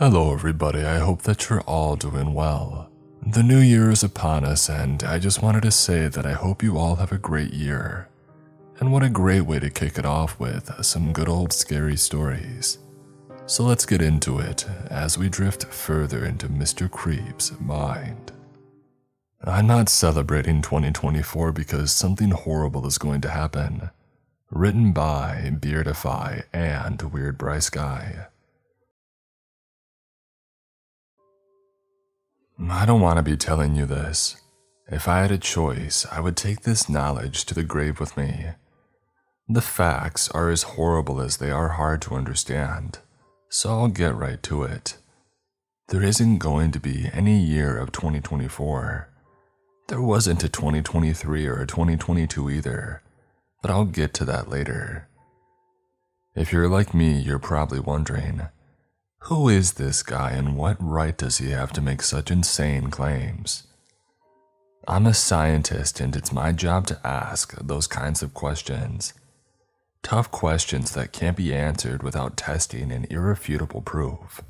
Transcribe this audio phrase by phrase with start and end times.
[0.00, 0.82] Hello, everybody.
[0.82, 2.88] I hope that you're all doing well.
[3.20, 6.62] The new year is upon us, and I just wanted to say that I hope
[6.62, 8.08] you all have a great year.
[8.78, 12.78] And what a great way to kick it off with some good old scary stories.
[13.44, 16.90] So let's get into it as we drift further into Mr.
[16.90, 18.32] Creep's mind.
[19.44, 23.90] I'm not celebrating 2024 because something horrible is going to happen.
[24.50, 28.28] Written by Beardify and Weird Bryce Guy.
[32.60, 34.36] Mm, I don't want to be telling you this.
[34.88, 38.48] If I had a choice, I would take this knowledge to the grave with me.
[39.48, 42.98] The facts are as horrible as they are hard to understand,
[43.48, 44.98] so I'll get right to it.
[45.88, 49.08] There isn't going to be any year of 2024.
[49.88, 53.02] There wasn't a 2023 or a 2022 either,
[53.62, 55.08] but I'll get to that later.
[56.36, 58.42] If you're like me, you're probably wondering
[59.24, 63.64] who is this guy and what right does he have to make such insane claims?
[64.88, 69.12] I'm a scientist and it's my job to ask those kinds of questions.
[70.02, 74.40] Tough questions that can't be answered without testing and irrefutable proof.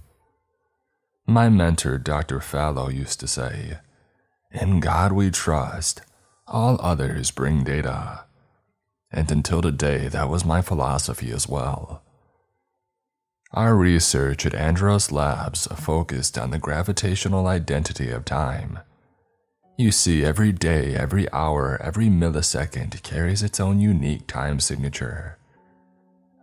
[1.27, 2.41] My mentor, Dr.
[2.41, 3.79] Fallow, used to say,
[4.53, 6.03] in God we trust,
[6.47, 8.25] all others bring data.
[9.11, 12.03] And until today, that was my philosophy as well.
[13.53, 18.79] Our research at Andros Labs focused on the gravitational identity of time.
[19.77, 25.39] You see, every day, every hour, every millisecond carries its own unique time signature.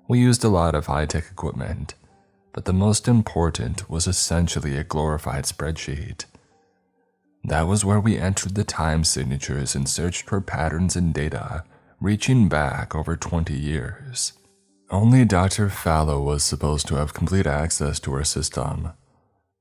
[0.08, 1.94] We used a lot of high tech equipment,
[2.52, 6.26] but the most important was essentially a glorified spreadsheet
[7.48, 11.64] that was where we entered the time signatures and searched for patterns in data,
[12.02, 14.34] reaching back over 20 years.
[14.90, 15.70] Only Dr.
[15.70, 18.94] Fallow was supposed to have complete access to our system,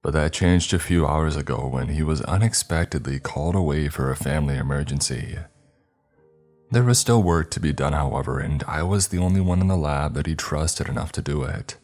[0.01, 4.17] but that changed a few hours ago when he was unexpectedly called away for a
[4.17, 5.39] family emergency.
[6.71, 9.67] There was still work to be done, however, and I was the only one in
[9.67, 11.77] the lab that he trusted enough to do it.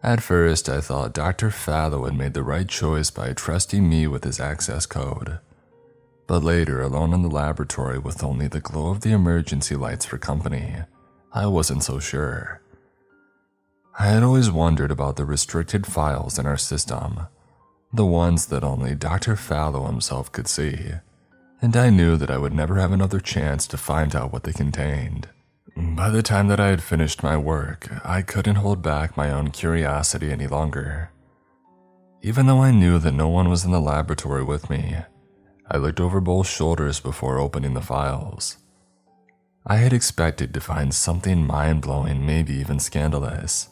[0.00, 1.50] At first, I thought Dr.
[1.50, 5.40] Fallow had made the right choice by trusting me with his access code.
[6.28, 10.18] But later, alone in the laboratory with only the glow of the emergency lights for
[10.18, 10.76] company,
[11.34, 12.60] I wasn't so sure.
[13.98, 17.26] I had always wondered about the restricted files in our system,
[17.92, 19.36] the ones that only Dr.
[19.36, 20.92] Fallow himself could see,
[21.62, 24.52] and I knew that I would never have another chance to find out what they
[24.52, 25.28] contained.
[25.76, 29.50] By the time that I had finished my work, I couldn't hold back my own
[29.50, 31.10] curiosity any longer.
[32.20, 34.96] Even though I knew that no one was in the laboratory with me,
[35.70, 38.58] I looked over both shoulders before opening the files.
[39.66, 43.68] I had expected to find something mind blowing, maybe even scandalous,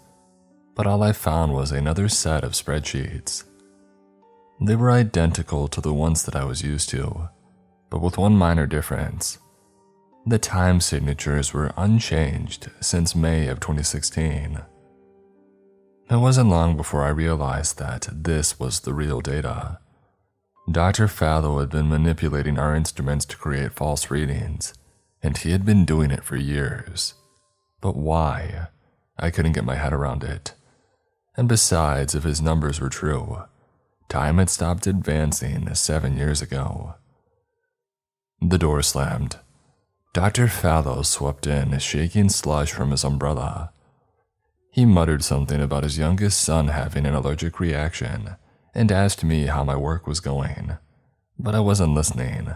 [0.77, 3.45] but all I found was another set of spreadsheets.
[4.61, 7.29] They were identical to the ones that I was used to,
[7.91, 9.39] but with one minor difference.
[10.27, 14.61] The time signatures were unchanged since May of 2016.
[16.09, 19.81] It wasn't long before I realized that this was the real data.
[20.71, 21.09] Dr.
[21.09, 24.75] Fallow had been manipulating our instruments to create false readings,
[25.23, 27.15] and he had been doing it for years.
[27.81, 28.69] But why?
[29.19, 30.55] I couldn't get my head around it.
[31.37, 33.45] And besides, if his numbers were true,
[34.09, 36.95] time had stopped advancing seven years ago.
[38.41, 39.37] The door slammed,
[40.13, 40.49] Dr.
[40.49, 43.73] Fallow swept in, shaking slush from his umbrella.
[44.73, 48.37] He muttered something about his youngest son having an allergic reaction
[48.75, 50.79] and asked me how my work was going.
[51.39, 52.55] But I wasn't listening.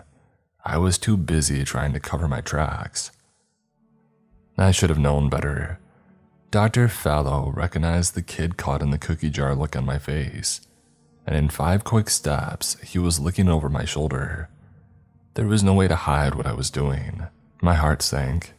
[0.67, 3.11] I was too busy trying to cover my tracks.
[4.57, 5.79] I should have known better.
[6.51, 6.89] Dr.
[6.89, 10.63] Fallow recognized the kid caught in the cookie jar look on my face,
[11.27, 14.49] and in five quick steps, he was looking over my shoulder.
[15.35, 17.27] There was no way to hide what I was doing.
[17.61, 18.55] My heart sank.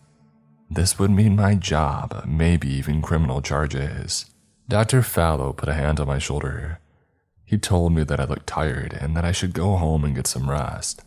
[0.70, 4.26] This would mean my job, maybe even criminal charges.
[4.68, 5.02] Dr.
[5.02, 6.80] Fallow put a hand on my shoulder.
[7.46, 10.28] He told me that I looked tired and that I should go home and get
[10.28, 11.05] some rest.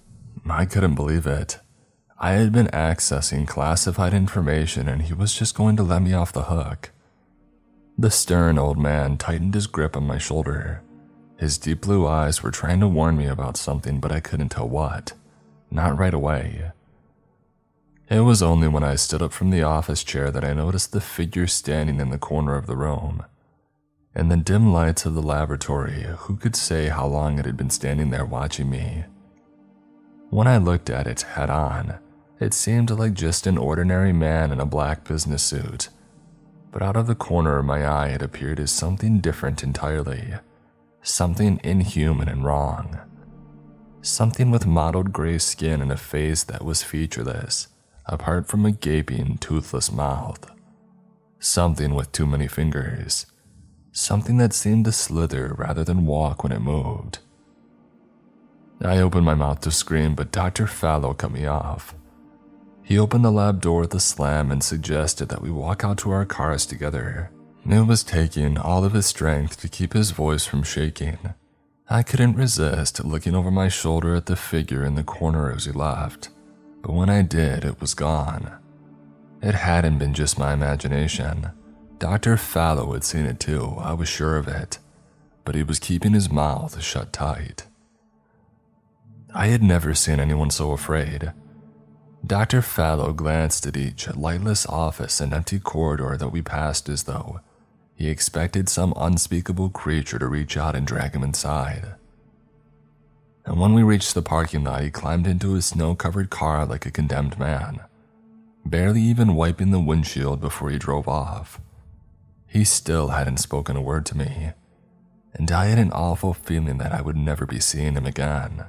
[0.51, 1.59] I couldn't believe it.
[2.19, 6.33] I had been accessing classified information and he was just going to let me off
[6.33, 6.91] the hook.
[7.97, 10.83] The stern old man tightened his grip on my shoulder.
[11.37, 14.69] His deep blue eyes were trying to warn me about something, but I couldn't tell
[14.69, 15.13] what.
[15.71, 16.73] Not right away.
[18.11, 21.01] It was only when I stood up from the office chair that I noticed the
[21.01, 23.25] figure standing in the corner of the room.
[24.15, 27.71] In the dim lights of the laboratory, who could say how long it had been
[27.71, 29.05] standing there watching me?
[30.31, 31.99] When I looked at it head on,
[32.39, 35.89] it seemed like just an ordinary man in a black business suit.
[36.71, 40.35] but out of the corner of my eye it appeared as something different entirely.
[41.03, 42.99] Something inhuman and wrong.
[44.03, 47.69] Something with mottled gray skin and a face that was featureless,
[48.07, 50.51] apart from a gaping, toothless mouth.
[51.41, 53.27] Something with too many fingers.
[53.93, 57.19] Something that seemed to slither rather than walk when it moved.
[58.81, 60.67] I opened my mouth to scream, but Dr.
[60.67, 61.95] Fallow cut me off.
[62.83, 66.11] He opened the lab door with a slam and suggested that we walk out to
[66.11, 67.31] our cars together.
[67.69, 71.19] It was taking all of his strength to keep his voice from shaking.
[71.91, 75.73] I couldn't resist looking over my shoulder at the figure in the corner as he
[75.73, 76.31] left,
[76.83, 78.53] but when I did, it was gone.
[79.43, 81.51] It hadn't been just my imagination.
[81.99, 82.37] Dr.
[82.37, 84.79] Fallow had seen it too, I was sure of it,
[85.45, 87.68] but he was keeping his mouth shut tight.
[89.35, 91.33] I had never seen anyone so afraid.
[92.27, 92.63] Dr.
[92.63, 97.41] Fallow glanced at each lightless office and empty corridor that we passed as though
[97.99, 101.97] he expected some unspeakable creature to reach out and drag him inside.
[103.45, 106.87] And when we reached the parking lot, he climbed into his snow covered car like
[106.87, 107.81] a condemned man,
[108.65, 111.61] barely even wiping the windshield before he drove off.
[112.47, 114.53] He still hadn't spoken a word to me,
[115.35, 118.65] and I had an awful feeling that I would never be seeing him again.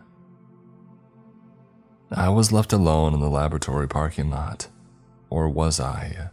[2.11, 4.67] I was left alone in the laboratory parking lot.
[5.29, 6.29] Or was I?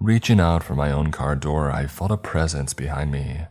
[0.00, 3.42] Reaching out for my own car door, I felt a presence behind me.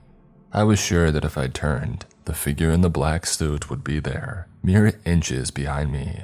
[0.51, 3.99] I was sure that if I turned, the figure in the black suit would be
[3.99, 6.23] there, mere inches behind me,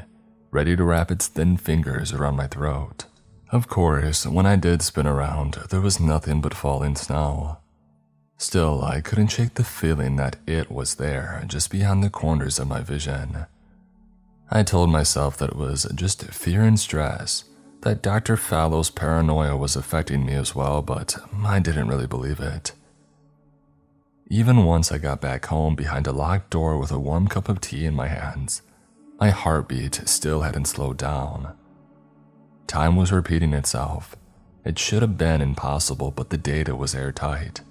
[0.51, 3.05] ready to wrap its thin fingers around my throat.
[3.51, 7.59] Of course, when I did spin around, there was nothing but falling snow.
[8.37, 12.67] Still, I couldn't shake the feeling that it was there, just beyond the corners of
[12.67, 13.45] my vision.
[14.51, 17.45] I told myself that it was just fear and stress,
[17.81, 18.37] that Dr.
[18.37, 22.71] Fallow's paranoia was affecting me as well, but I didn't really believe it.
[24.27, 27.61] Even once I got back home behind a locked door with a warm cup of
[27.61, 28.61] tea in my hands,
[29.19, 31.55] my heartbeat still hadn't slowed down.
[32.67, 34.15] Time was repeating itself.
[34.63, 37.61] It should have been impossible, but the data was airtight.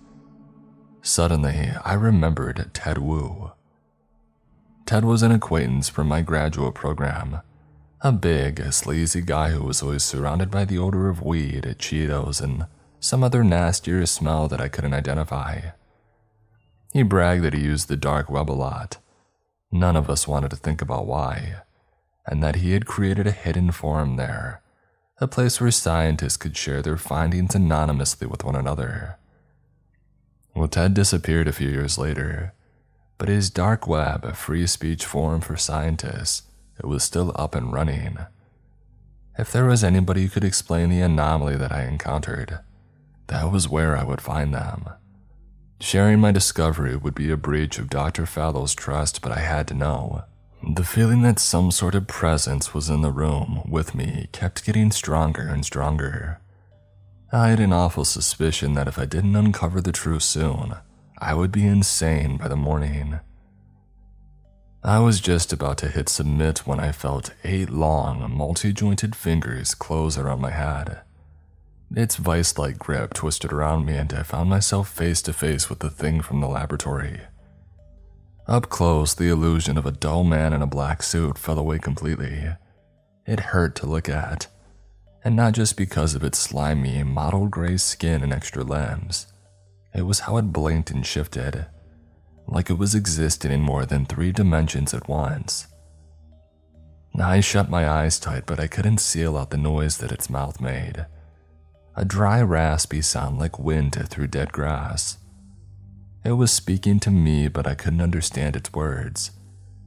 [1.03, 3.53] Suddenly, I remembered Ted Wu.
[4.87, 7.41] Ted was an acquaintance from my graduate program.
[8.03, 12.67] A big, sleazy guy who was always surrounded by the odor of weed, Cheetos, and
[13.01, 15.71] some other nastier smell that I couldn't identify.
[16.93, 18.99] He bragged that he used the dark web a lot.
[19.73, 21.63] None of us wanted to think about why,
[22.27, 24.61] and that he had created a hidden forum there,
[25.19, 29.19] a place where scientists could share their findings anonymously with one another.
[30.55, 32.53] Well, Ted disappeared a few years later,
[33.19, 36.43] but his dark web, a free speech forum for scientists,
[36.78, 38.19] it was still up and running.
[39.38, 42.61] If there was anybody who could explain the anomaly that I encountered,
[43.28, 44.88] that was where I would find them.
[45.81, 48.26] Sharing my discovery would be a breach of Dr.
[48.26, 50.25] Fallow's trust, but I had to know.
[50.62, 54.90] The feeling that some sort of presence was in the room with me kept getting
[54.90, 56.40] stronger and stronger.
[57.32, 60.76] I had an awful suspicion that if I didn't uncover the truth soon,
[61.19, 63.20] I would be insane by the morning.
[64.82, 69.75] I was just about to hit submit when I felt eight long, multi jointed fingers
[69.75, 71.00] close around my head.
[71.94, 75.78] Its vice like grip twisted around me, and I found myself face to face with
[75.78, 77.20] the thing from the laboratory.
[78.47, 82.49] Up close, the illusion of a dull man in a black suit fell away completely.
[83.25, 84.49] It hurt to look at,
[85.25, 89.28] and not just because of its slimy, mottled gray skin and extra limbs.
[89.95, 91.67] It was how it blinked and shifted,
[92.47, 95.67] like it was existing in more than three dimensions at once.
[97.17, 100.61] I shut my eyes tight, but I couldn't seal out the noise that its mouth
[100.61, 101.07] made.
[101.95, 105.19] A dry, raspy sound like wind through dead grass.
[106.25, 109.31] It was speaking to me, but I couldn't understand its words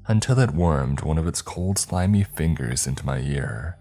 [0.08, 3.78] until it wormed one of its cold, slimy fingers into my ear.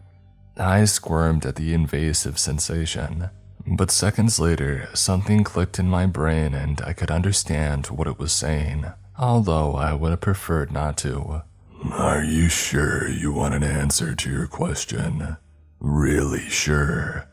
[0.57, 3.31] I squirmed at the invasive sensation
[3.67, 8.33] but seconds later, something clicked in my brain and I could understand what it was
[8.33, 8.87] saying,
[9.19, 11.43] although I would have preferred not to.
[11.93, 15.37] Are you sure you want an answer to your question?
[15.81, 17.29] Really sure?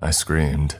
[0.00, 0.78] I screamed.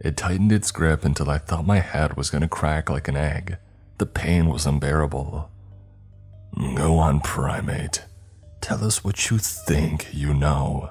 [0.00, 3.16] It tightened its grip until I thought my head was going to crack like an
[3.16, 3.58] egg.
[3.98, 5.50] The pain was unbearable.
[6.74, 8.04] Go on, primate.
[8.60, 10.90] Tell us what you think you know.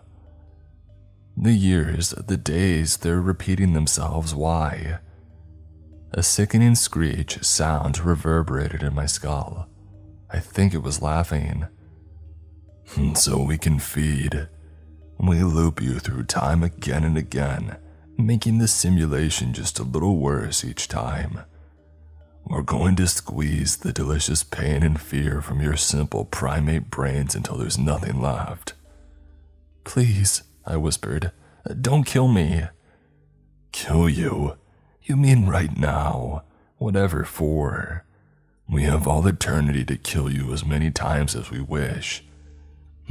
[1.42, 4.36] The years, the days, they're repeating themselves.
[4.36, 5.00] Why?
[6.12, 9.70] A sickening screech sound reverberated in my skull.
[10.30, 11.68] I think it was laughing.
[13.14, 14.50] So we can feed.
[15.18, 17.78] We loop you through time again and again,
[18.18, 21.40] making the simulation just a little worse each time.
[22.44, 27.56] We're going to squeeze the delicious pain and fear from your simple primate brains until
[27.58, 28.74] there's nothing left.
[29.86, 31.32] Please, I whispered,
[31.82, 32.64] don't kill me.
[33.72, 34.58] Kill you?
[35.04, 36.44] You mean right now?
[36.78, 38.06] Whatever for?
[38.70, 42.24] We have all eternity to kill you as many times as we wish.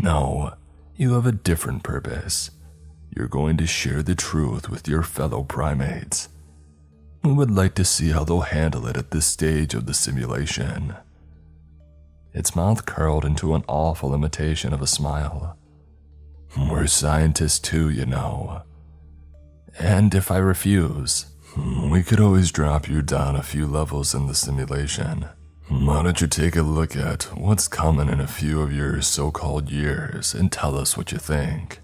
[0.01, 0.55] No,
[0.95, 2.53] you have a different purpose.
[3.15, 6.29] You're going to share the truth with your fellow primates.
[7.25, 10.95] We would like to see how they'll handle it at this stage of the simulation.
[12.33, 15.57] Its mouth curled into an awful imitation of a smile.
[16.51, 16.69] Hmm.
[16.69, 18.63] We're scientists too, you know.
[19.79, 21.91] And if I refuse, hmm.
[21.91, 25.29] we could always drop you down a few levels in the simulation.
[25.67, 25.87] Hmm.
[25.87, 29.31] Why don't you take a look at what's coming in a few of your so
[29.31, 31.81] called years and tell us what you think?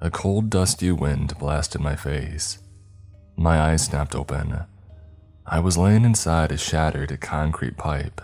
[0.00, 2.58] A cold, dusty wind blasted my face.
[3.36, 4.64] My eyes snapped open.
[5.46, 8.20] I was laying inside a shattered concrete pipe.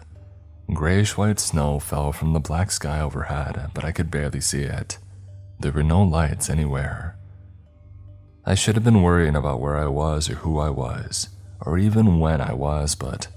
[0.73, 4.99] Grayish white snow fell from the black sky overhead, but I could barely see it.
[5.61, 7.17] There were no lights anywhere.
[8.45, 11.29] I should have been worrying about where I was or who I was,
[11.61, 13.29] or even when I was, but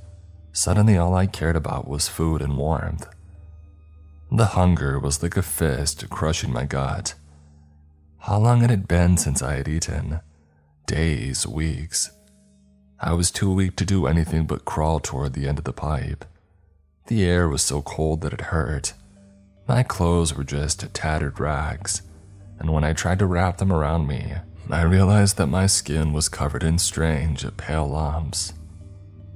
[0.51, 3.07] Suddenly, all I cared about was food and warmth.
[4.31, 7.13] The hunger was like a fist crushing my gut.
[8.19, 10.19] How long had it been since I had eaten?
[10.86, 12.12] Days, weeks.
[13.00, 16.25] I was too weak to do anything but crawl toward the end of the pipe.
[17.09, 18.93] The air was so cold that it hurt.
[19.67, 22.03] My clothes were just tattered rags,
[22.59, 24.35] and when I tried to wrap them around me,
[24.69, 28.53] I realized that my skin was covered in strange, pale lumps.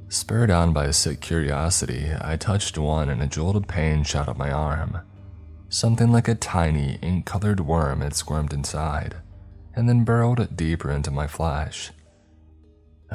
[0.08, 4.30] Spurred on by a sick curiosity, I touched one and a jolt of pain shot
[4.30, 5.00] up my arm.
[5.68, 9.16] Something like a tiny, ink colored worm had squirmed inside,
[9.76, 11.92] and then burrowed deeper into my flesh.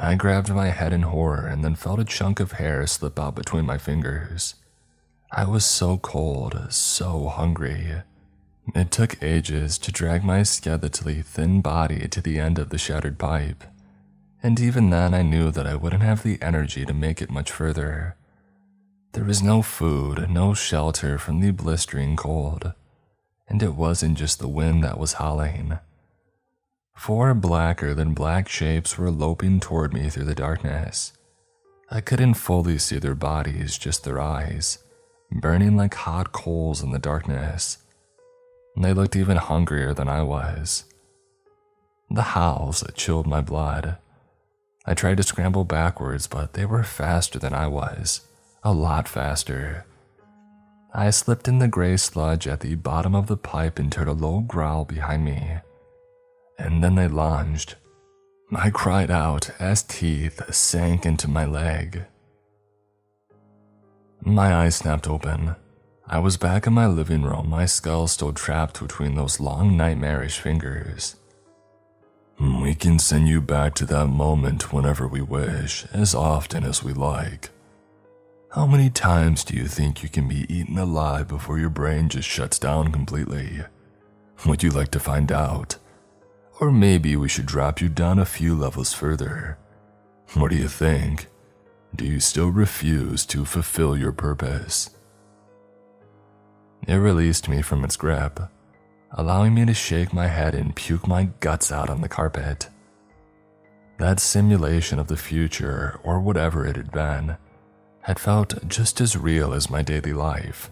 [0.01, 3.35] I grabbed my head in horror and then felt a chunk of hair slip out
[3.35, 4.55] between my fingers.
[5.31, 8.01] I was so cold, so hungry.
[8.73, 13.17] It took ages to drag my skeletally thin body to the end of the shattered
[13.17, 13.63] pipe
[14.41, 17.51] and even then I knew that I wouldn't have the energy to make it much
[17.51, 18.15] further.
[19.11, 22.73] There was no food, no shelter from the blistering cold,
[23.47, 25.79] and it wasn't just the wind that was howling.
[26.99, 31.13] Four blacker than black shapes were loping toward me through the darkness.
[31.89, 34.79] I couldn't fully see their bodies, just their eyes,
[35.31, 37.77] burning like hot coals in the darkness.
[38.75, 40.83] They looked even hungrier than I was.
[42.11, 43.97] The howls chilled my blood.
[44.85, 48.27] I tried to scramble backwards, but they were faster than I was.
[48.61, 49.85] A lot faster.
[50.93, 54.13] I slipped in the gray sludge at the bottom of the pipe and heard a
[54.13, 55.59] low growl behind me.
[56.59, 57.75] And then they lunged.
[58.53, 62.03] I cried out as teeth sank into my leg.
[64.21, 65.55] My eyes snapped open.
[66.07, 70.39] I was back in my living room, my skull still trapped between those long nightmarish
[70.39, 71.15] fingers.
[72.39, 76.93] We can send you back to that moment whenever we wish, as often as we
[76.93, 77.49] like.
[78.51, 82.27] How many times do you think you can be eaten alive before your brain just
[82.27, 83.59] shuts down completely?
[84.45, 85.75] Would you like to find out?
[86.59, 89.57] Or maybe we should drop you down a few levels further.
[90.33, 91.27] What do you think?
[91.95, 94.89] Do you still refuse to fulfill your purpose?
[96.87, 98.39] It released me from its grip
[99.13, 102.69] allowing me to shake my head and puke my guts out on the carpet.
[103.97, 107.37] That simulation of the future, or whatever it had been,
[108.01, 110.71] had felt just as real as my daily life.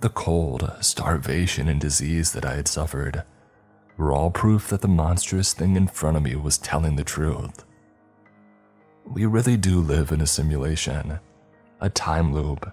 [0.00, 3.24] The cold, starvation, and disease that I had suffered
[3.96, 7.64] were all proof that the monstrous thing in front of me was telling the truth.
[9.04, 11.18] We really do live in a simulation,
[11.80, 12.72] a time loop.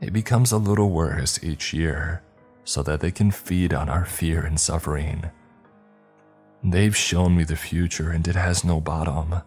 [0.00, 2.22] It becomes a little worse each year
[2.64, 5.30] so that they can feed on our fear and suffering.
[6.64, 9.42] They've shown me the future and it has no bottom.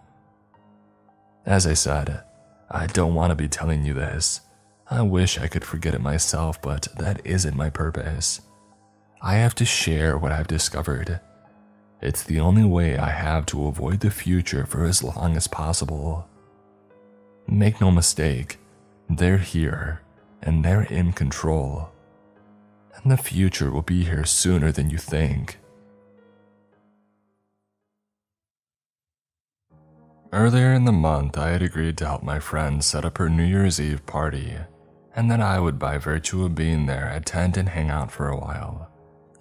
[1.46, 2.24] As I said,
[2.70, 4.42] I don't want to be telling you this.
[4.90, 8.42] I wish I could forget it myself, but that isn't my purpose.
[9.26, 11.20] I have to share what I've discovered.
[12.00, 16.30] It's the only way I have to avoid the future for as long as possible.
[17.48, 18.60] Make no mistake,
[19.10, 20.02] they're here
[20.44, 21.90] and they're in control
[22.96, 25.60] and the future will be here sooner than you think.
[30.32, 33.44] Earlier in the month, I had agreed to help my friend set up her New
[33.44, 34.54] Year's Eve party,
[35.16, 38.38] and then I would, by virtue of being there, attend and hang out for a
[38.38, 38.92] while,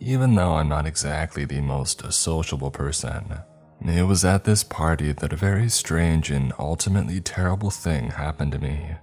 [0.04, 3.38] even though I'm not exactly the most sociable person.
[3.82, 8.58] It was at this party that a very strange and ultimately terrible thing happened to
[8.58, 8.96] me.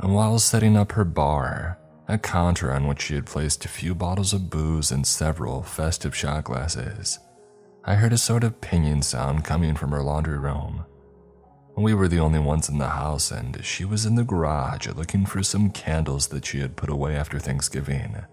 [0.00, 1.78] While setting up her bar,
[2.08, 6.14] a counter on which she had placed a few bottles of booze and several festive
[6.14, 7.20] shot glasses,
[7.84, 10.84] I heard a sort of pinging sound coming from her laundry room.
[11.76, 15.24] We were the only ones in the house, and she was in the garage looking
[15.24, 18.24] for some candles that she had put away after Thanksgiving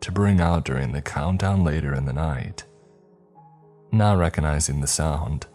[0.00, 2.64] to bring out during the countdown later in the night.
[3.92, 5.46] Not recognizing the sound,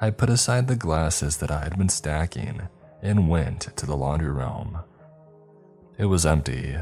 [0.00, 2.62] I put aside the glasses that I had been stacking
[3.02, 4.78] and went to the laundry room.
[5.96, 6.76] It was empty,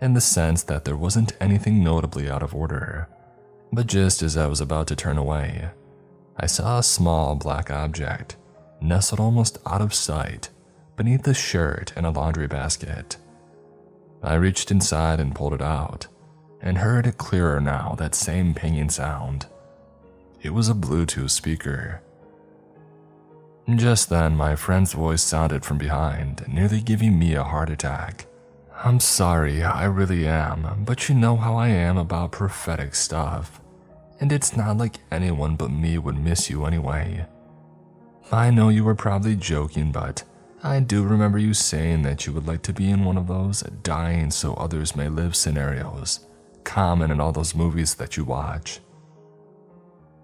[0.00, 3.08] in the sense that there wasn't anything notably out of order,
[3.72, 5.70] but just as I was about to turn away,
[6.36, 8.36] I saw a small black object
[8.80, 10.50] nestled almost out of sight
[10.96, 13.16] beneath a shirt in a laundry basket.
[14.22, 16.06] I reached inside and pulled it out,
[16.64, 19.46] and heard it clearer now that same pinging sound.
[20.42, 22.00] It was a Bluetooth speaker.
[23.76, 28.26] Just then, my friend's voice sounded from behind, nearly giving me a heart attack.
[28.82, 33.60] I'm sorry, I really am, but you know how I am about prophetic stuff.
[34.20, 37.26] And it's not like anyone but me would miss you anyway.
[38.32, 40.24] I know you were probably joking, but
[40.62, 43.62] I do remember you saying that you would like to be in one of those
[43.82, 46.20] dying so others may live scenarios,
[46.64, 48.80] common in all those movies that you watch.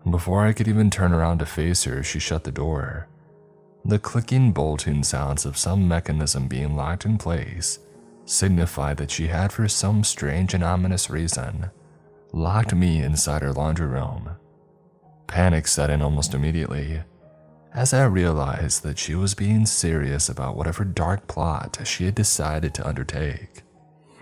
[0.09, 3.07] Before I could even turn around to face her, she shut the door.
[3.85, 7.79] The clicking, bolting sounds of some mechanism being locked in place
[8.25, 11.71] signified that she had, for some strange and ominous reason,
[12.33, 14.31] locked me inside her laundry room.
[15.27, 17.03] Panic set in almost immediately
[17.73, 22.75] as I realized that she was being serious about whatever dark plot she had decided
[22.75, 23.63] to undertake.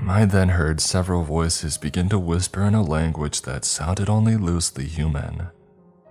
[0.07, 4.87] I then heard several voices begin to whisper in a language that sounded only loosely
[4.87, 5.49] human,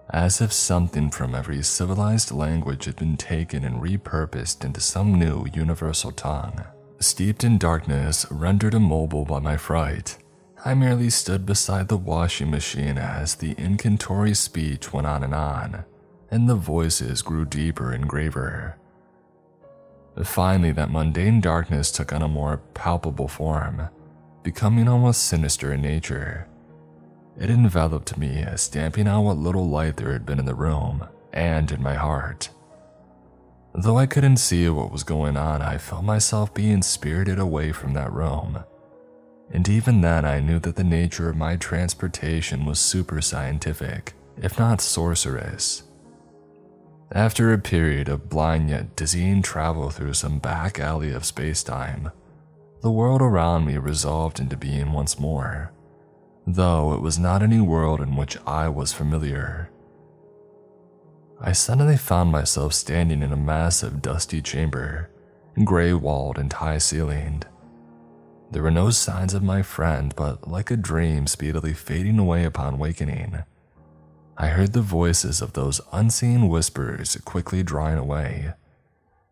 [0.10, 5.46] as if something from every civilized language had been taken and repurposed into some new
[5.53, 6.63] universal tongue.
[7.00, 10.18] Steeped in darkness, rendered immobile by my fright,
[10.66, 15.85] I merely stood beside the washing machine as the incantory speech went on and on
[16.31, 18.77] and the voices grew deeper and graver.
[20.24, 23.90] Finally, that mundane darkness took on a more palpable form,
[24.44, 26.48] becoming almost sinister in nature.
[27.40, 31.72] It enveloped me, stamping out what little light there had been in the room and
[31.72, 32.50] in my heart.
[33.75, 37.94] Though I couldn't see what was going on, I felt myself being spirited away from
[37.94, 38.64] that room.
[39.51, 44.58] And even then, I knew that the nature of my transportation was super scientific, if
[44.58, 45.84] not sorcerous.
[47.13, 52.11] After a period of blind yet dizzying travel through some back alley of space-time,
[52.81, 55.72] the world around me resolved into being once more,
[56.46, 59.70] though it was not any world in which I was familiar.
[61.39, 65.09] I suddenly found myself standing in a massive dusty chamber,
[65.63, 67.46] gray-walled and high-ceilinged.
[68.51, 72.77] There were no signs of my friend, but like a dream speedily fading away upon
[72.77, 73.43] wakening,
[74.39, 78.53] I heard the voices of those unseen whispers quickly drawing away,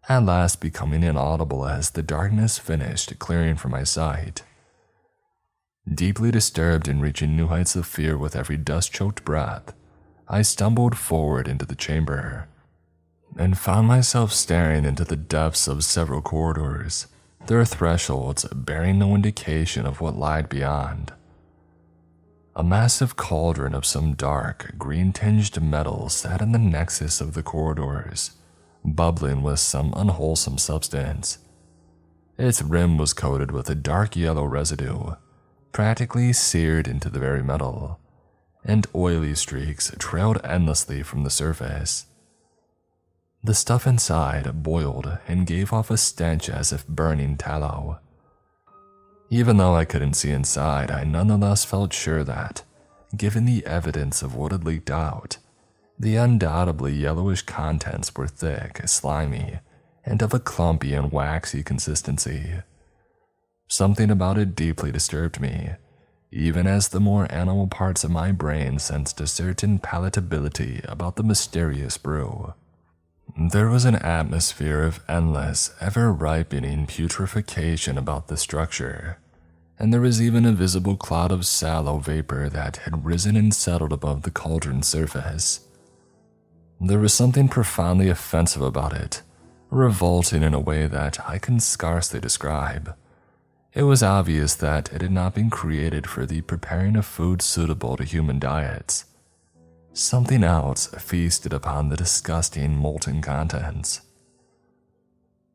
[0.10, 4.42] at last becoming inaudible as the darkness finished clearing from my sight.
[5.88, 9.74] Deeply disturbed and reaching new heights of fear with every dust choked breath,
[10.28, 12.48] I stumbled forward into the chamber
[13.38, 17.06] and found myself staring into the depths of several corridors,
[17.46, 21.14] their thresholds bearing no indication of what lied beyond.
[22.58, 27.44] A massive cauldron of some dark, green tinged metal sat in the nexus of the
[27.44, 28.32] corridors,
[28.86, 31.40] bubbling with some unwholesome substance.
[32.38, 35.16] Its rim was coated with a dark yellow residue,
[35.74, 38.00] practically seared into the very metal,
[38.64, 42.06] and oily streaks trailed endlessly from the surface.
[43.44, 48.00] The stuff inside boiled and gave off a stench as if burning tallow.
[49.30, 52.64] Even though I couldn't see inside, I nonetheless felt sure that,
[53.16, 55.38] given the evidence of what had leaked out,
[55.98, 59.60] the undoubtedly yellowish contents were thick, slimy,
[60.06, 62.62] and of a clumpy and waxy consistency.
[63.68, 65.72] Something about it deeply disturbed me,
[66.32, 71.24] even as the more animal parts of my brain sensed a certain palatability about the
[71.24, 72.54] mysterious brew.
[73.38, 79.18] There was an atmosphere of endless, ever ripening putrefaction about the structure,
[79.78, 83.92] and there was even a visible cloud of sallow vapor that had risen and settled
[83.92, 85.68] above the cauldron's surface.
[86.80, 89.22] There was something profoundly offensive about it,
[89.70, 92.96] revolting in a way that I can scarcely describe.
[93.74, 97.98] It was obvious that it had not been created for the preparing of food suitable
[97.98, 99.04] to human diets.
[99.98, 104.02] Something else feasted upon the disgusting molten contents.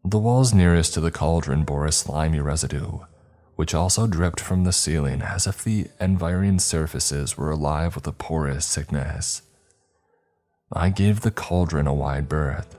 [0.02, 3.00] The walls nearest to the cauldron bore a slimy residue,
[3.56, 8.12] which also dripped from the ceiling as if the environing surfaces were alive with a
[8.12, 9.42] porous sickness.
[10.72, 12.78] I gave the cauldron a wide berth,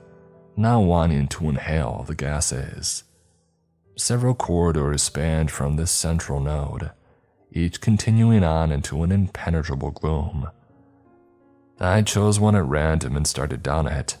[0.56, 3.04] not wanting to inhale the gases.
[3.96, 6.90] Several corridors spanned from this central node,
[7.52, 10.50] each continuing on into an impenetrable gloom.
[11.82, 14.16] I chose one at random and started down it,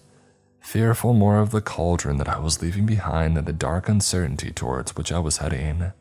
[0.60, 4.96] fearful more of the cauldron that I was leaving behind than the dark uncertainty towards
[4.96, 5.92] which I was heading.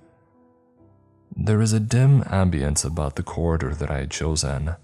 [1.35, 4.75] There was a dim ambience about the corridor that I had chosen,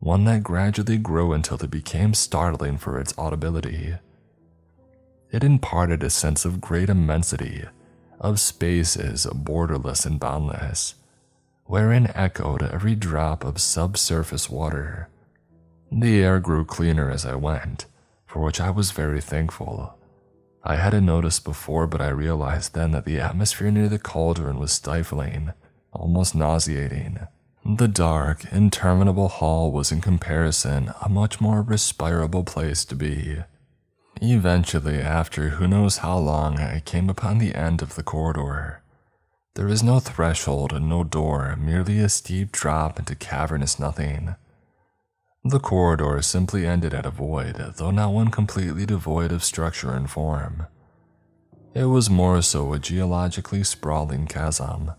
[0.00, 3.94] one that gradually grew until it became startling for its audibility.
[5.30, 7.64] It imparted a sense of great immensity
[8.18, 10.96] of spaces borderless and boundless,
[11.66, 15.08] wherein echoed every drop of subsurface water.
[15.92, 17.86] The air grew cleaner as I went,
[18.26, 19.98] for which I was very thankful.
[20.62, 24.72] I hadn't noticed before, but I realized then that the atmosphere near the cauldron was
[24.72, 25.52] stifling,
[25.92, 27.18] almost nauseating.
[27.64, 33.38] The dark, interminable hall was, in comparison, a much more respirable place to be.
[34.22, 38.82] Eventually, after who knows how long, I came upon the end of the corridor.
[39.54, 44.36] There is no threshold and no door, merely a steep drop into cavernous nothing.
[45.44, 50.08] The corridor simply ended at a void, though not one completely devoid of structure and
[50.08, 50.66] form.
[51.72, 54.92] It was more so a geologically sprawling chasm,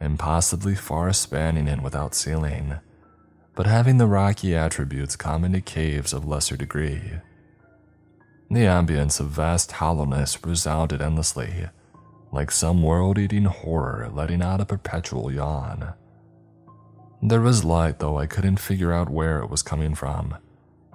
[0.00, 2.78] impossibly far spanning and without ceiling,
[3.54, 7.20] but having the rocky attributes common to caves of lesser degree.
[8.50, 11.68] The ambience of vast hollowness resounded endlessly,
[12.32, 15.94] like some world eating horror letting out a perpetual yawn.
[17.20, 20.36] There was light, though I couldn't figure out where it was coming from.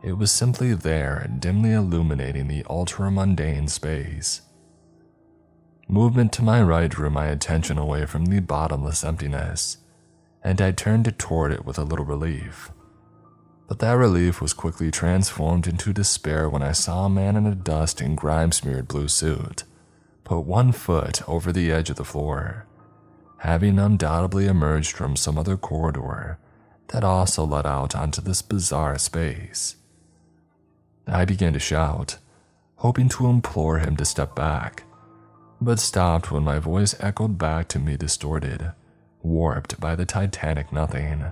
[0.01, 4.41] It was simply there, dimly illuminating the ultra mundane space.
[5.87, 9.77] Movement to my right drew my attention away from the bottomless emptiness,
[10.43, 12.71] and I turned it toward it with a little relief.
[13.67, 17.55] But that relief was quickly transformed into despair when I saw a man in a
[17.55, 19.63] dust and grime smeared blue suit
[20.23, 22.65] put one foot over the edge of the floor,
[23.43, 26.37] having undoubtedly emerged from some other corridor
[26.87, 29.75] that also led out onto this bizarre space.
[31.05, 32.19] I began to shout,
[32.77, 34.83] hoping to implore him to step back,
[35.59, 38.71] but stopped when my voice echoed back to me distorted,
[39.21, 41.25] warped by the titanic nothing.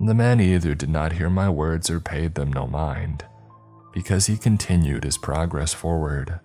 [0.00, 3.24] The man either did not hear my words or paid them no mind,
[3.92, 6.40] because he continued his progress forward.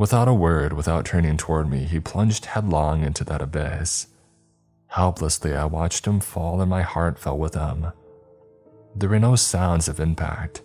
[0.00, 4.06] Without a word, without turning toward me, he plunged headlong into that abyss.
[4.86, 7.92] Helplessly, I watched him fall, and my heart fell with him.
[8.96, 10.62] There were no sounds of impact,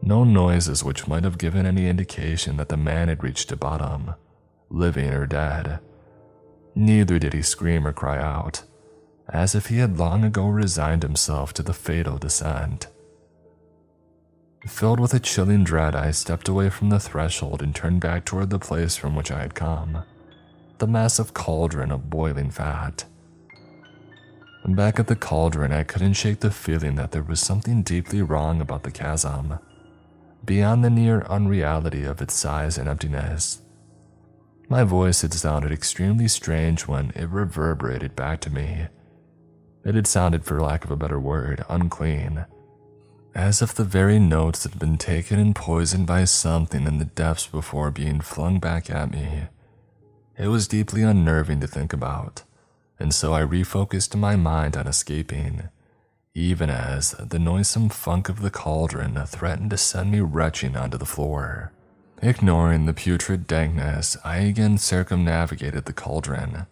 [0.00, 4.14] no noises which might have given any indication that the man had reached the bottom,
[4.70, 5.80] living or dead.
[6.76, 8.62] Neither did he scream or cry out
[9.28, 12.86] as if he had long ago resigned himself to the fatal descent.
[14.66, 18.50] Filled with a chilling dread, I stepped away from the threshold and turned back toward
[18.50, 20.02] the place from which I had come
[20.78, 23.04] the massive cauldron of boiling fat.
[24.64, 28.60] Back at the cauldron, I couldn't shake the feeling that there was something deeply wrong
[28.60, 29.58] about the chasm,
[30.44, 33.62] beyond the near unreality of its size and emptiness.
[34.68, 38.86] My voice had sounded extremely strange when it reverberated back to me
[39.88, 42.44] it had sounded, for lack of a better word, unclean.
[43.34, 47.46] As if the very notes had been taken and poisoned by something in the depths
[47.46, 49.44] before being flung back at me.
[50.36, 52.42] It was deeply unnerving to think about,
[52.98, 55.68] and so I refocused my mind on escaping,
[56.34, 61.04] even as the noisome funk of the cauldron threatened to send me retching onto the
[61.04, 61.72] floor.
[62.22, 66.66] Ignoring the putrid dankness, I again circumnavigated the cauldron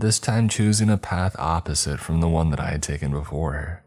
[0.00, 3.82] this time choosing a path opposite from the one that I had taken before.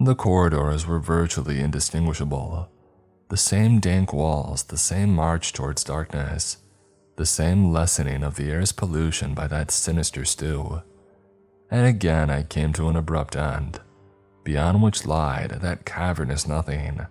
[0.00, 2.68] The corridors were virtually indistinguishable.
[3.30, 6.58] The same dank walls, the same march towards darkness,
[7.16, 10.82] the same lessening of the air's pollution by that sinister stew.
[11.70, 13.80] And again I came to an abrupt end,
[14.44, 17.06] beyond which lied that cavernous nothing.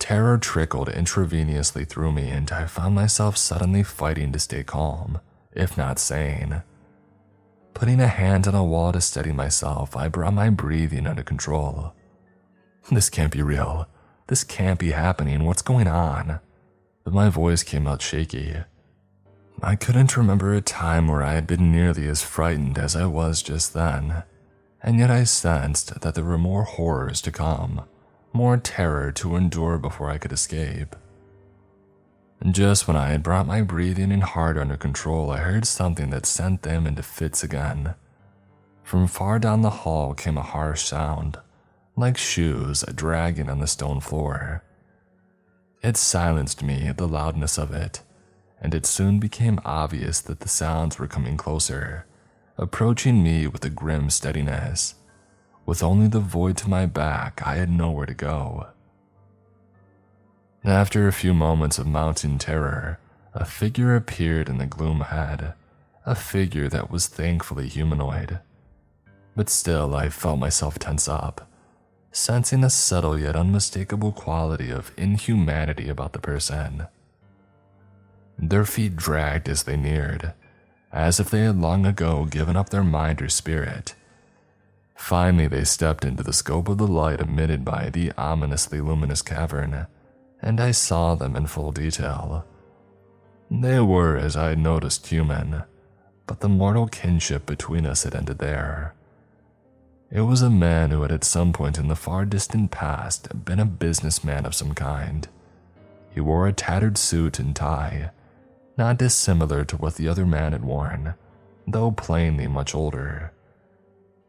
[0.00, 5.20] Terror trickled intravenously through me, and I found myself suddenly fighting to stay calm
[5.52, 6.62] if not sane.
[7.74, 11.94] Putting a hand on a wall to steady myself, I brought my breathing under control.
[12.90, 13.86] This can't be real.
[14.26, 15.44] This can't be happening.
[15.44, 16.40] What's going on?
[17.04, 18.56] But my voice came out shaky.
[19.62, 23.42] I couldn't remember a time where I had been nearly as frightened as I was
[23.42, 24.22] just then,
[24.82, 27.82] and yet I sensed that there were more horrors to come,
[28.32, 30.94] more terror to endure before I could escape.
[32.46, 36.24] Just when I had brought my breathing and heart under control, I heard something that
[36.24, 37.94] sent them into fits again.
[38.84, 41.36] From far down the hall came a harsh sound,
[41.96, 44.62] like shoes dragging on the stone floor.
[45.82, 48.02] It silenced me at the loudness of it,
[48.60, 52.06] and it soon became obvious that the sounds were coming closer,
[52.56, 54.94] approaching me with a grim steadiness.
[55.66, 58.68] With only the void to my back, I had nowhere to go.
[60.64, 62.98] After a few moments of mounting terror,
[63.32, 65.54] a figure appeared in the gloom ahead,
[66.04, 68.40] a figure that was thankfully humanoid.
[69.36, 71.48] But still, I felt myself tense up,
[72.10, 76.88] sensing a subtle yet unmistakable quality of inhumanity about the person.
[78.36, 80.32] Their feet dragged as they neared,
[80.92, 83.94] as if they had long ago given up their mind or spirit.
[84.96, 89.86] Finally, they stepped into the scope of the light emitted by the ominously luminous cavern
[90.40, 92.44] and I saw them in full detail.
[93.50, 95.62] They were, as I had noticed, human,
[96.26, 98.94] but the mortal kinship between us had ended there.
[100.10, 103.60] It was a man who had at some point in the far distant past been
[103.60, 105.28] a businessman of some kind.
[106.10, 108.10] He wore a tattered suit and tie,
[108.76, 111.14] not dissimilar to what the other man had worn,
[111.66, 113.32] though plainly much older.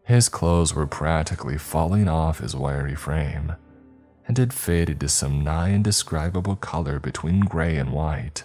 [0.04, 3.54] His clothes were practically falling off his wiry frame
[4.30, 8.44] and had faded to some nigh indescribable color between gray and white.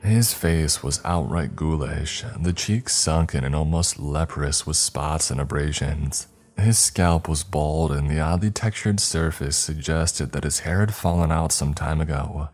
[0.00, 6.28] His face was outright ghoulish, the cheeks sunken and almost leprous with spots and abrasions.
[6.56, 11.32] His scalp was bald, and the oddly textured surface suggested that his hair had fallen
[11.32, 12.50] out some time ago.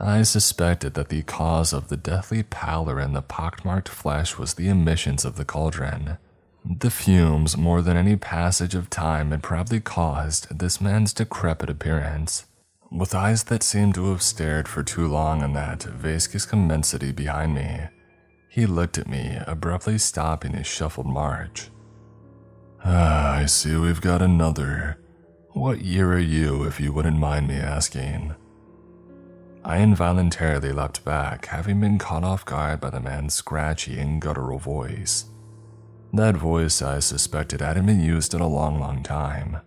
[0.00, 4.68] I suspected that the cause of the deathly pallor and the pockmarked flesh was the
[4.68, 6.16] emissions of the cauldron,
[6.64, 12.46] the fumes, more than any passage of time, had probably caused this man's decrepit appearance.
[12.90, 17.54] With eyes that seemed to have stared for too long on that viscous immensity behind
[17.54, 17.88] me,
[18.48, 21.70] he looked at me, abruptly stopping his shuffled march.
[22.82, 24.98] Ah, I see we've got another.
[25.50, 28.34] What year are you, if you wouldn't mind me asking?
[29.64, 34.58] I involuntarily leapt back, having been caught off guard by the man's scratchy and guttural
[34.58, 35.26] voice.
[36.14, 39.58] That voice I suspected hadn't been used in a long, long time.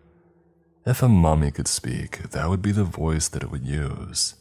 [0.86, 4.36] If a mummy could speak, that would be the voice that it would use.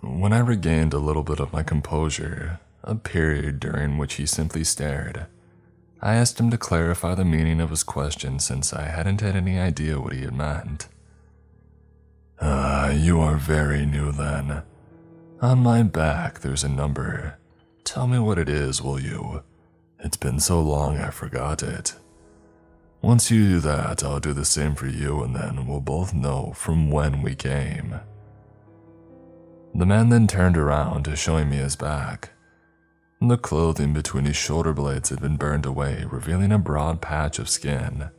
[0.00, 4.62] When I regained a little bit of my composure, a period during which he simply
[4.62, 5.26] stared,
[6.00, 9.58] I asked him to clarify the meaning of his question since I hadn't had any
[9.58, 10.86] idea what he had meant.
[12.40, 14.62] Ah, uh, you are very new then.
[15.42, 17.36] On my back there's a number.
[17.82, 19.42] Tell me what it is, will you?
[20.00, 21.94] It's been so long I forgot it.
[23.02, 26.52] Once you do that, I'll do the same for you, and then we'll both know
[26.54, 28.00] from when we came.
[29.74, 32.30] The man then turned around, showing me his back.
[33.20, 37.48] The clothing between his shoulder blades had been burned away, revealing a broad patch of
[37.48, 38.10] skin.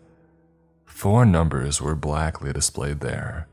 [0.85, 3.47] Four numbers were blackly displayed there,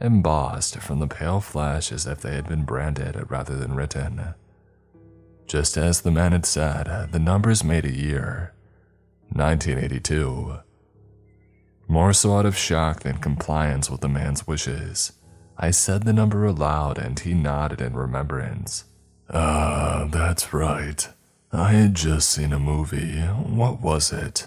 [0.00, 4.34] embossed from the pale flesh as if they had been branded rather than written.
[5.46, 8.54] Just as the man had said, the numbers made a year
[9.30, 10.58] 1982.
[11.88, 15.12] More so out of shock than compliance with the man's wishes,
[15.58, 18.84] I said the number aloud and he nodded in remembrance.
[19.30, 21.08] Ah, that's right.
[21.52, 23.20] I had just seen a movie.
[23.20, 24.46] What was it?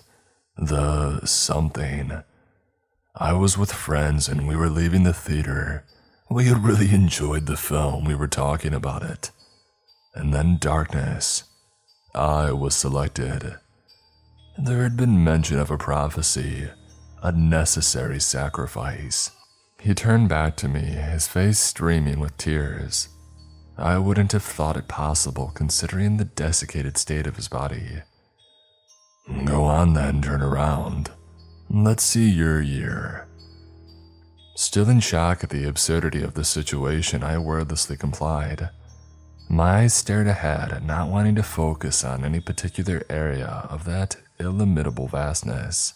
[0.58, 2.24] The something.
[3.16, 5.86] I was with friends and we were leaving the theater.
[6.30, 9.32] We had really enjoyed the film, we were talking about it
[10.16, 11.44] and then darkness.
[12.16, 13.58] I was selected.
[14.58, 16.70] There had been mention of a prophecy,
[17.22, 19.32] a necessary sacrifice.
[19.80, 23.10] He turned back to me, his face streaming with tears.
[23.78, 28.02] I wouldn't have thought it possible considering the desiccated state of his body.
[29.44, 31.12] Go on then, turn around.
[31.70, 33.28] Let's see your year.
[34.56, 38.70] Still in shock at the absurdity of the situation, I wordlessly complied.
[39.48, 45.08] My eyes stared ahead, not wanting to focus on any particular area of that illimitable
[45.08, 45.94] vastness.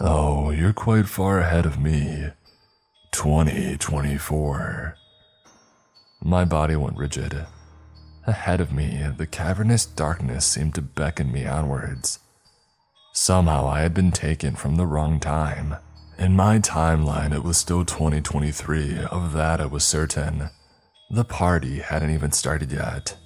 [0.00, 2.30] Oh, you're quite far ahead of me.
[3.12, 4.96] 2024.
[6.24, 7.46] My body went rigid.
[8.26, 12.18] Ahead of me, the cavernous darkness seemed to beckon me onwards.
[13.12, 15.76] Somehow I had been taken from the wrong time.
[16.18, 20.50] In my timeline, it was still 2023, of that I was certain.
[21.12, 23.18] The party hadn't even started yet.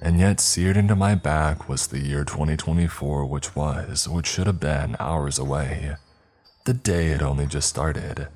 [0.00, 4.58] And yet, seared into my back was the year 2024, which was, which should have
[4.58, 5.96] been, hours away.
[6.64, 8.28] The day had only just started.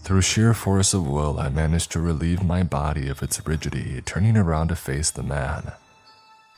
[0.00, 4.36] Through sheer force of will, I managed to relieve my body of its rigidity, turning
[4.36, 5.70] around to face the man.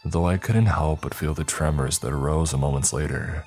[0.02, 3.44] Though I couldn't help but feel the tremors that arose a moments later.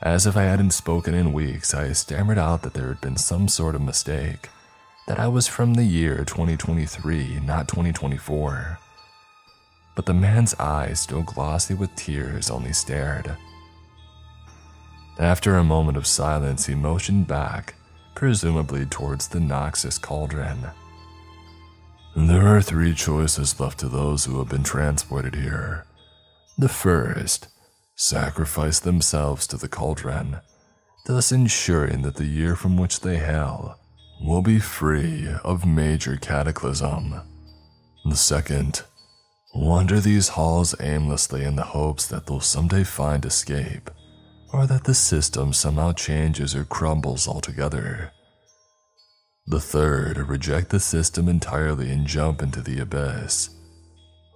[0.00, 3.48] As if I hadn't spoken in weeks, I stammered out that there had been some
[3.48, 4.48] sort of mistake,
[5.06, 8.78] that I was from the year 2023, not 2024
[9.94, 13.36] but the man's eyes, still glossy with tears, only stared.
[15.18, 17.74] After a moment of silence, he motioned back,
[18.14, 20.70] presumably towards the Noxus cauldron.
[22.16, 25.86] There are three choices left to those who have been transported here.
[26.58, 27.48] The first,
[27.96, 30.40] sacrifice themselves to the cauldron,
[31.06, 33.78] thus ensuring that the year from which they hail
[34.20, 37.20] will be free of major cataclysm.
[38.04, 38.82] The second,
[39.54, 43.90] wander these halls aimlessly in the hopes that they'll someday find escape,
[44.52, 48.12] or that the system somehow changes or crumbles altogether.
[49.46, 53.50] The third, reject the system entirely and jump into the abyss.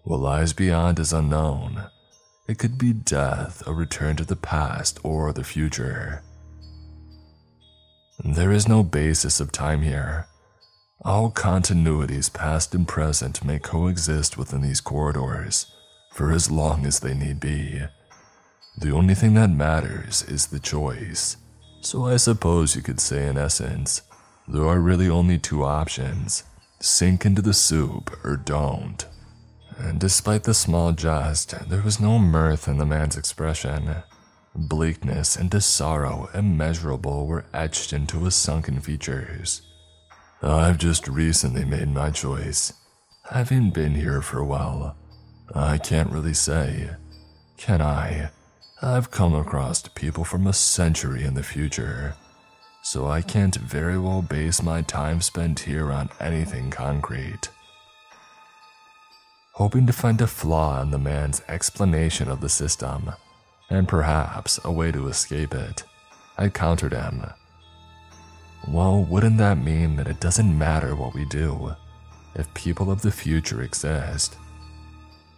[0.04, 1.84] What lies beyond is unknown.
[2.46, 6.22] It could be death, a return to the past, or the future.
[8.24, 10.26] There is no basis of time here.
[11.04, 15.66] All continuities, past and present, may coexist within these corridors
[16.12, 17.80] for as long as they need be.
[18.76, 21.36] The only thing that matters is the choice.
[21.80, 24.02] So I suppose you could say, in essence,
[24.48, 26.42] there are really only two options
[26.80, 29.06] sink into the soup or don't.
[29.78, 34.02] And despite the small jest, there was no mirth in the man's expression.
[34.60, 39.62] Bleakness and a sorrow immeasurable were etched into his sunken features.
[40.42, 42.72] I've just recently made my choice.
[43.30, 44.96] Having been here for a while,
[45.54, 46.90] I can't really say.
[47.56, 48.30] Can I?
[48.82, 52.16] I've come across people from a century in the future,
[52.82, 57.48] so I can't very well base my time spent here on anything concrete.
[59.52, 63.12] Hoping to find a flaw in the man's explanation of the system,
[63.70, 65.84] and perhaps a way to escape it,
[66.36, 67.26] I countered him
[68.66, 71.74] well, wouldn't that mean that it doesn't matter what we do
[72.34, 74.36] if people of the future exist?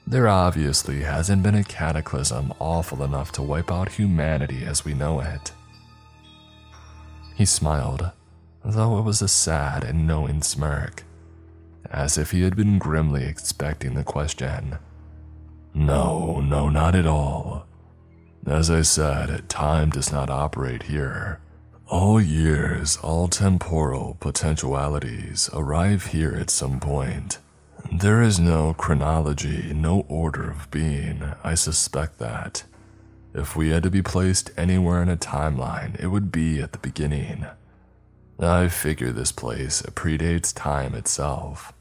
[0.07, 5.21] There obviously hasn't been a cataclysm awful enough to wipe out humanity as we know
[5.21, 5.53] it.
[7.37, 8.11] He smiled,
[8.64, 11.05] though it was a sad and knowing smirk,
[11.90, 14.79] as if he had been grimly expecting the question.
[15.73, 17.66] No, no, not at all.
[18.46, 21.40] As I said, time does not operate here.
[21.88, 27.38] All years, all temporal potentialities arrive here at some point.
[27.92, 32.64] There is no chronology, no order of being, I suspect that.
[33.35, 36.79] If we had to be placed anywhere in a timeline, it would be at the
[36.79, 37.46] beginning.
[38.38, 41.72] I figure this place predates time itself.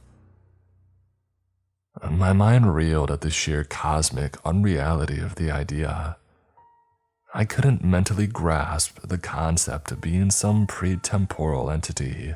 [2.09, 6.17] My mind reeled at the sheer cosmic unreality of the idea.
[7.33, 12.33] I couldn't mentally grasp the concept of being some pre-temporal entity,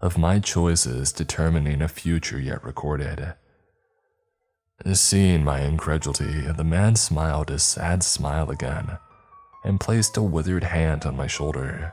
[0.00, 3.34] of my choices determining a future yet recorded.
[4.92, 8.98] Seeing my incredulity, the man smiled a sad smile again
[9.64, 11.92] and placed a withered hand on my shoulder.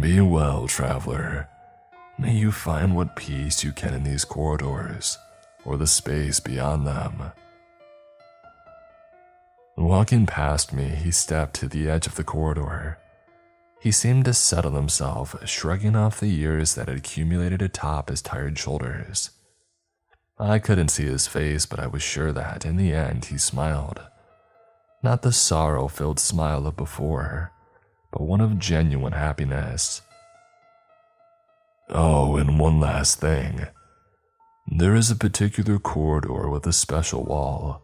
[0.00, 1.48] Be well, traveler.
[2.18, 5.18] May you find what peace you can in these corridors
[5.64, 7.32] or the space beyond them.
[9.76, 12.98] Walking past me, he stepped to the edge of the corridor.
[13.78, 18.58] He seemed to settle himself, shrugging off the years that had accumulated atop his tired
[18.58, 19.30] shoulders.
[20.38, 24.00] I couldn't see his face, but I was sure that, in the end, he smiled.
[25.02, 27.52] Not the sorrow filled smile of before,
[28.12, 30.00] but one of genuine happiness.
[31.90, 33.66] Oh, and one last thing.
[34.66, 37.82] There is a particular corridor with a special wall.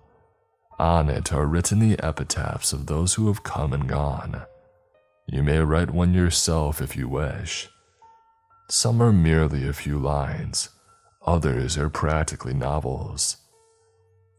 [0.83, 4.43] On it are written the epitaphs of those who have come and gone.
[5.29, 7.69] You may write one yourself if you wish.
[8.69, 10.71] Some are merely a few lines,
[11.25, 13.37] others are practically novels.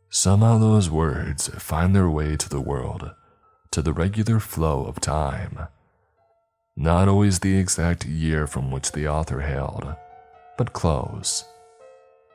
[0.09, 3.11] Somehow those words find their way to the world,
[3.71, 5.69] to the regular flow of time.
[6.75, 9.95] Not always the exact year from which the author hailed,
[10.57, 11.45] but close.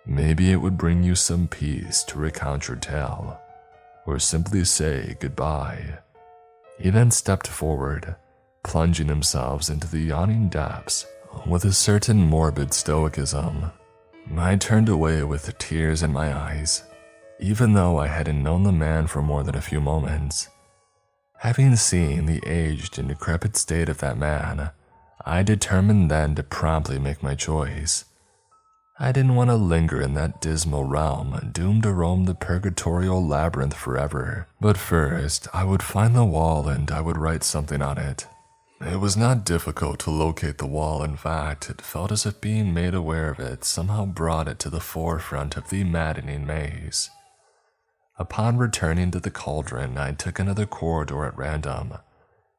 [0.06, 3.38] Maybe it would bring you some peace to recount your tale
[4.08, 5.98] or simply say goodbye.
[6.78, 8.16] He then stepped forward,
[8.64, 11.04] plunging himself into the yawning depths
[11.46, 13.70] with a certain morbid stoicism.
[14.34, 16.84] I turned away with tears in my eyes,
[17.38, 20.48] even though I hadn't known the man for more than a few moments.
[21.40, 24.70] Having seen the aged and decrepit state of that man,
[25.26, 28.06] I determined then to promptly make my choice.
[29.00, 33.74] I didn't want to linger in that dismal realm, doomed to roam the purgatorial labyrinth
[33.74, 34.48] forever.
[34.60, 38.26] But first, I would find the wall and I would write something on it.
[38.80, 42.74] It was not difficult to locate the wall, in fact, it felt as if being
[42.74, 47.08] made aware of it somehow brought it to the forefront of the maddening maze.
[48.18, 51.94] Upon returning to the cauldron, I took another corridor at random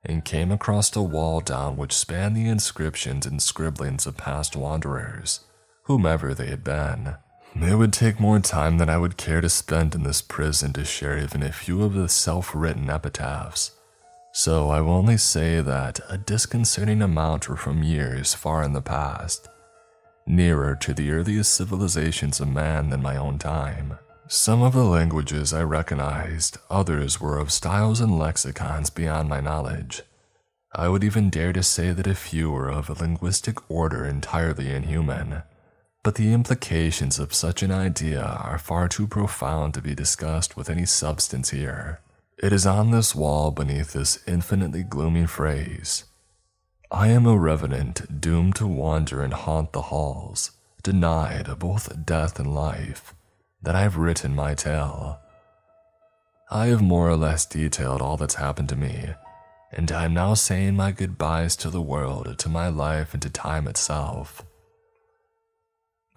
[0.06, 5.42] and came across a wall down which spanned the inscriptions and scribblings of past wanderers
[5.90, 7.16] whomever they had been.
[7.56, 10.86] It would take more time than I would care to spend in this prison to
[10.86, 13.72] share even a few of the self written epitaphs,
[14.32, 18.84] so I will only say that a disconcerting amount were from years far in the
[18.84, 19.50] past,
[20.28, 23.98] nearer to the earliest civilizations of man than my own time.
[24.28, 30.04] Some of the languages I recognized, others were of styles and lexicons beyond my knowledge.
[30.72, 34.72] I would even dare to say that a few were of a linguistic order entirely
[34.72, 35.42] inhuman
[36.04, 40.70] but the implications of such an idea are far too profound to be discussed with
[40.70, 42.00] any substance here.
[42.38, 46.06] It is on this wall beneath this infinitely gloomy phrase
[46.92, 52.40] I am a revenant doomed to wander and haunt the halls, denied of both death
[52.40, 53.14] and life,
[53.62, 55.20] that I've written my tale.
[56.50, 59.10] I have more or less detailed all that's happened to me,
[59.72, 63.30] and I am now saying my goodbyes to the world, to my life, and to
[63.30, 64.44] time itself.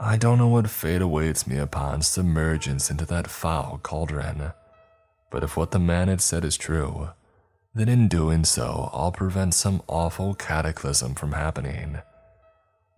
[0.04, 4.50] I don't know what fate awaits me upon submergence into that foul cauldron,
[5.30, 7.10] but if what the man had said is true,
[7.72, 11.98] then in doing so, I'll prevent some awful cataclysm from happening.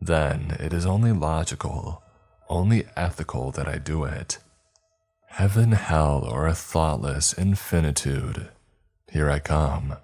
[0.00, 2.02] Then it is only logical,
[2.48, 4.38] only ethical that I do it.
[5.26, 8.48] Heaven, hell, or a thoughtless infinitude,
[9.12, 9.96] here I come.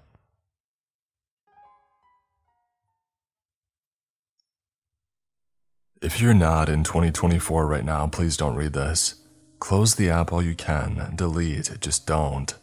[6.01, 9.21] If you're not in 2024 right now, please don't read this.
[9.59, 12.55] Close the app all you can, delete, just don't.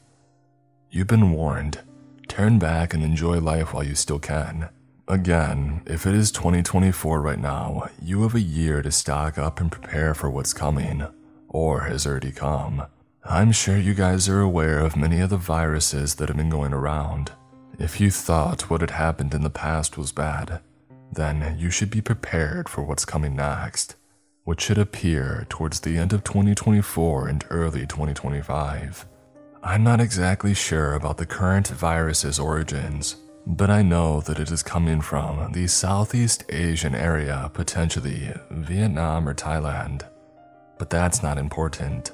[0.91, 1.79] You've been warned.
[2.27, 4.71] Turn back and enjoy life while you still can.
[5.07, 9.71] Again, if it is 2024 right now, you have a year to stock up and
[9.71, 11.07] prepare for what's coming,
[11.49, 12.87] or has already come.
[13.25, 16.73] I'm sure you guys are aware of many of the viruses that have been going
[16.73, 17.31] around.
[17.79, 20.61] If you thought what had happened in the past was bad,
[21.13, 23.97] then you should be prepared for what's coming next,
[24.45, 29.07] which should appear towards the end of 2024 and early 2025.
[29.63, 34.63] I'm not exactly sure about the current virus's origins, but I know that it is
[34.63, 40.03] coming from the Southeast Asian area, potentially Vietnam or Thailand.
[40.79, 42.13] But that's not important.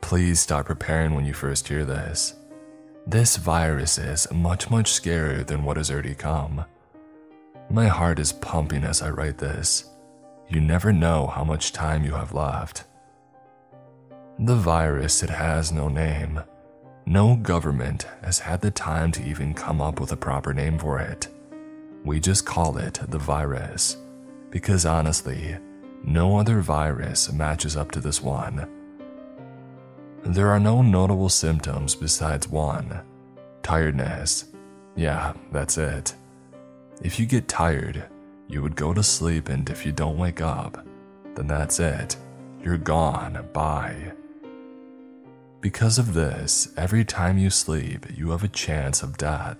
[0.00, 2.34] Please start preparing when you first hear this.
[3.06, 6.64] This virus is much, much scarier than what has already come.
[7.70, 9.90] My heart is pumping as I write this.
[10.48, 12.84] You never know how much time you have left.
[14.38, 16.42] The virus, it has no name.
[17.06, 20.98] No government has had the time to even come up with a proper name for
[20.98, 21.28] it.
[22.04, 23.96] We just call it the virus,
[24.50, 25.56] because honestly,
[26.04, 28.68] no other virus matches up to this one.
[30.24, 33.02] There are no notable symptoms besides one
[33.62, 34.46] tiredness.
[34.96, 36.14] Yeah, that's it.
[37.02, 38.04] If you get tired,
[38.46, 40.86] you would go to sleep, and if you don't wake up,
[41.34, 42.16] then that's it.
[42.62, 43.48] You're gone.
[43.52, 44.12] Bye.
[45.60, 49.58] Because of this, every time you sleep, you have a chance of death.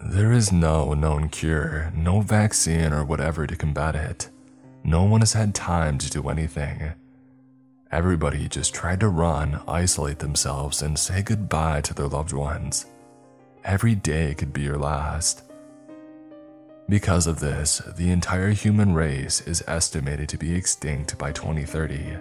[0.00, 4.30] There is no known cure, no vaccine or whatever to combat it.
[4.82, 6.92] No one has had time to do anything.
[7.90, 12.86] Everybody just tried to run, isolate themselves, and say goodbye to their loved ones.
[13.62, 15.44] Every day could be your last.
[16.92, 22.18] Because of this, the entire human race is estimated to be extinct by 2030,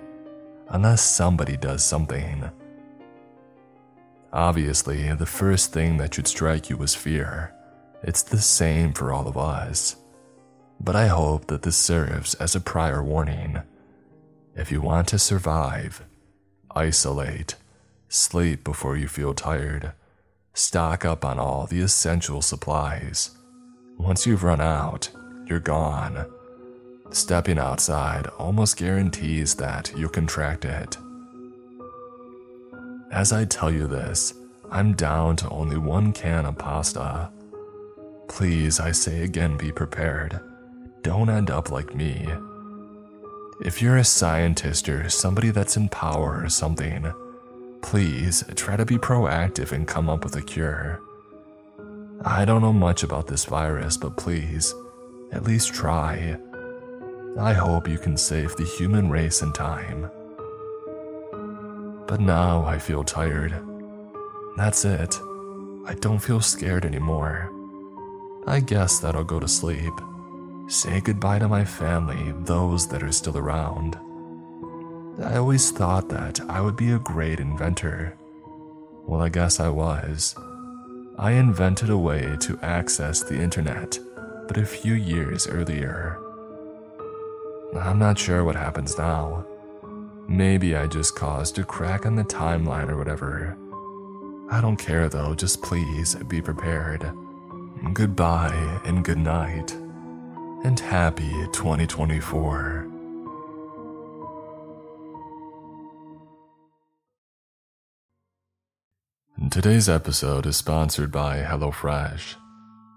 [0.69, 2.49] unless somebody does something.
[4.31, 7.53] Obviously, the first thing that should strike you is fear.
[8.01, 9.97] It's the same for all of us.
[10.79, 13.61] But I hope that this serves as a prior warning.
[14.55, 16.05] If you want to survive,
[16.73, 17.55] isolate,
[18.07, 19.91] sleep before you feel tired,
[20.53, 23.31] stock up on all the essential supplies
[24.01, 25.09] once you've run out,
[25.45, 26.25] you're gone.
[27.11, 30.97] Stepping outside almost guarantees that you'll contract it.
[33.11, 34.33] As I tell you this,
[34.71, 37.29] I'm down to only one can of pasta.
[38.27, 40.39] Please, I say again, be prepared.
[41.03, 42.27] Don't end up like me.
[43.63, 47.11] If you're a scientist or somebody that's in power or something,
[47.81, 51.01] please try to be proactive and come up with a cure.
[52.23, 54.75] I don't know much about this virus, but please,
[55.31, 56.37] at least try.
[57.39, 60.11] I hope you can save the human race in time.
[62.07, 63.55] But now I feel tired.
[64.55, 65.17] That's it.
[65.87, 67.49] I don't feel scared anymore.
[68.45, 69.93] I guess that I'll go to sleep.
[70.67, 73.97] Say goodbye to my family, those that are still around.
[75.23, 78.15] I always thought that I would be a great inventor.
[79.07, 80.35] Well, I guess I was.
[81.21, 83.99] I invented a way to access the internet,
[84.47, 86.17] but a few years earlier.
[87.79, 89.45] I'm not sure what happens now.
[90.27, 93.55] Maybe I just caused a crack in the timeline or whatever.
[94.49, 97.13] I don't care though, just please be prepared.
[97.93, 99.73] Goodbye and good night.
[100.63, 102.90] And happy 2024.
[109.49, 112.35] Today's episode is sponsored by HelloFresh.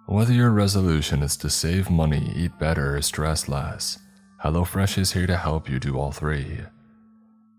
[0.06, 3.98] Whether your resolution is to save money, eat better, or stress less,
[4.44, 6.60] HelloFresh is here to help you do all three.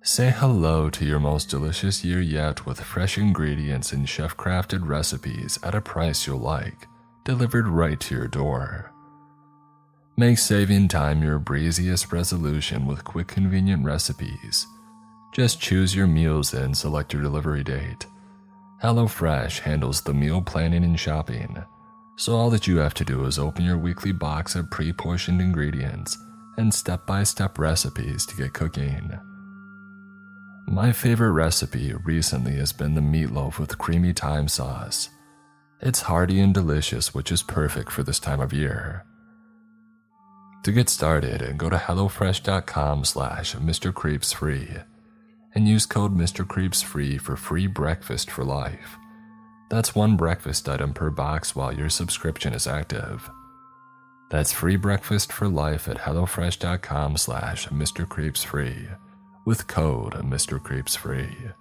[0.03, 5.57] Say hello to your most delicious year yet with fresh ingredients and chef crafted recipes
[5.63, 6.85] at a price you'll like,
[7.25, 8.91] delivered right to your door.
[10.15, 14.67] Make saving time your breeziest resolution with quick, convenient recipes.
[15.33, 18.05] Just choose your meals and select your delivery date.
[18.85, 21.57] HelloFresh handles the meal planning and shopping,
[22.17, 25.41] so all that you have to do is open your weekly box of pre portioned
[25.41, 26.19] ingredients
[26.57, 29.17] and step by step recipes to get cooking.
[30.67, 35.09] My favorite recipe recently has been the meatloaf with creamy thyme sauce.
[35.81, 39.03] It's hearty and delicious, which is perfect for this time of year.
[40.61, 44.83] To get started, go to HelloFresh.com slash MrCreepsFree
[45.55, 48.97] and use code MrCreepsFree for free breakfast for life.
[49.69, 53.29] That's one breakfast item per box while your subscription is active.
[54.29, 58.97] That's free breakfast for life at HelloFresh.com slash MrCreepsFree
[59.45, 61.53] with code MrCreepsFree.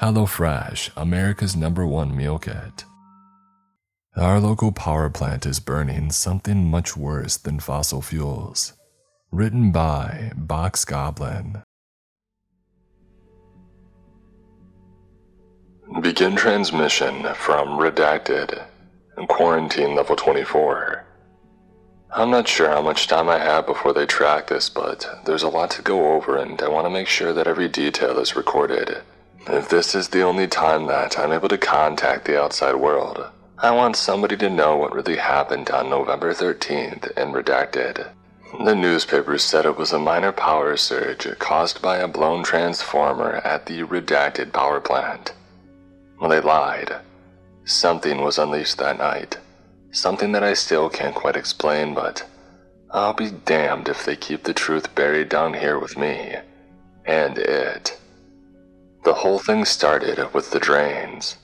[0.00, 2.84] HelloFresh, America's number one meal kit.
[4.16, 8.72] Our local power plant is burning something much worse than fossil fuels.
[9.30, 11.62] Written by Box Goblin.
[15.98, 18.64] Begin transmission from Redacted,
[19.28, 21.04] Quarantine Level 24.
[22.14, 25.48] I'm not sure how much time I have before they track this, but there's a
[25.48, 29.02] lot to go over and I want to make sure that every detail is recorded.
[29.48, 33.26] If this is the only time that I'm able to contact the outside world,
[33.58, 38.08] I want somebody to know what really happened on November 13th in Redacted.
[38.64, 43.66] The newspapers said it was a minor power surge caused by a blown transformer at
[43.66, 45.32] the Redacted power plant.
[46.20, 46.96] Well, they lied.
[47.64, 49.38] Something was unleashed that night.
[49.90, 52.24] Something that I still can't quite explain, but
[52.90, 56.36] I'll be damned if they keep the truth buried down here with me.
[57.06, 57.98] And it.
[59.04, 61.38] The whole thing started with the drains.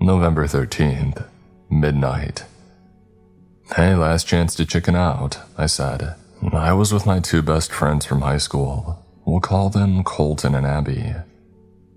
[0.00, 1.26] November 13th,
[1.70, 2.44] midnight.
[3.74, 6.14] Hey, last chance to chicken out, I said.
[6.52, 9.04] I was with my two best friends from high school.
[9.24, 11.14] We'll call them Colton and Abby.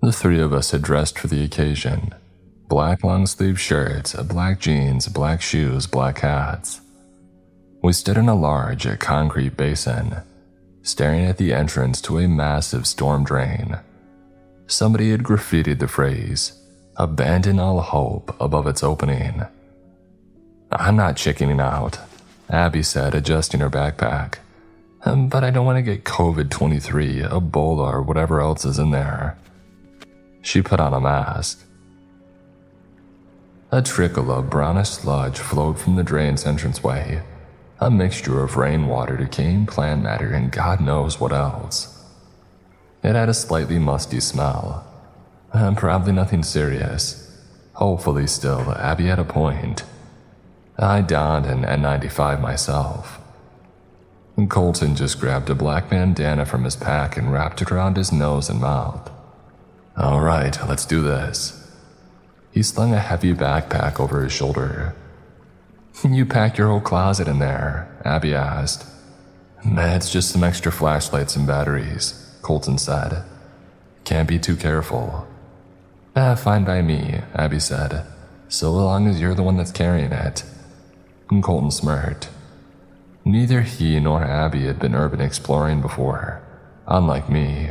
[0.04, 2.12] The three of us had dressed for the occasion
[2.68, 6.82] black long sleeve shirts, black jeans, black shoes, black hats.
[7.82, 10.16] We stood in a large concrete basin,
[10.82, 13.78] staring at the entrance to a massive storm drain.
[14.66, 16.52] Somebody had graffitied the phrase,
[16.98, 19.46] Abandon all hope, above its opening.
[20.70, 21.98] I'm not chickening out,
[22.50, 24.34] Abby said, adjusting her backpack.
[25.06, 29.38] But I don't want to get COVID 23, Ebola, or whatever else is in there.
[30.44, 31.64] She put on a mask.
[33.72, 37.22] A trickle of brownish sludge flowed from the drain's entranceway,
[37.80, 41.98] a mixture of rainwater, decaying plant matter, and God knows what else.
[43.02, 44.86] It had a slightly musty smell,
[45.50, 47.40] and probably nothing serious.
[47.72, 49.82] Hopefully, still, Abby had a point.
[50.78, 53.18] I donned an N95 myself.
[54.50, 58.50] Colton just grabbed a black bandana from his pack and wrapped it around his nose
[58.50, 59.10] and mouth.
[59.96, 61.70] All right, let's do this.
[62.50, 64.94] He slung a heavy backpack over his shoulder.
[66.04, 68.84] You packed your whole closet in there, Abby asked.
[69.64, 73.22] It's just some extra flashlights and batteries, Colton said.
[74.02, 75.26] Can't be too careful.
[76.16, 78.04] Ah, fine by me, Abby said.
[78.48, 80.44] So long as you're the one that's carrying it.
[81.42, 82.28] Colton smirked.
[83.24, 86.42] Neither he nor Abby had been urban exploring before,
[86.86, 87.70] unlike me.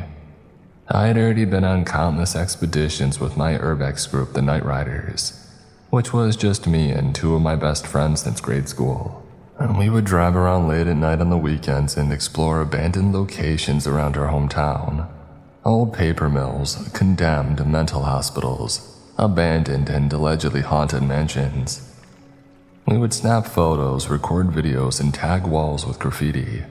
[0.95, 5.33] I had already been on countless expeditions with my Urbex group, the Night Riders,
[5.89, 9.25] which was just me and two of my best friends since grade school.
[9.57, 13.87] And we would drive around late at night on the weekends and explore abandoned locations
[13.87, 15.09] around our hometown.
[15.65, 21.91] Old paper mills, condemned mental hospitals, abandoned and allegedly haunted mansions.
[22.85, 26.65] We would snap photos, record videos, and tag walls with graffiti,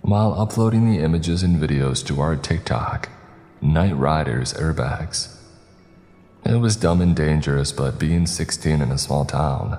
[0.00, 3.08] while uploading the images and videos to our TikTok,
[3.62, 5.36] Night Riders Urbex.
[6.44, 9.78] It was dumb and dangerous, but being 16 in a small town,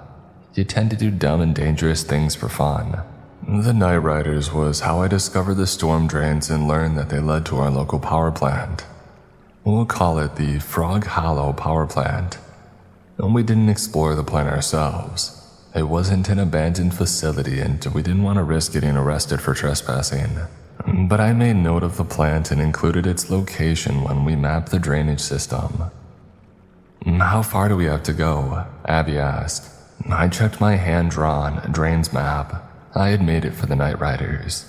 [0.54, 3.02] you tend to do dumb and dangerous things for fun.
[3.46, 7.46] The Night Riders was how I discovered the storm drains and learned that they led
[7.48, 8.86] to our local power plant.
[9.66, 12.38] We'll call it the Frog Hollow Power Plant.
[13.18, 15.46] And we didn't explore the plant ourselves.
[15.76, 20.38] It wasn't an abandoned facility and we didn't want to risk getting arrested for trespassing.
[20.86, 24.80] But I made note of the plant and included its location when we mapped the
[24.80, 25.92] drainage system.
[27.06, 28.66] How far do we have to go?
[28.86, 29.70] Abby asked.
[30.10, 32.70] I checked my hand drawn drains map.
[32.96, 34.66] I had made it for the Night Riders.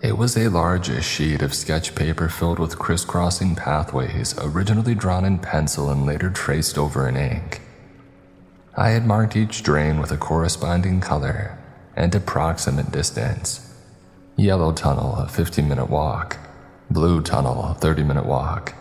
[0.00, 5.38] It was a large sheet of sketch paper filled with crisscrossing pathways, originally drawn in
[5.38, 7.60] pencil and later traced over in ink.
[8.76, 11.56] I had marked each drain with a corresponding color
[11.94, 13.71] and approximate distance.
[14.36, 16.38] Yellow tunnel, a 15 minute walk.
[16.90, 18.74] Blue tunnel, a 30 minute walk.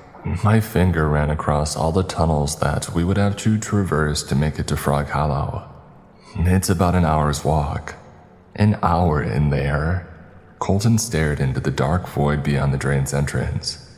[0.44, 4.60] My finger ran across all the tunnels that we would have to traverse to make
[4.60, 5.68] it to Frog Hollow.
[6.38, 7.96] It's about an hour's walk.
[8.56, 10.08] An hour in there.
[10.60, 13.90] Colton stared into the dark void beyond the drain's entrance.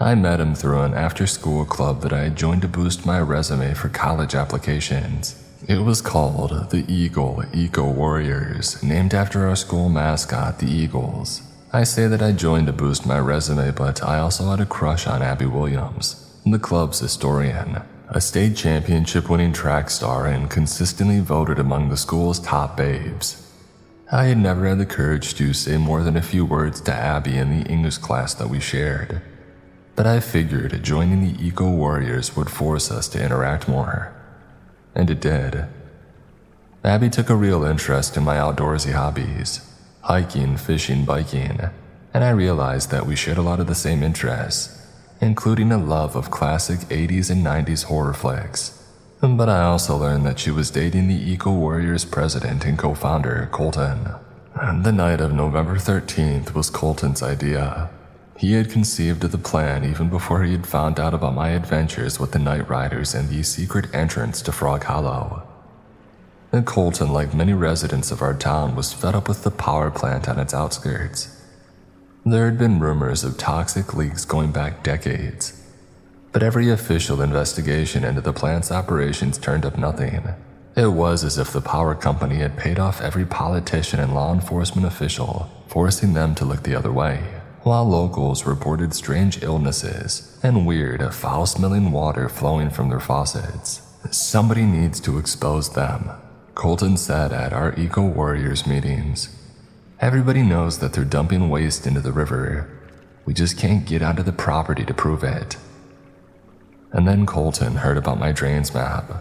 [0.00, 3.20] I met him through an after school club that I had joined to boost my
[3.20, 5.34] resume for college applications.
[5.66, 11.42] It was called the Eagle Eco Warriors, named after our school mascot, the Eagles.
[11.72, 15.08] I say that I joined to boost my resume, but I also had a crush
[15.08, 21.58] on Abby Williams, the club's historian, a state championship winning track star and consistently voted
[21.58, 23.52] among the school's top babes.
[24.12, 27.36] I had never had the courage to say more than a few words to Abby
[27.36, 29.22] in the English class that we shared,
[29.96, 34.14] but I figured joining the Eco Warriors would force us to interact more.
[34.98, 35.64] And it did.
[36.84, 39.64] Abby took a real interest in my outdoorsy hobbies
[40.02, 41.60] hiking, fishing, biking,
[42.14, 44.82] and I realized that we shared a lot of the same interests,
[45.20, 48.82] including a love of classic 80s and 90s horror flicks.
[49.20, 53.48] But I also learned that she was dating the Eco Warriors president and co founder,
[53.52, 54.14] Colton.
[54.54, 57.90] The night of November 13th was Colton's idea.
[58.38, 62.20] He had conceived of the plan even before he had found out about my adventures
[62.20, 65.42] with the Night Riders and the secret entrance to Frog Hollow.
[66.52, 70.28] And Colton, like many residents of our town, was fed up with the power plant
[70.28, 71.42] on its outskirts.
[72.24, 75.60] There had been rumors of toxic leaks going back decades,
[76.30, 80.28] but every official investigation into the plant's operations turned up nothing.
[80.76, 84.86] It was as if the power company had paid off every politician and law enforcement
[84.86, 87.37] official, forcing them to look the other way,
[87.68, 93.82] while locals reported strange illnesses and weird, foul smelling water flowing from their faucets.
[94.10, 96.08] Somebody needs to expose them,
[96.54, 99.36] Colton said at our Eco Warriors meetings.
[100.00, 102.70] Everybody knows that they're dumping waste into the river.
[103.26, 105.58] We just can't get onto the property to prove it.
[106.90, 109.12] And then Colton heard about my drains map.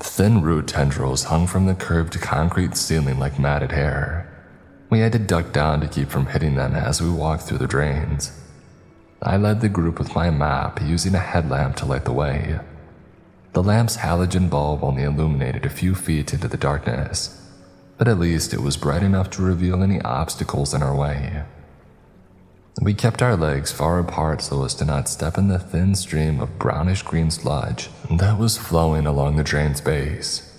[0.00, 4.29] Thin root tendrils hung from the curved concrete ceiling like matted hair.
[4.90, 7.68] We had to duck down to keep from hitting them as we walked through the
[7.68, 8.32] drains.
[9.22, 12.58] I led the group with my map, using a headlamp to light the way.
[13.52, 17.40] The lamp's halogen bulb only illuminated a few feet into the darkness,
[17.98, 21.44] but at least it was bright enough to reveal any obstacles in our way.
[22.82, 26.40] We kept our legs far apart so as to not step in the thin stream
[26.40, 30.49] of brownish green sludge that was flowing along the drain's base.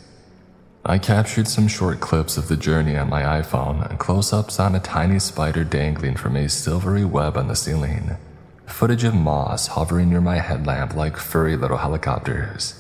[0.84, 4.74] I captured some short clips of the journey on my iPhone and close ups on
[4.74, 8.18] a tiny spider dangling from a silvery web on the ceiling,
[8.66, 12.74] footage of moss hovering near my headlamp like furry little helicopters.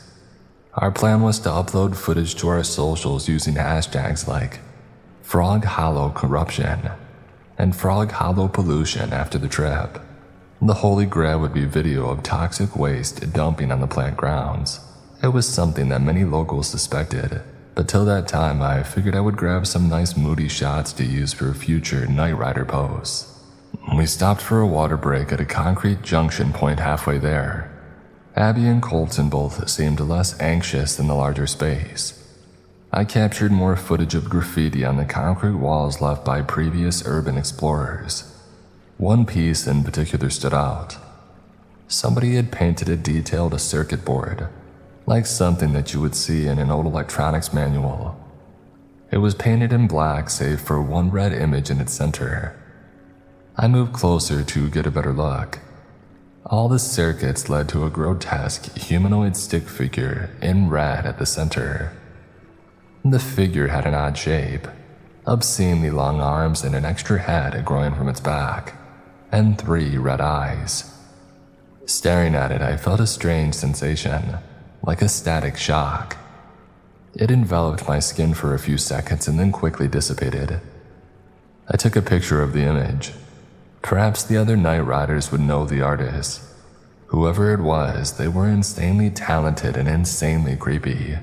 [0.74, 4.62] Our plan was to upload footage to our socials using hashtags like
[5.22, 6.89] Frog Hollow Corruption
[7.60, 10.02] and Frog Hollow Pollution after the trip.
[10.60, 14.80] The holy grail would be video of toxic waste dumping on the plant grounds.
[15.22, 17.43] It was something that many locals suspected,
[17.82, 21.34] but till that time I figured I would grab some nice moody shots to use
[21.34, 23.43] for a future Night Rider posts.
[23.97, 27.71] We stopped for a water break at a concrete junction point halfway there
[28.36, 32.23] Abby and Colton both seemed less anxious in the larger space.
[32.91, 38.32] I captured more footage of graffiti on the concrete walls left by previous urban explorers.
[38.99, 40.97] One piece in particular stood out.
[41.88, 44.49] Somebody had painted a detailed circuit board,
[45.06, 48.18] like something that you would see in an old electronics manual.
[49.12, 52.56] It was painted in black, save for one red image in its center.
[53.58, 55.60] I moved closer to get a better look.
[56.45, 61.91] All the circuits led to a grotesque humanoid stick figure in red at the center.
[63.04, 64.68] The figure had an odd shape,
[65.26, 68.76] obscenely long arms and an extra head growing from its back,
[69.32, 70.95] and three red eyes.
[71.86, 74.38] Staring at it, I felt a strange sensation,
[74.84, 76.17] like a static shock.
[77.13, 80.61] It enveloped my skin for a few seconds and then quickly dissipated.
[81.67, 83.11] I took a picture of the image.
[83.82, 86.41] Perhaps the other night riders would know the artist.
[87.07, 91.17] Whoever it was, they were insanely talented and insanely creepy.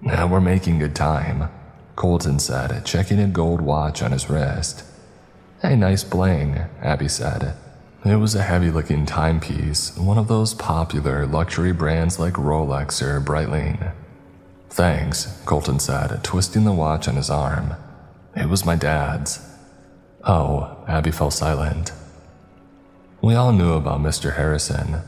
[0.00, 1.48] Now we're making good time,
[1.96, 4.84] Colton said, checking a gold watch on his wrist.
[5.60, 7.54] Hey, nice bling, Abby said.
[8.04, 13.20] It was a heavy looking timepiece, one of those popular luxury brands like Rolex or
[13.20, 13.92] Breitling.
[14.68, 17.74] Thanks, Colton said, twisting the watch on his arm.
[18.36, 19.40] It was my dad's.
[20.24, 21.92] Oh, Abby fell silent.
[23.22, 24.36] We all knew about Mr.
[24.36, 25.00] Harrison,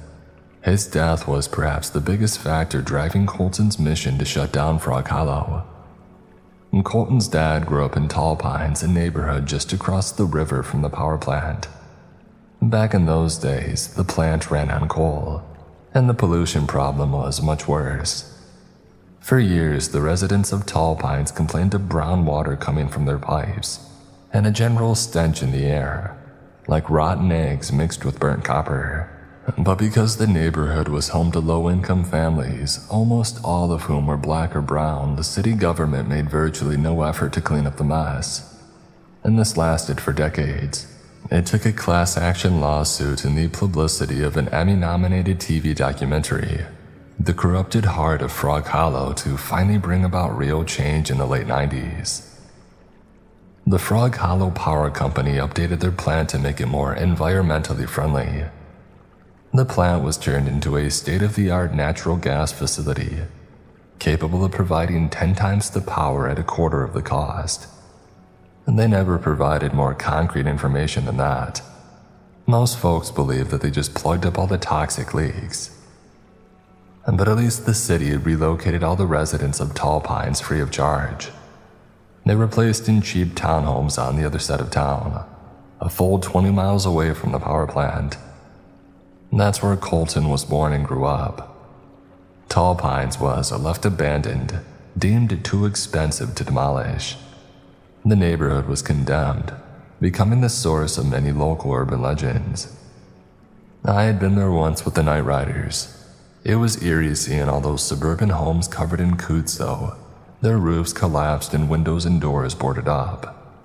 [0.67, 5.65] his death was perhaps the biggest factor driving Colton's mission to shut down Frog Hollow.
[6.83, 10.91] Colton's dad grew up in Tall Pines, a neighborhood just across the river from the
[10.91, 11.69] power plant.
[12.63, 15.43] Back in those days, the plant ran on coal,
[15.93, 18.33] and the pollution problem was much worse.
[19.21, 23.81] For years, the residents of Tall Pines complained of brown water coming from their pipes,
[24.33, 26.17] and a general stench in the air,
[26.67, 29.11] like rotten eggs mixed with burnt copper.
[29.59, 34.17] But because the neighborhood was home to low income families, almost all of whom were
[34.17, 38.61] black or brown, the city government made virtually no effort to clean up the mess.
[39.23, 40.93] And this lasted for decades.
[41.31, 46.65] It took a class action lawsuit and the publicity of an Emmy nominated TV documentary,
[47.19, 51.47] The Corrupted Heart of Frog Hollow, to finally bring about real change in the late
[51.47, 52.29] 90s.
[53.67, 58.45] The Frog Hollow Power Company updated their plan to make it more environmentally friendly
[59.57, 63.23] the plant was turned into a state of the art natural gas facility,
[63.99, 67.67] capable of providing 10 times the power at a quarter of the cost.
[68.67, 71.63] And they never provided more concrete information than that.
[72.47, 75.71] Most folks believe that they just plugged up all the toxic leaks.
[77.07, 80.71] But at least the city had relocated all the residents of Tall Pines free of
[80.71, 81.31] charge.
[82.25, 85.25] They were placed in cheap townhomes on the other side of town,
[85.81, 88.17] a full 20 miles away from the power plant
[89.33, 91.53] that's where Colton was born and grew up.
[92.49, 94.61] Tall Pines was left abandoned,
[94.97, 97.17] deemed too expensive to demolish.
[98.07, 99.53] The neighborhood was condemned,
[100.01, 102.73] becoming the source of many local urban legends.
[103.85, 106.07] I had been there once with the Night Riders.
[106.45, 109.97] It was eerie seeing all those suburban homes covered in kudzu,
[110.41, 113.59] their roofs collapsed and windows and doors boarded up.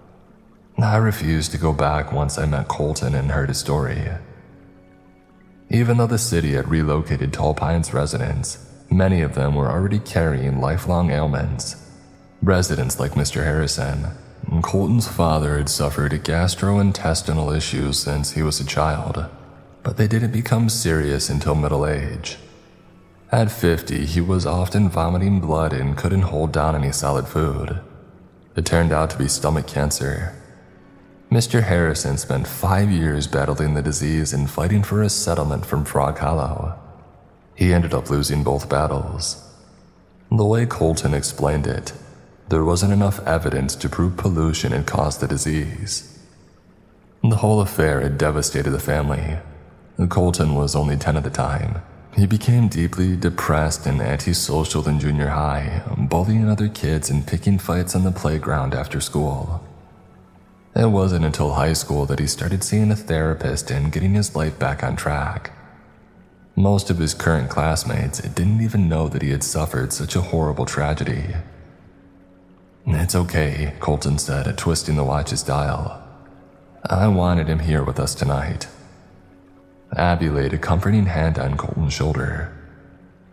[0.80, 4.10] I refused to go back once I met Colton and heard his story.
[5.70, 8.58] Even though the city had relocated Tall Pines residents,
[8.90, 11.76] many of them were already carrying lifelong ailments.
[12.42, 13.44] Residents like Mr.
[13.44, 14.08] Harrison.
[14.60, 19.26] Colton's father had suffered gastrointestinal issues since he was a child,
[19.84, 22.38] but they didn't become serious until middle age.
[23.32, 27.80] At 50, he was often vomiting blood and couldn't hold down any solid food.
[28.56, 30.36] It turned out to be stomach cancer,
[31.32, 31.64] Mr.
[31.64, 36.78] Harrison spent five years battling the disease and fighting for a settlement from Frog Hollow.
[37.56, 39.42] He ended up losing both battles.
[40.30, 41.94] The way Colton explained it,
[42.52, 46.20] there wasn't enough evidence to prove pollution had caused the disease.
[47.24, 49.38] The whole affair had devastated the family.
[50.10, 51.82] Colton was only 10 at the time.
[52.14, 57.96] He became deeply depressed and antisocial in junior high, bullying other kids and picking fights
[57.96, 59.66] on the playground after school.
[60.76, 64.60] It wasn't until high school that he started seeing a therapist and getting his life
[64.60, 65.52] back on track.
[66.58, 70.66] Most of his current classmates didn't even know that he had suffered such a horrible
[70.66, 71.36] tragedy.
[72.86, 76.02] It's okay, Colton said, twisting the watch's dial.
[76.84, 78.68] I wanted him here with us tonight.
[79.96, 82.58] Abby laid a comforting hand on Colton's shoulder.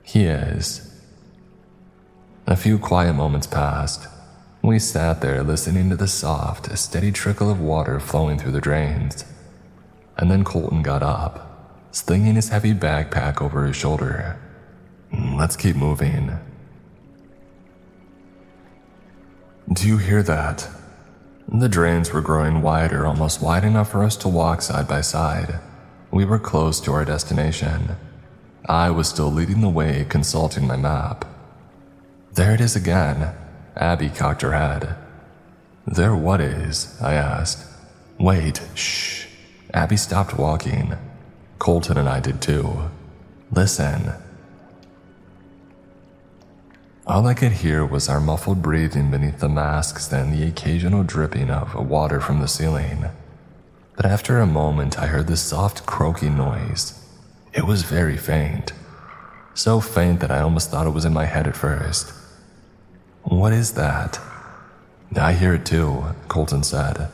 [0.03, 0.85] He is.
[2.47, 4.09] A few quiet moments passed.
[4.63, 9.25] We sat there listening to the soft, steady trickle of water flowing through the drains.
[10.17, 14.39] And then Colton got up, slinging his heavy backpack over his shoulder.
[15.13, 16.39] Mm, let's keep moving.
[19.71, 20.67] Do you hear that?
[21.47, 25.61] The drains were growing wider, almost wide enough for us to walk side by side.
[26.11, 27.97] We were close to our destination.
[28.67, 31.27] I was still leading the way, consulting my map.
[32.33, 33.35] There it is again.
[33.77, 34.97] Abby cocked her head.
[35.87, 36.99] There what is?
[37.03, 37.67] I asked.
[38.19, 39.27] Wait, shh.
[39.75, 40.95] Abby stopped walking.
[41.59, 42.91] Colton and I did too.
[43.51, 44.15] Listen.
[47.09, 51.49] All I could hear was our muffled breathing beneath the masks, then the occasional dripping
[51.49, 53.07] of water from the ceiling.
[53.97, 57.03] But after a moment, I heard this soft croaking noise.
[57.55, 58.75] It was very faint.
[59.55, 62.13] So faint that I almost thought it was in my head at first.
[63.23, 64.21] What is that?
[65.17, 67.09] I hear it too, Colton said.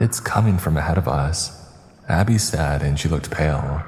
[0.00, 1.70] It's coming from ahead of us.
[2.08, 3.82] Abby said, and she looked pale.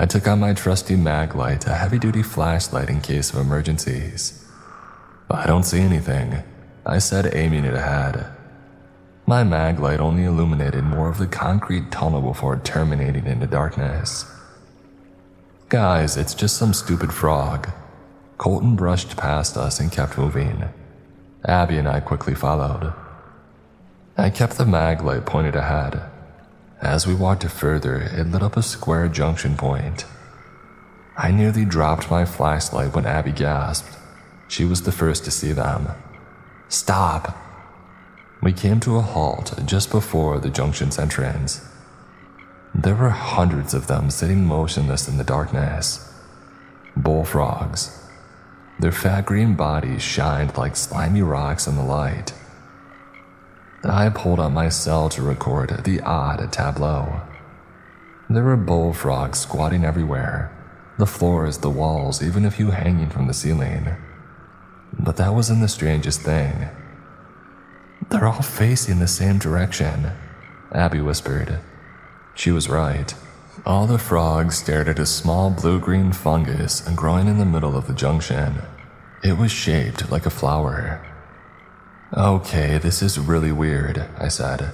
[0.00, 4.46] I took out my trusty Maglite, a heavy duty flashlight in case of emergencies.
[5.28, 6.44] I don't see anything,
[6.86, 8.30] I said, aiming it ahead.
[9.26, 14.24] My Maglite only illuminated more of the concrete tunnel before terminating into darkness.
[15.68, 17.68] Guys, it's just some stupid frog.
[18.36, 20.62] Colton brushed past us and kept moving.
[21.44, 22.94] Abby and I quickly followed.
[24.16, 26.00] I kept the Maglite pointed ahead,
[26.80, 30.04] as we walked further, it lit up a square junction point.
[31.16, 33.98] I nearly dropped my flashlight when Abby gasped.
[34.46, 35.88] She was the first to see them.
[36.68, 37.36] Stop!
[38.40, 41.68] We came to a halt just before the junction's entrance.
[42.74, 46.12] There were hundreds of them sitting motionless in the darkness.
[46.96, 48.06] Bullfrogs.
[48.78, 52.32] Their fat green bodies shined like slimy rocks in the light.
[53.84, 57.22] I pulled out my cell to record the odd tableau.
[58.28, 60.54] There were bullfrogs squatting everywhere
[60.98, 63.94] the floors, the walls, even a few hanging from the ceiling.
[64.98, 66.68] But that wasn't the strangest thing.
[68.10, 70.10] They're all facing the same direction,
[70.72, 71.60] Abby whispered.
[72.34, 73.14] She was right.
[73.64, 77.86] All the frogs stared at a small blue green fungus growing in the middle of
[77.86, 78.62] the junction.
[79.22, 81.04] It was shaped like a flower,
[82.16, 84.72] Okay, this is really weird, I said.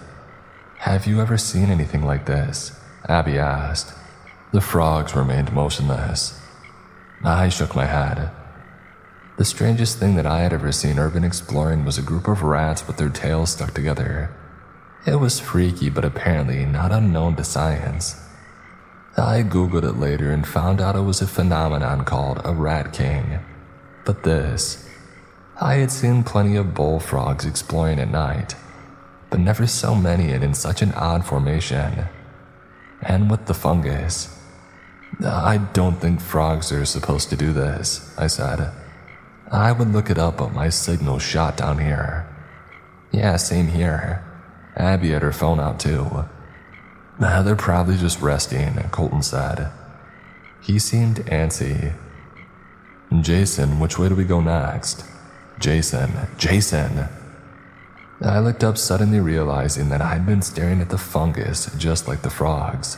[0.78, 2.78] Have you ever seen anything like this?
[3.08, 3.92] Abby asked.
[4.52, 6.40] The frogs remained motionless.
[7.24, 8.30] I shook my head.
[9.36, 12.86] The strangest thing that I had ever seen urban exploring was a group of rats
[12.86, 14.30] with their tails stuck together.
[15.04, 18.14] It was freaky, but apparently not unknown to science.
[19.16, 23.40] I googled it later and found out it was a phenomenon called a rat king.
[24.04, 24.83] But this,
[25.64, 28.54] I had seen plenty of bullfrogs exploring at night,
[29.30, 32.04] but never so many and in such an odd formation.
[33.00, 34.28] And with the fungus.
[35.24, 38.72] I don't think frogs are supposed to do this, I said.
[39.50, 42.28] I would look it up, but my signal shot down here.
[43.10, 44.22] Yeah, same here.
[44.76, 46.26] Abby had her phone out too.
[47.18, 49.70] They're probably just resting, Colton said.
[50.60, 51.94] He seemed antsy.
[53.22, 55.04] Jason, which way do we go next?
[55.58, 57.08] Jason, Jason.
[58.20, 62.30] I looked up, suddenly realizing that I'd been staring at the fungus just like the
[62.30, 62.96] frogs.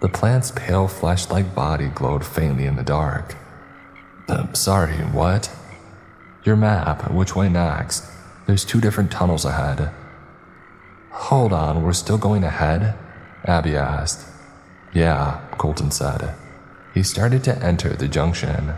[0.00, 3.36] The plant's pale flesh like body glowed faintly in the dark.
[4.28, 5.50] Uh, sorry, what?
[6.44, 8.04] Your map, which way next?
[8.46, 9.90] There's two different tunnels ahead.
[11.10, 12.96] Hold on, we're still going ahead?
[13.44, 14.26] Abby asked.
[14.92, 16.34] Yeah, Colton said.
[16.94, 18.74] He started to enter the junction.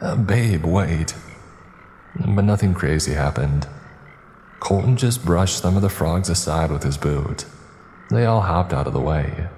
[0.00, 1.14] Uh, babe, wait.
[2.16, 3.66] But nothing crazy happened.
[4.58, 7.46] Colton just brushed some of the frogs aside with his boot.
[8.10, 9.48] They all hopped out of the way,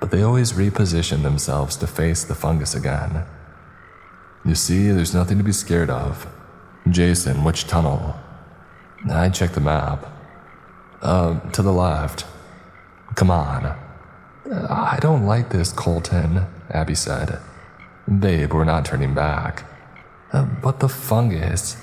[0.00, 3.24] but they always repositioned themselves to face the fungus again.
[4.44, 6.26] You see, there's nothing to be scared of.
[6.88, 8.16] Jason, which tunnel?
[9.10, 10.06] I checked the map.
[11.00, 12.26] Uh, to the left.
[13.14, 13.76] Come on.
[14.50, 17.38] I don't like this, Colton, Abby said.
[18.18, 19.64] Babe, we're not turning back.
[20.32, 21.76] Um, but the fungus.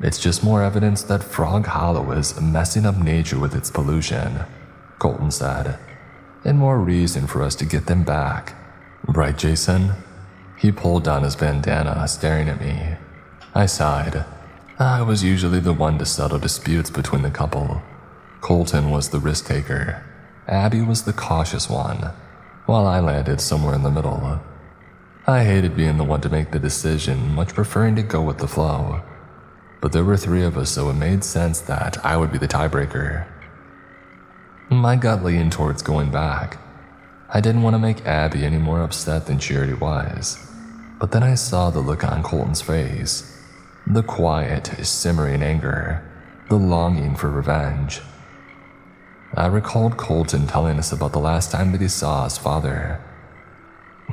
[0.00, 4.40] It's just more evidence that Frog Hollow is messing up nature with its pollution,
[4.98, 5.78] Colton said.
[6.44, 8.54] And more reason for us to get them back.
[9.06, 9.92] Right, Jason?
[10.56, 12.96] He pulled down his bandana, staring at me.
[13.54, 14.24] I sighed.
[14.78, 17.82] I was usually the one to settle disputes between the couple.
[18.40, 20.02] Colton was the risk taker.
[20.48, 22.10] Abby was the cautious one,
[22.66, 24.40] while I landed somewhere in the middle.
[25.30, 28.48] I hated being the one to make the decision, much preferring to go with the
[28.48, 29.00] flow.
[29.80, 32.48] But there were three of us, so it made sense that I would be the
[32.48, 33.28] tiebreaker.
[34.68, 36.58] My gut leaned towards going back.
[37.28, 40.36] I didn't want to make Abby any more upset than she already was.
[40.98, 43.40] But then I saw the look on Colton's face.
[43.86, 46.04] The quiet, simmering anger,
[46.48, 48.00] the longing for revenge.
[49.34, 53.00] I recalled Colton telling us about the last time that he saw his father.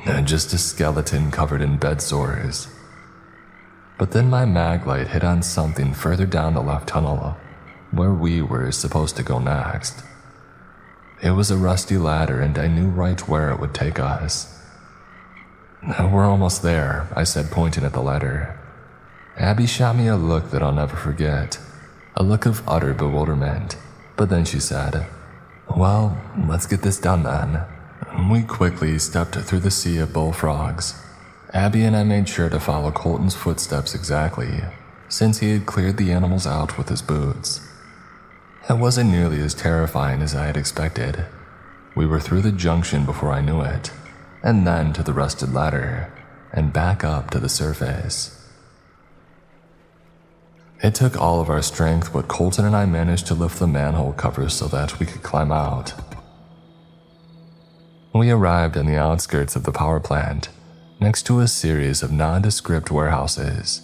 [0.26, 2.68] Just a skeleton covered in bed sores.
[3.98, 7.34] But then my maglite hit on something further down the left tunnel, uh,
[7.92, 10.04] where we were supposed to go next.
[11.22, 14.62] It was a rusty ladder, and I knew right where it would take us.
[16.00, 18.60] We're almost there, I said, pointing at the ladder.
[19.38, 21.60] Abby shot me a look that I'll never forget
[22.16, 23.78] a look of utter bewilderment.
[24.16, 25.06] But then she said,
[25.76, 27.64] Well, let's get this done then.
[28.18, 31.02] We quickly stepped through the sea of bullfrogs.
[31.54, 34.64] Abby and I made sure to follow Colton's footsteps exactly,
[35.08, 37.62] since he had cleared the animals out with his boots.
[38.70, 41.26] It wasn't nearly as terrifying as I had expected.
[41.96, 43.92] We were through the junction before I knew it,
[44.44, 46.12] and then to the rusted ladder,
[46.52, 48.50] and back up to the surface.
[50.84, 54.14] It took all of our strength, but Colton and I managed to lift the manhole
[54.14, 55.94] cover so that we could climb out.
[58.18, 60.50] We arrived on the outskirts of the power plant,
[61.00, 63.84] next to a series of nondescript warehouses.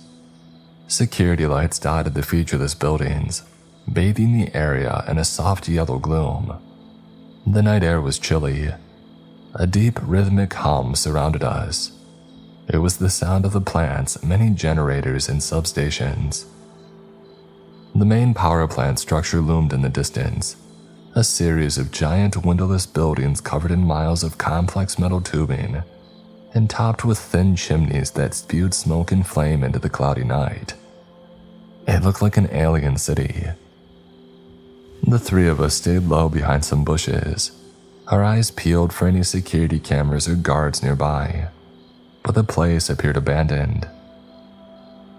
[0.87, 3.43] Security lights dotted the featureless buildings,
[3.91, 6.59] bathing the area in a soft yellow gloom.
[7.45, 8.71] The night air was chilly.
[9.53, 11.91] A deep rhythmic hum surrounded us.
[12.67, 16.45] It was the sound of the plant's many generators and substations.
[17.93, 20.55] The main power plant structure loomed in the distance,
[21.15, 25.83] a series of giant windowless buildings covered in miles of complex metal tubing
[26.55, 30.73] and topped with thin chimneys that spewed smoke and flame into the cloudy night.
[31.87, 33.45] It looked like an alien city.
[35.03, 37.51] The three of us stayed low behind some bushes,
[38.07, 41.49] our eyes peeled for any security cameras or guards nearby,
[42.23, 43.87] but the place appeared abandoned.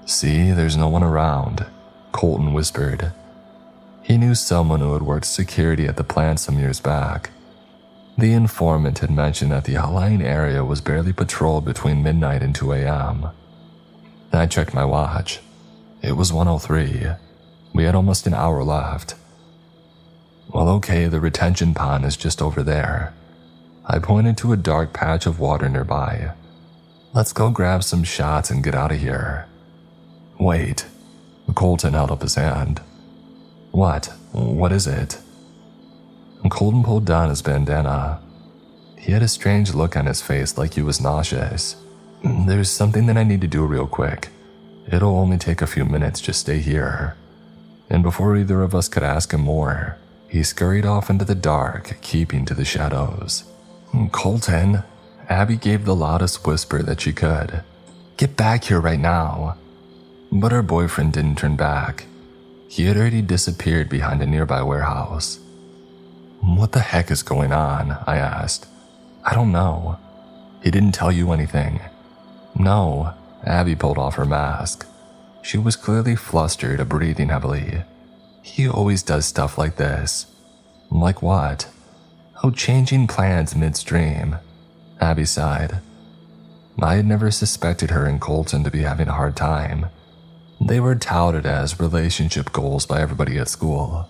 [0.07, 1.67] See, there's no one around,
[2.11, 3.13] Colton whispered.
[4.05, 7.31] He knew someone who had worked security at the plant some years back.
[8.19, 12.73] The informant had mentioned that the outlying area was barely patrolled between midnight and 2
[12.75, 13.31] a.m.
[14.31, 15.41] I checked my watch.
[16.03, 17.13] It was 103.
[17.73, 19.15] We had almost an hour left.
[20.53, 23.15] Well, okay, the retention pond is just over there.
[23.87, 26.33] I pointed to a dark patch of water nearby.
[27.15, 29.49] Let's go grab some shots and get out of here.
[30.39, 30.85] Wait,
[31.55, 32.83] Colton held up his hand.
[33.75, 34.07] What?
[34.31, 35.19] What is it?
[36.49, 38.21] Colton pulled down his bandana.
[38.97, 41.75] He had a strange look on his face like he was nauseous.
[42.23, 44.29] There's something that I need to do real quick.
[44.87, 47.17] It'll only take a few minutes, just stay here.
[47.91, 49.99] And before either of us could ask him more,
[50.29, 53.43] he scurried off into the dark, keeping to the shadows.
[54.13, 54.85] Colton,
[55.29, 57.65] Abby gave the loudest whisper that she could.
[58.19, 59.57] Get back here right now.
[60.31, 62.07] But her boyfriend didn't turn back.
[62.75, 65.39] He had already disappeared behind a nearby warehouse.
[66.41, 67.93] What the heck is going on?
[68.05, 68.67] I asked.
[69.25, 69.97] I don't know.
[70.61, 71.81] He didn't tell you anything.
[72.59, 73.15] No,
[73.45, 74.89] Abby pulled off her mask.
[75.41, 77.85] She was clearly flustered, a breathing heavily.
[78.43, 80.27] He always does stuff like this.
[80.91, 81.69] Like what?
[82.43, 84.39] Oh, changing plans midstream.
[85.01, 85.79] Abby sighed.
[86.83, 89.87] I had never suspected her and Colton to be having a hard time.
[90.61, 94.09] They were touted as relationship goals by everybody at school.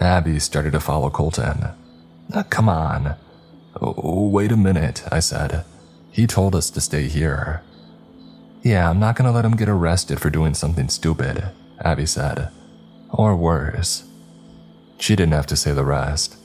[0.00, 1.68] Abby started to follow Colton.
[2.32, 3.16] Uh, come on.
[3.80, 5.64] Oh, wait a minute, I said.
[6.10, 7.62] He told us to stay here.
[8.62, 12.50] Yeah, I'm not gonna let him get arrested for doing something stupid, Abby said.
[13.10, 14.04] Or worse.
[14.98, 16.36] She didn't have to say the rest.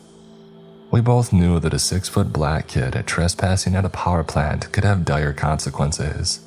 [0.91, 4.83] We both knew that a six foot black kid trespassing at a power plant could
[4.83, 6.39] have dire consequences.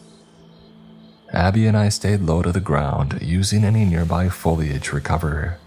[1.32, 5.58] Abby and I stayed low to the ground, using any nearby foliage to recover.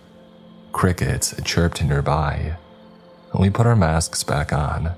[0.72, 2.58] Crickets chirped nearby.
[3.38, 4.94] We put our masks back on.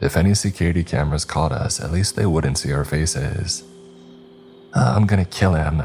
[0.00, 3.64] If any security cameras caught us, at least they wouldn't see our faces.
[4.74, 5.82] I'm gonna kill him,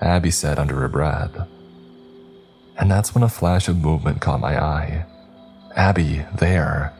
[0.00, 1.46] Abby said under her breath.
[2.78, 5.04] And that's when a flash of movement caught my eye.
[5.76, 6.92] Abby, there.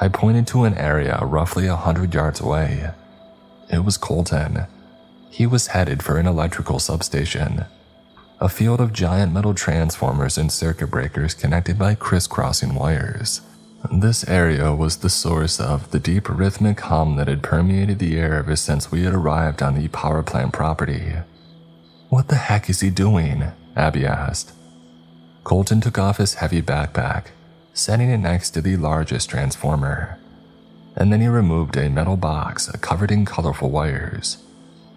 [0.00, 2.90] I pointed to an area roughly a hundred yards away.
[3.70, 4.66] It was Colton,
[5.30, 7.64] he was headed for an electrical substation,
[8.40, 13.40] a field of giant metal transformers and circuit breakers connected by crisscrossing wires.
[13.92, 18.34] This area was the source of the deep rhythmic hum that had permeated the air
[18.34, 21.14] ever since we had arrived on the power plant property.
[22.08, 23.44] What the heck is he doing?
[23.74, 24.52] Abby asked.
[25.44, 27.26] Colton took off his heavy backpack,
[27.72, 30.18] setting it next to the largest transformer.
[30.96, 34.38] And then he removed a metal box covered in colorful wires.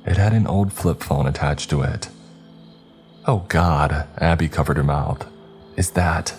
[0.05, 2.09] It had an old flip phone attached to it,
[3.29, 5.23] Oh God, Abby covered her mouth.
[5.75, 6.35] Is that?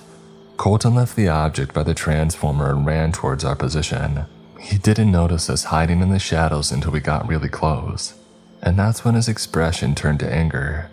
[0.56, 4.24] Colton left the object by the transformer and ran towards our position.
[4.58, 8.14] He didn't notice us hiding in the shadows until we got really close,
[8.60, 10.90] and that's when his expression turned to anger.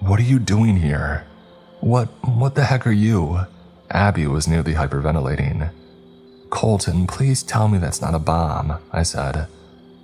[0.00, 1.26] What are you doing here?
[1.80, 3.40] What, what the heck are you?
[3.90, 5.70] Abby was nearly hyperventilating.
[6.50, 9.46] Colton, please tell me that's not a bomb, I said.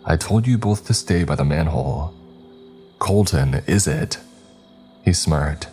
[0.04, 2.14] I told you both to stay by the manhole.
[2.98, 4.18] Colton, is it?
[5.04, 5.68] He smirked.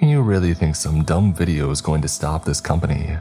[0.00, 3.18] You really think some dumb video is going to stop this company?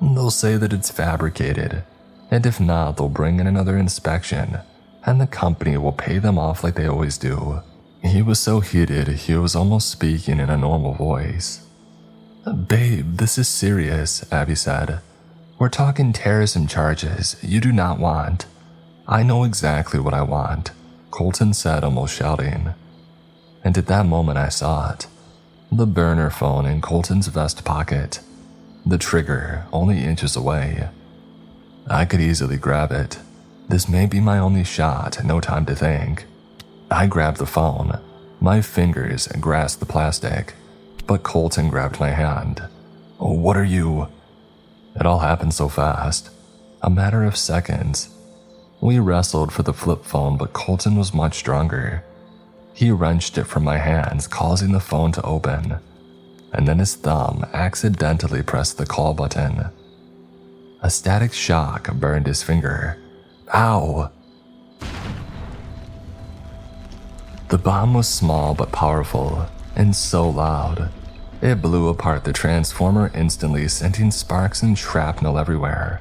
[0.00, 1.84] They'll say that it's fabricated,
[2.30, 4.58] and if not, they'll bring in another inspection,
[5.04, 7.62] and the company will pay them off like they always do.
[8.02, 11.66] He was so heated, he was almost speaking in a normal voice.
[12.66, 15.00] Babe, this is serious, Abby said.
[15.58, 18.46] We're talking terrorism charges you do not want.
[19.08, 20.72] I know exactly what I want,
[21.10, 22.74] Colton said, almost shouting.
[23.64, 25.06] And at that moment, I saw it
[25.70, 28.20] the burner phone in Colton's vest pocket,
[28.86, 30.88] the trigger only inches away.
[31.90, 33.18] I could easily grab it.
[33.68, 36.24] This may be my only shot, no time to think.
[36.90, 38.00] I grabbed the phone.
[38.40, 40.54] My fingers grasped the plastic,
[41.06, 42.62] but Colton grabbed my hand.
[43.20, 44.08] Oh, what are you?
[44.98, 46.30] It all happened so fast.
[46.82, 48.08] A matter of seconds.
[48.80, 52.04] We wrestled for the flip phone, but Colton was much stronger.
[52.72, 55.78] He wrenched it from my hands, causing the phone to open,
[56.52, 59.70] and then his thumb accidentally pressed the call button.
[60.80, 62.98] A static shock burned his finger.
[63.52, 64.12] Ow!
[67.48, 70.90] The bomb was small but powerful, and so loud.
[71.42, 76.00] It blew apart the transformer instantly, sending sparks and shrapnel everywhere.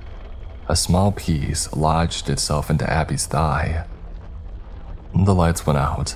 [0.70, 3.86] A small piece lodged itself into Abby's thigh.
[5.14, 6.16] The lights went out.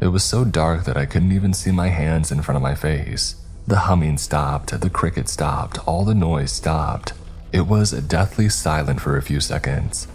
[0.00, 2.74] It was so dark that I couldn't even see my hands in front of my
[2.74, 3.36] face.
[3.66, 7.12] The humming stopped, the cricket stopped, all the noise stopped.
[7.52, 10.08] It was deathly silent for a few seconds,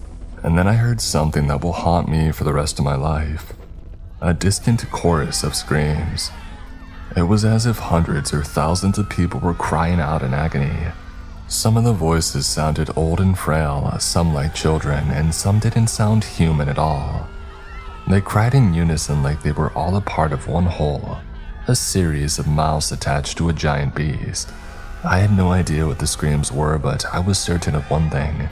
[0.43, 3.53] and then I heard something that will haunt me for the rest of my life
[4.21, 6.31] a distant chorus of screams.
[7.15, 10.91] It was as if hundreds or thousands of people were crying out in agony.
[11.49, 16.23] Some of the voices sounded old and frail, some like children, and some didn't sound
[16.23, 17.27] human at all.
[18.07, 21.17] They cried in unison like they were all a part of one whole,
[21.67, 24.51] a series of mouths attached to a giant beast.
[25.03, 28.47] I had no idea what the screams were, but I was certain of one thing.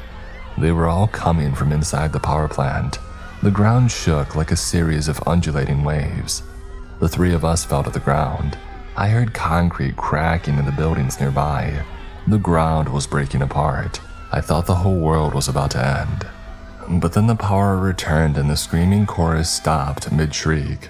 [0.58, 2.98] They were all coming from inside the power plant.
[3.44, 6.42] The ground shook like a series of undulating waves.
[7.00, 8.58] The three of us fell to the ground.
[8.96, 11.86] I heard concrete cracking in the buildings nearby.
[12.28, 14.02] The ground was breaking apart.
[14.34, 16.28] I thought the whole world was about to end.
[17.02, 20.90] But then the power returned and the screaming chorus stopped mid shriek.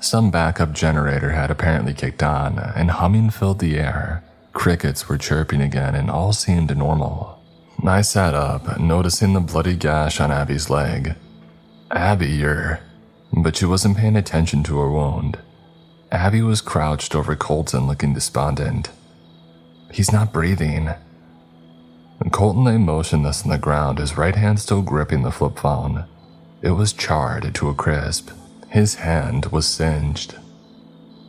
[0.00, 4.22] Some backup generator had apparently kicked on, and humming filled the air.
[4.52, 7.42] Crickets were chirping again, and all seemed normal.
[7.82, 11.14] I sat up, noticing the bloody gash on Abby's leg.
[11.90, 12.80] Abby, you're.
[13.32, 15.38] But she wasn't paying attention to her wound.
[16.12, 18.90] Abby was crouched over Colton looking despondent.
[19.94, 20.90] He's not breathing.
[22.32, 26.04] Colton lay motionless on the ground, his right hand still gripping the flip phone.
[26.62, 28.30] It was charred to a crisp.
[28.70, 30.34] His hand was singed.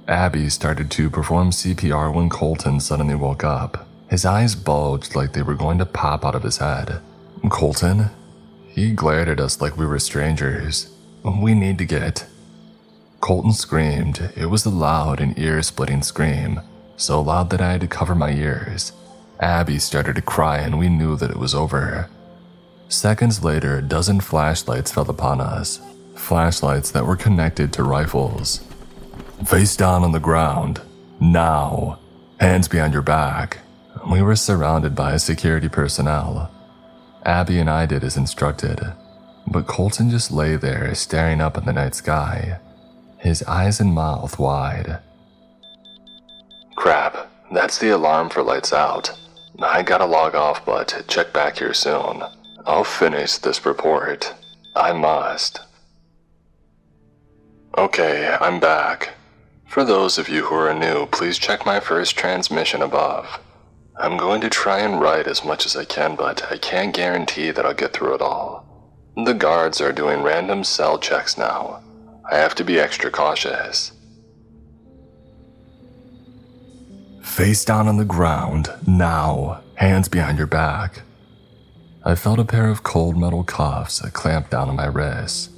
[0.07, 3.87] Abby started to perform CPR when Colton suddenly woke up.
[4.09, 7.01] His eyes bulged like they were going to pop out of his head.
[7.49, 8.09] Colton?
[8.67, 10.89] He glared at us like we were strangers.
[11.23, 12.25] We need to get.
[13.21, 14.31] Colton screamed.
[14.35, 16.61] It was a loud and ear splitting scream,
[16.97, 18.91] so loud that I had to cover my ears.
[19.39, 22.09] Abby started to cry, and we knew that it was over.
[22.87, 25.81] Seconds later, a dozen flashlights fell upon us.
[26.15, 28.61] Flashlights that were connected to rifles.
[29.45, 30.81] Face down on the ground.
[31.19, 31.99] Now.
[32.39, 33.59] Hands behind your back.
[34.09, 36.51] We were surrounded by security personnel.
[37.25, 38.93] Abby and I did as instructed,
[39.47, 42.59] but Colton just lay there staring up at the night sky,
[43.17, 44.99] his eyes and mouth wide.
[46.75, 49.17] Crap, that's the alarm for lights out.
[49.61, 52.23] I gotta log off, but check back here soon.
[52.65, 54.33] I'll finish this report.
[54.75, 55.61] I must.
[57.77, 59.13] Okay, I'm back.
[59.65, 63.39] For those of you who are new, please check my first transmission above.
[63.97, 67.51] I'm going to try and write as much as I can, but I can't guarantee
[67.51, 68.65] that I'll get through it all.
[69.15, 71.81] The guards are doing random cell checks now.
[72.29, 73.93] I have to be extra cautious.
[77.25, 81.01] Face down on the ground, now, hands behind your back.
[82.05, 85.49] I felt a pair of cold metal cuffs clamped down on my wrists.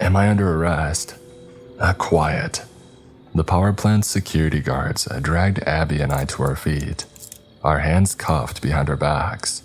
[0.00, 1.16] Am I under arrest?
[1.78, 2.64] Uh, quiet.
[3.34, 7.04] The power plant's security guards dragged Abby and I to our feet,
[7.62, 9.64] our hands cuffed behind our backs.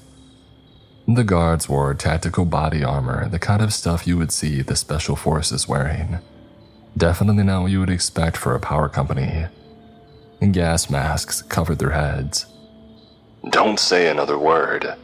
[1.07, 5.15] The guards wore tactical body armor, the kind of stuff you would see the special
[5.15, 6.17] forces wearing.
[6.97, 9.45] Definitely not what you would expect for a power company.
[10.39, 12.45] And gas masks covered their heads.
[13.49, 14.95] Don't say another word.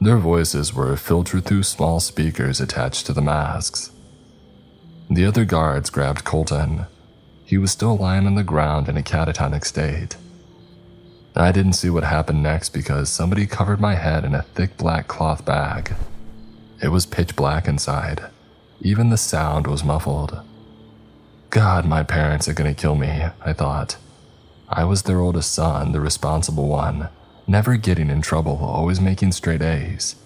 [0.00, 3.90] Their voices were filtered through small speakers attached to the masks.
[5.10, 6.86] The other guards grabbed Colton.
[7.44, 10.16] He was still lying on the ground in a catatonic state.
[11.34, 15.08] I didn't see what happened next because somebody covered my head in a thick black
[15.08, 15.94] cloth bag.
[16.82, 18.24] It was pitch black inside.
[18.80, 20.40] Even the sound was muffled.
[21.50, 23.96] God, my parents are gonna kill me, I thought.
[24.70, 27.08] I was their oldest son, the responsible one,
[27.46, 30.16] never getting in trouble, always making straight A's.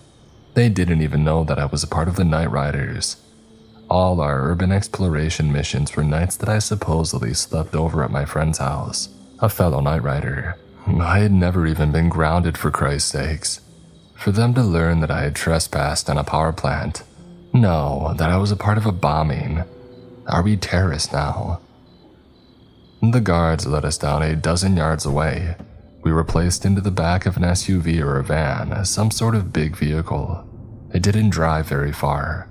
[0.54, 3.16] They didn't even know that I was a part of the Night Riders.
[3.88, 8.58] All our urban exploration missions were nights that I supposedly slept over at my friend's
[8.58, 9.08] house,
[9.38, 10.56] a fellow Night Rider.
[10.86, 13.60] I had never even been grounded for Christ's sakes.
[14.16, 17.02] For them to learn that I had trespassed on a power plant,
[17.52, 19.64] no, that I was a part of a bombing.
[20.26, 21.60] Are we terrorists now?
[23.02, 25.56] The guards led us down a dozen yards away.
[26.04, 29.52] We were placed into the back of an SUV or a van, some sort of
[29.52, 30.48] big vehicle.
[30.94, 32.48] It didn't drive very far.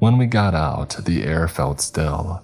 [0.00, 2.42] When we got out, the air felt still,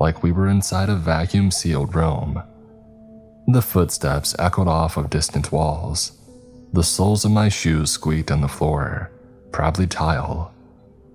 [0.00, 2.42] like we were inside a vacuum sealed room.
[3.48, 6.12] The footsteps echoed off of distant walls.
[6.72, 9.10] The soles of my shoes squeaked on the floor,
[9.50, 10.54] probably tile.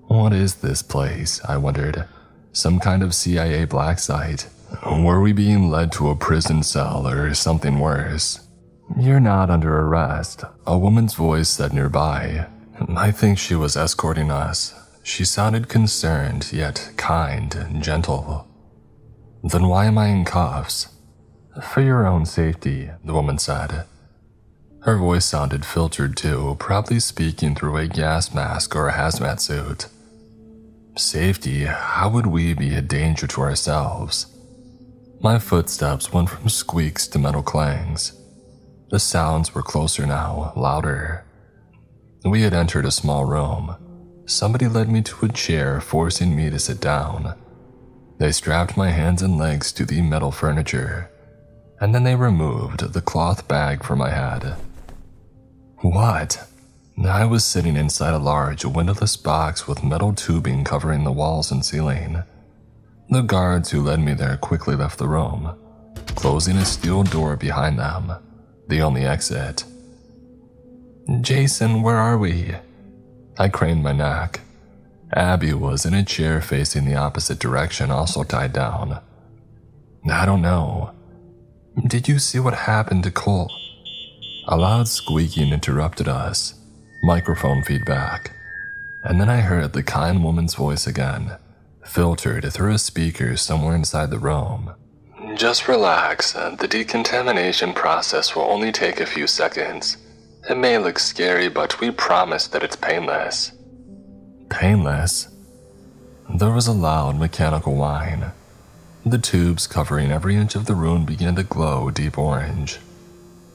[0.07, 1.41] What is this place?
[1.45, 2.05] I wondered.
[2.51, 4.49] Some kind of CIA black site?
[4.85, 8.47] Were we being led to a prison cell or something worse?
[8.97, 12.47] You're not under arrest, a woman's voice said nearby.
[12.95, 14.73] I think she was escorting us.
[15.03, 18.47] She sounded concerned, yet kind and gentle.
[19.43, 20.87] Then why am I in cuffs?
[21.63, 23.85] For your own safety, the woman said.
[24.81, 29.87] Her voice sounded filtered too, probably speaking through a gas mask or a hazmat suit.
[30.97, 31.65] Safety?
[31.65, 34.27] How would we be a danger to ourselves?
[35.19, 38.13] My footsteps went from squeaks to metal clangs.
[38.89, 41.25] The sounds were closer now, louder.
[42.23, 43.75] We had entered a small room.
[44.25, 47.35] Somebody led me to a chair, forcing me to sit down.
[48.19, 51.09] They strapped my hands and legs to the metal furniture
[51.79, 54.55] and then they removed the cloth bag from my head.
[55.81, 56.47] What?
[57.05, 61.63] I was sitting inside a large windowless box with metal tubing covering the walls and
[61.63, 62.23] ceiling.
[63.09, 65.55] The guards who led me there quickly left the room,
[66.15, 68.11] closing a steel door behind them,
[68.67, 69.63] the only exit.
[71.21, 72.55] Jason, where are we?
[73.39, 74.41] I craned my neck.
[75.13, 78.99] Abby was in a chair facing the opposite direction, also tied down.
[80.09, 80.91] I don't know.
[81.87, 83.51] Did you see what happened to Cole?
[84.49, 86.55] A loud squeaking interrupted us,
[87.03, 88.31] microphone feedback,
[89.03, 91.37] and then I heard the kind woman's voice again,
[91.87, 94.71] filtered through a speaker somewhere inside the room.
[95.35, 99.97] Just relax, the decontamination process will only take a few seconds.
[100.49, 103.51] It may look scary, but we promise that it's painless.
[104.49, 105.27] Painless?
[106.33, 108.31] There was a loud mechanical whine,
[109.11, 112.79] the tubes covering every inch of the room began to glow deep orange.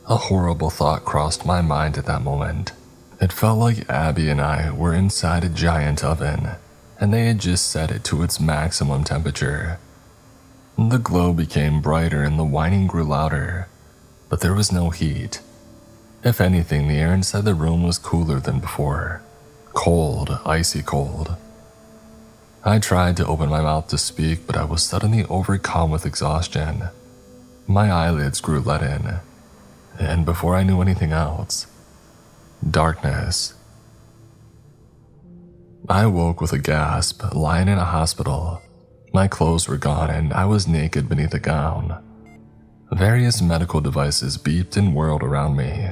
[0.09, 2.73] A horrible thought crossed my mind at that moment.
[3.21, 6.53] It felt like Abby and I were inside a giant oven,
[7.03, 9.81] and they had just set it to its maximum temperature.
[10.79, 13.67] The glow became brighter and the whining grew louder,
[14.29, 15.41] but there was no heat.
[16.23, 19.21] If anything, the air inside the room was cooler than before.
[19.73, 21.35] Cold, icy cold.
[22.63, 26.85] I tried to open my mouth to speak, but I was suddenly overcome with exhaustion.
[27.67, 29.17] My eyelids grew leaden,
[29.99, 31.67] and before I knew anything else,
[32.63, 33.55] darkness.
[35.89, 38.63] I woke with a gasp, lying in a hospital.
[39.13, 42.03] My clothes were gone, and I was naked beneath a gown.
[42.93, 45.91] Various medical devices beeped and whirled around me.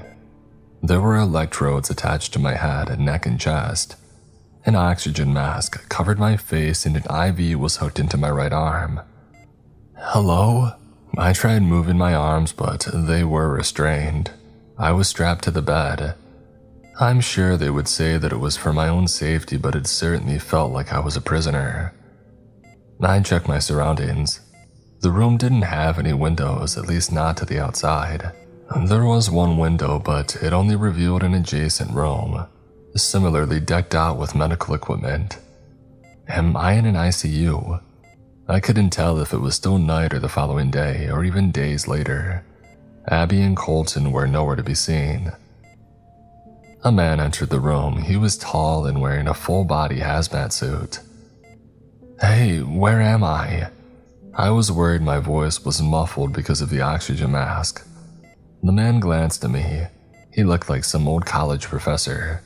[0.83, 3.97] There were electrodes attached to my head, neck, and chest.
[4.65, 9.01] An oxygen mask covered my face and an IV was hooked into my right arm.
[9.97, 10.73] Hello?
[11.19, 14.31] I tried moving my arms, but they were restrained.
[14.79, 16.15] I was strapped to the bed.
[17.01, 20.39] I'm sure they would say that it was for my own safety, but it certainly
[20.39, 21.95] felt like I was a prisoner.
[23.01, 24.41] I checked my surroundings.
[25.01, 28.33] The room didn't have any windows, at least not to the outside.
[28.85, 32.47] There was one window, but it only revealed an adjacent room
[32.97, 35.39] similarly decked out with medical equipment.
[36.29, 37.81] Am I in an ICU?
[38.49, 41.87] I couldn't tell if it was still night or the following day, or even days
[41.87, 42.45] later.
[43.09, 45.33] Abby and Colton were nowhere to be seen.
[46.83, 47.99] A man entered the room.
[47.99, 51.01] He was tall and wearing a full body hazmat suit.
[52.21, 53.69] Hey, where am I?
[54.35, 57.87] I was worried my voice was muffled because of the oxygen mask.
[58.63, 59.89] The man glanced at me.
[60.33, 62.43] He looked like some old college professor.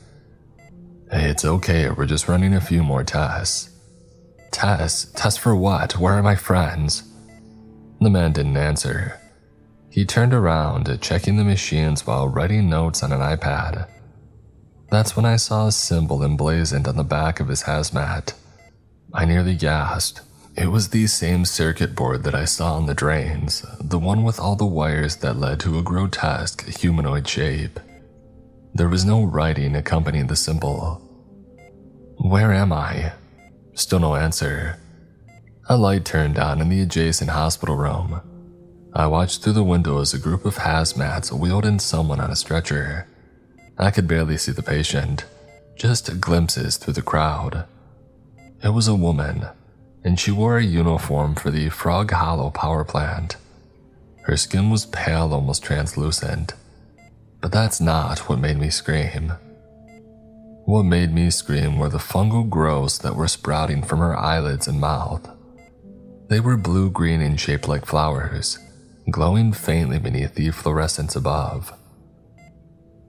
[1.09, 3.69] Hey, it's okay, we're just running a few more tests.
[4.51, 5.13] Tests?
[5.13, 5.97] Tests for what?
[5.97, 7.03] Where are my friends?
[8.01, 9.17] The man didn't answer.
[9.89, 13.87] He turned around, checking the machines while writing notes on an iPad.
[14.95, 18.33] That's when I saw a symbol emblazoned on the back of his hazmat.
[19.13, 20.21] I nearly gasped.
[20.55, 24.39] It was the same circuit board that I saw on the drains, the one with
[24.39, 27.77] all the wires that led to a grotesque humanoid shape.
[28.73, 31.01] There was no writing accompanying the symbol.
[32.15, 33.11] Where am I?
[33.73, 34.79] Still no answer.
[35.67, 38.21] A light turned on in the adjacent hospital room.
[38.93, 42.35] I watched through the window as a group of hazmats wheeled in someone on a
[42.37, 43.09] stretcher.
[43.77, 45.25] I could barely see the patient,
[45.75, 47.65] just glimpses through the crowd.
[48.63, 49.47] It was a woman,
[50.03, 53.35] and she wore a uniform for the Frog Hollow power plant.
[54.21, 56.53] Her skin was pale, almost translucent.
[57.41, 59.33] But that's not what made me scream.
[60.65, 64.79] What made me scream were the fungal growths that were sprouting from her eyelids and
[64.79, 65.29] mouth.
[66.27, 68.57] They were blue green and shaped like flowers,
[69.11, 71.74] glowing faintly beneath the fluorescence above.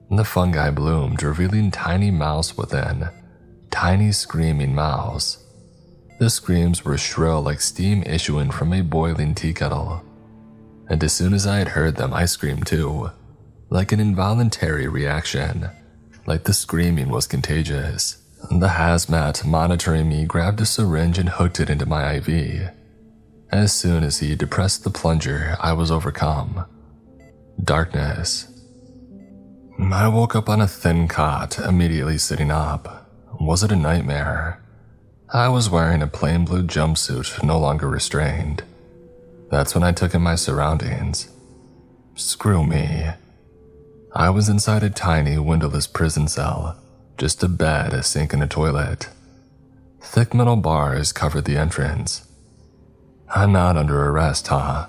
[0.09, 3.09] The fungi bloomed, revealing tiny mouths within,
[3.69, 5.43] tiny screaming mouths.
[6.19, 10.01] The screams were shrill like steam issuing from a boiling tea kettle.
[10.89, 13.11] And as soon as I had heard them, I screamed too,
[13.69, 15.69] like an involuntary reaction,
[16.25, 18.17] like the screaming was contagious.
[18.49, 22.71] The hazmat monitoring me grabbed a syringe and hooked it into my IV.
[23.51, 26.65] As soon as he depressed the plunger, I was overcome.
[27.61, 28.47] Darkness.
[29.79, 33.09] I woke up on a thin cot, immediately sitting up.
[33.39, 34.61] Was it a nightmare?
[35.31, 38.63] I was wearing a plain blue jumpsuit, no longer restrained.
[39.51, 41.29] That's when I took in my surroundings.
[42.15, 43.07] Screw me.
[44.13, 46.75] I was inside a tiny, windowless prison cell,
[47.17, 49.09] just a bed, a sink, and a toilet.
[50.01, 52.27] Thick metal bars covered the entrance.
[53.29, 54.87] I'm not under arrest, huh?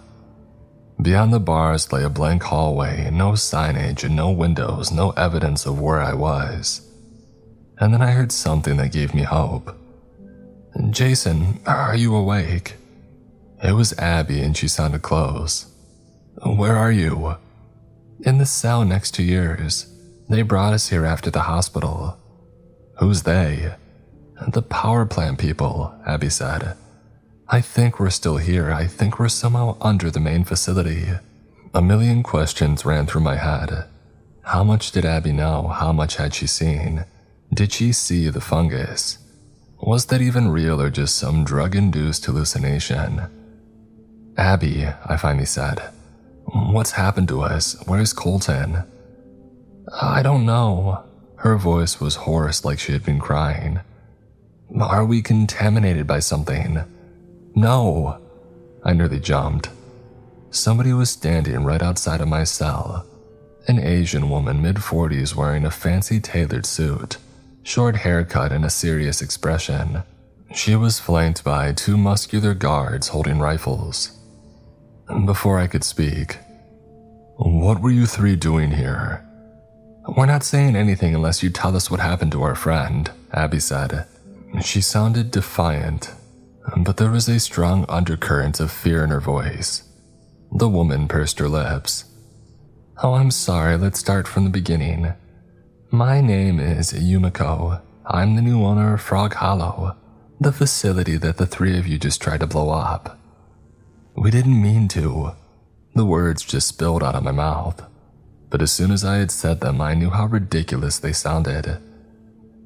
[1.00, 5.80] Beyond the bars lay a blank hallway, no signage and no windows, no evidence of
[5.80, 6.88] where I was.
[7.78, 9.76] And then I heard something that gave me hope.
[10.90, 12.74] Jason, are you awake?
[13.62, 15.66] It was Abby and she sounded close.
[16.44, 17.36] Where are you?
[18.20, 19.86] In the cell next to yours.
[20.28, 22.18] They brought us here after the hospital.
[22.98, 23.74] Who's they?
[24.48, 26.76] The power plant people, Abby said.
[27.50, 28.70] I think we're still here.
[28.70, 31.06] I think we're somehow under the main facility.
[31.72, 33.86] A million questions ran through my head.
[34.42, 35.68] How much did Abby know?
[35.68, 37.06] How much had she seen?
[37.52, 39.16] Did she see the fungus?
[39.80, 43.22] Was that even real or just some drug induced hallucination?
[44.36, 45.80] Abby, I finally said,
[46.44, 47.76] what's happened to us?
[47.86, 48.84] Where's Colton?
[50.02, 51.02] I don't know.
[51.36, 53.80] Her voice was hoarse like she had been crying.
[54.78, 56.82] Are we contaminated by something?
[57.58, 58.20] No!
[58.84, 59.68] I nearly jumped.
[60.52, 63.04] Somebody was standing right outside of my cell.
[63.66, 67.16] An Asian woman, mid 40s, wearing a fancy tailored suit,
[67.64, 70.04] short haircut, and a serious expression.
[70.54, 74.16] She was flanked by two muscular guards holding rifles.
[75.26, 76.38] Before I could speak,
[77.38, 79.24] What were you three doing here?
[80.16, 84.06] We're not saying anything unless you tell us what happened to our friend, Abby said.
[84.62, 86.12] She sounded defiant,
[86.76, 89.84] but there was a strong undercurrent of fear in her voice.
[90.52, 92.04] The woman pursed her lips.
[93.02, 95.14] Oh, I'm sorry, let's start from the beginning.
[95.90, 97.80] My name is Yumiko.
[98.06, 99.96] I'm the new owner of Frog Hollow,
[100.40, 103.18] the facility that the three of you just tried to blow up.
[104.16, 105.32] We didn't mean to.
[105.94, 107.82] The words just spilled out of my mouth,
[108.50, 111.78] but as soon as I had said them, I knew how ridiculous they sounded.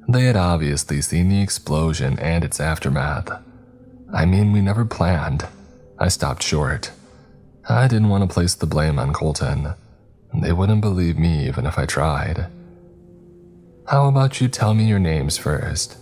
[0.07, 3.31] They had obviously seen the explosion and its aftermath
[4.13, 5.47] I mean, we never planned.
[5.97, 6.91] I stopped short.
[7.67, 9.73] I didn't want to place the blame on Colton.
[10.33, 12.47] They wouldn't believe me even if I tried.
[13.87, 15.97] How about you tell me your names first?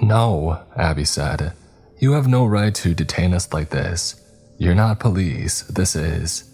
[0.00, 1.52] No, Abby said.
[1.98, 4.20] You have no right to detain us like this.
[4.58, 6.44] You're not police, this is.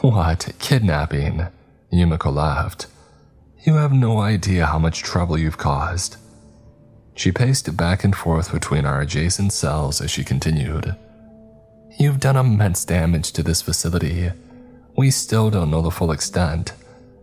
[0.00, 1.46] What, kidnapping?
[1.92, 2.86] Yumiko laughed.
[3.64, 6.16] You have no idea how much trouble you've caused.
[7.14, 10.96] She paced back and forth between our adjacent cells as she continued.
[11.98, 14.30] You've done immense damage to this facility.
[14.96, 16.72] We still don't know the full extent,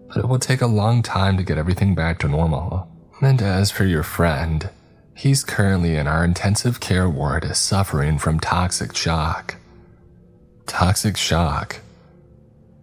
[0.08, 2.88] but it will take a long time to get everything back to normal.
[3.22, 4.70] And as for your friend,
[5.16, 9.56] he's currently in our intensive care ward suffering from toxic shock.
[10.68, 11.82] Toxic shock?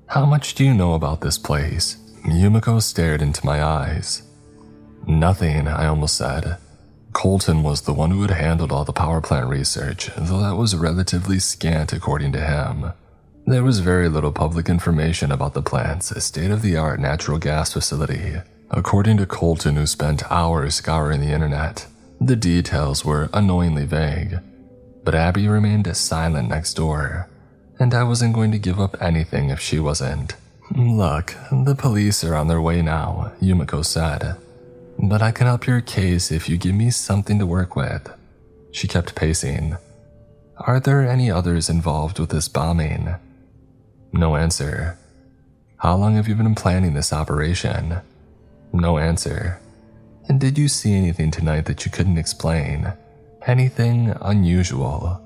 [0.08, 1.96] How much do you know about this place?
[2.24, 4.22] Yumiko stared into my eyes.
[5.06, 6.58] Nothing, I almost said.
[7.16, 10.76] Colton was the one who had handled all the power plant research, though that was
[10.76, 12.92] relatively scant according to him.
[13.46, 17.72] There was very little public information about the plant's state of the art natural gas
[17.72, 18.34] facility.
[18.70, 21.86] According to Colton, who spent hours scouring the internet,
[22.20, 24.40] the details were annoyingly vague.
[25.02, 27.30] But Abby remained silent next door,
[27.78, 30.34] and I wasn't going to give up anything if she wasn't.
[30.70, 34.36] Look, the police are on their way now, Yumiko said.
[34.98, 38.10] But I can help your case if you give me something to work with.
[38.72, 39.76] She kept pacing.
[40.58, 43.14] Are there any others involved with this bombing?
[44.12, 44.98] No answer.
[45.78, 48.00] How long have you been planning this operation?
[48.72, 49.60] No answer.
[50.28, 52.92] And did you see anything tonight that you couldn't explain?
[53.46, 55.20] Anything unusual?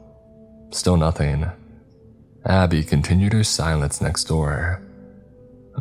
[0.71, 1.47] Still nothing.
[2.45, 4.83] Abby continued her silence next door.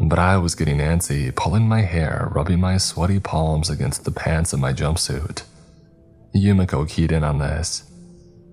[0.01, 4.53] But I was getting antsy, pulling my hair, rubbing my sweaty palms against the pants
[4.53, 5.43] of my jumpsuit.
[6.35, 7.83] Yumiko keyed in on this.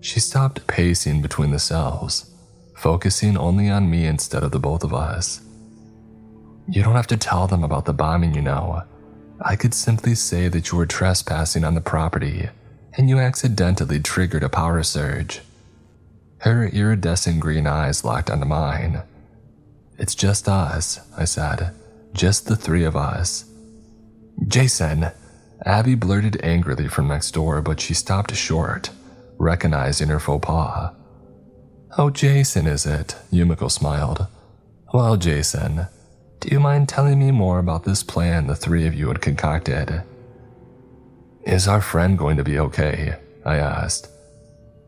[0.00, 2.32] She stopped pacing between the cells
[2.76, 5.40] focusing only on me instead of the both of us.
[6.68, 8.82] You don't have to tell them about the bombing, you know.
[9.40, 12.48] I could simply say that you were trespassing on the property
[12.94, 15.40] and you accidentally triggered a power surge.
[16.38, 19.02] Her iridescent green eyes locked onto mine.
[19.98, 21.72] It's just us, I said.
[22.12, 23.44] Just the three of us.
[24.46, 25.06] Jason!
[25.64, 28.90] Abby blurted angrily from next door, but she stopped short,
[29.38, 30.94] recognizing her faux pas.
[31.98, 33.16] Oh, Jason, is it?
[33.32, 34.26] Yumiko smiled.
[34.92, 35.86] Well, Jason,
[36.40, 40.02] do you mind telling me more about this plan the three of you had concocted?
[41.44, 43.14] Is our friend going to be okay?
[43.44, 44.08] I asked.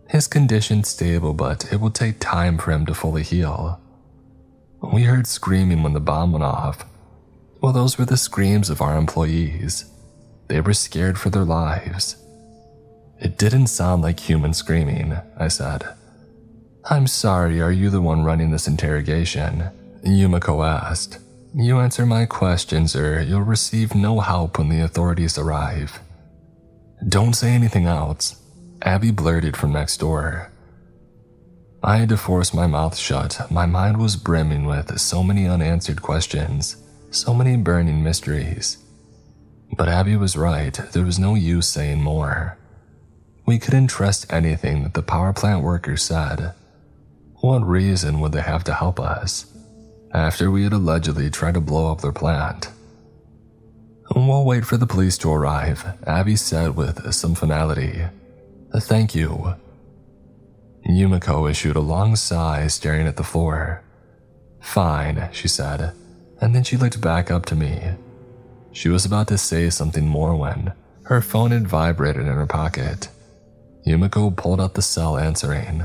[0.08, 3.80] His condition's stable, but it will take time for him to fully heal.
[4.82, 6.84] We heard screaming when the bomb went off.
[7.60, 9.84] Well, those were the screams of our employees.
[10.46, 12.16] They were scared for their lives.
[13.20, 15.82] It didn't sound like human screaming, I said.
[16.88, 19.70] I'm sorry, are you the one running this interrogation?
[20.04, 21.18] Yumiko asked.
[21.54, 25.98] You answer my questions or you'll receive no help when the authorities arrive.
[27.06, 28.40] Don't say anything else,
[28.82, 30.52] Abby blurted from next door.
[31.82, 33.50] I had to force my mouth shut.
[33.50, 36.76] My mind was brimming with so many unanswered questions,
[37.10, 38.78] so many burning mysteries.
[39.76, 42.58] But Abby was right, there was no use saying more.
[43.46, 46.52] We couldn't trust anything that the power plant workers said.
[47.36, 49.46] What reason would they have to help us
[50.12, 52.70] after we had allegedly tried to blow up their plant?
[54.14, 58.02] We'll wait for the police to arrive, Abby said with some finality.
[58.74, 59.54] Thank you.
[60.86, 63.82] Yumiko issued a long sigh, staring at the floor.
[64.60, 65.92] Fine, she said,
[66.40, 67.80] and then she looked back up to me.
[68.72, 70.72] She was about to say something more when
[71.04, 73.08] her phone had vibrated in her pocket.
[73.86, 75.84] Yumiko pulled out the cell, answering.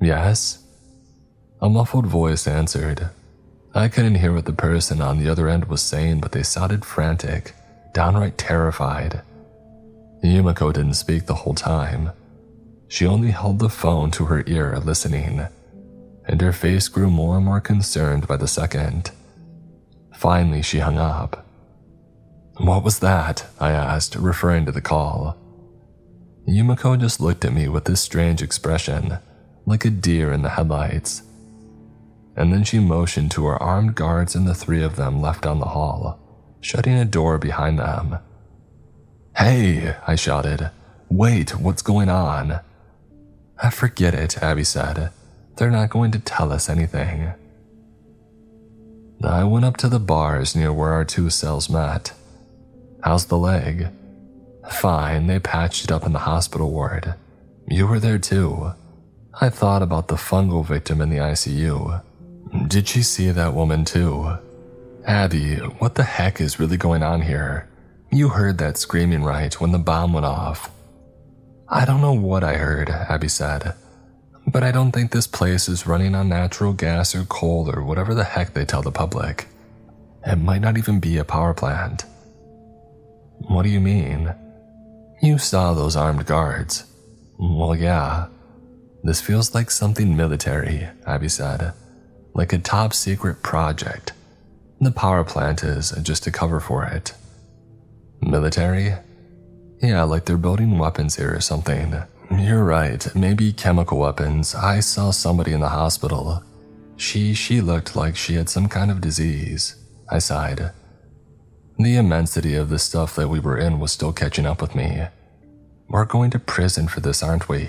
[0.00, 0.64] Yes?
[1.60, 3.10] A muffled voice answered.
[3.74, 6.84] I couldn't hear what the person on the other end was saying, but they sounded
[6.84, 7.54] frantic,
[7.92, 9.22] downright terrified.
[10.22, 12.10] Yumiko didn't speak the whole time.
[12.92, 15.46] She only held the phone to her ear, listening,
[16.26, 19.12] and her face grew more and more concerned by the second.
[20.12, 21.46] Finally, she hung up.
[22.58, 23.46] What was that?
[23.58, 25.38] I asked, referring to the call.
[26.46, 29.16] Yumiko just looked at me with this strange expression
[29.64, 31.22] like a deer in the headlights.
[32.36, 35.60] And then she motioned to her armed guards, and the three of them left down
[35.60, 36.20] the hall,
[36.60, 38.18] shutting a door behind them.
[39.34, 40.70] Hey, I shouted.
[41.08, 42.60] Wait, what's going on?
[43.62, 45.10] I forget it, Abby said.
[45.56, 47.32] They're not going to tell us anything.
[49.22, 52.12] I went up to the bars near where our two cells met.
[53.04, 53.88] How's the leg?
[54.68, 57.14] Fine, they patched it up in the hospital ward.
[57.68, 58.72] You were there too.
[59.40, 62.02] I thought about the fungal victim in the ICU.
[62.66, 64.38] Did she see that woman too?
[65.06, 67.68] Abby, what the heck is really going on here?
[68.10, 70.70] You heard that screaming right when the bomb went off.
[71.74, 73.74] I don't know what I heard, Abby said,
[74.46, 78.14] but I don't think this place is running on natural gas or coal or whatever
[78.14, 79.46] the heck they tell the public.
[80.26, 82.04] It might not even be a power plant.
[83.48, 84.34] What do you mean?
[85.22, 86.84] You saw those armed guards.
[87.38, 88.26] Well, yeah.
[89.02, 91.72] This feels like something military, Abby said.
[92.34, 94.12] Like a top secret project.
[94.78, 97.14] The power plant is just a cover for it.
[98.20, 98.92] Military?
[99.82, 101.94] Yeah, like they're building weapons here or something.
[102.30, 104.54] You're right, maybe chemical weapons.
[104.54, 106.42] I saw somebody in the hospital.
[106.96, 109.74] She she looked like she had some kind of disease.
[110.08, 110.70] I sighed.
[111.78, 115.06] The immensity of the stuff that we were in was still catching up with me.
[115.88, 117.68] We're going to prison for this, aren't we?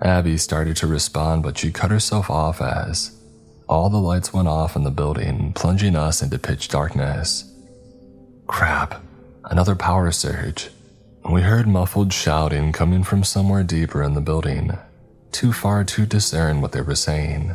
[0.00, 3.18] Abby started to respond, but she cut herself off as
[3.68, 7.44] all the lights went off in the building, plunging us into pitch darkness.
[8.46, 9.02] Crap,
[9.44, 10.70] another power surge.
[11.28, 14.76] We heard muffled shouting coming from somewhere deeper in the building,
[15.30, 17.54] too far to discern what they were saying,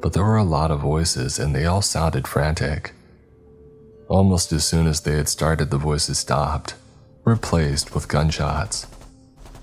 [0.00, 2.92] but there were a lot of voices and they all sounded frantic.
[4.08, 6.74] Almost as soon as they had started, the voices stopped,
[7.24, 8.86] replaced with gunshots.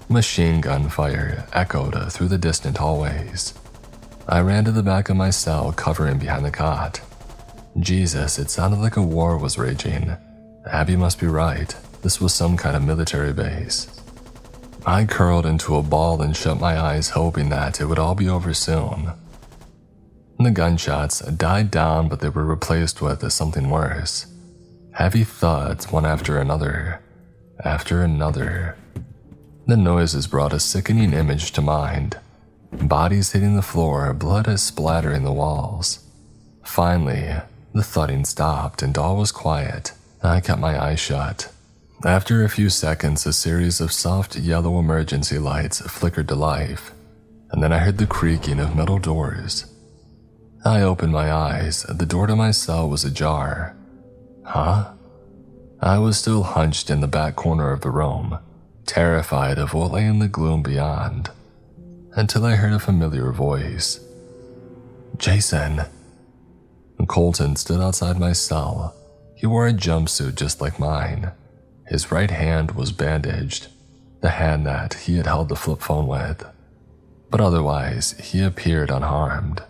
[0.10, 3.54] Machine gun fire echoed through the distant hallways.
[4.28, 7.02] I ran to the back of my cell, covering behind the cot.
[7.80, 10.16] Jesus, it sounded like a war was raging.
[10.70, 11.76] Abby must be right.
[12.02, 13.88] This was some kind of military base.
[14.86, 18.28] I curled into a ball and shut my eyes, hoping that it would all be
[18.28, 19.12] over soon.
[20.40, 24.26] The gunshots died down, but they were replaced with something worse.
[24.94, 27.02] Heavy thuds, one after another,
[27.64, 28.76] after another.
[29.68, 32.18] The noises brought a sickening image to mind
[32.72, 36.00] bodies hitting the floor, blood is splattering the walls.
[36.64, 37.36] Finally,
[37.74, 39.94] the thudding stopped and all was quiet.
[40.24, 41.52] I kept my eyes shut.
[42.06, 46.92] After a few seconds, a series of soft yellow emergency lights flickered to life,
[47.52, 49.66] and then I heard the creaking of metal doors.
[50.64, 51.84] I opened my eyes.
[51.84, 53.76] The door to my cell was ajar.
[54.46, 54.92] Huh?
[55.80, 58.38] I was still hunched in the back corner of the room,
[58.86, 61.32] terrified of what lay in the gloom beyond,
[62.14, 64.00] until I heard a familiar voice.
[65.18, 65.82] Jason.
[67.08, 68.96] Colton stood outside my cell.
[69.42, 71.32] He wore a jumpsuit just like mine.
[71.88, 73.70] His right hand was bandaged,
[74.22, 76.46] the hand that he had held the flip phone with.
[77.32, 79.64] But otherwise, he appeared unharmed.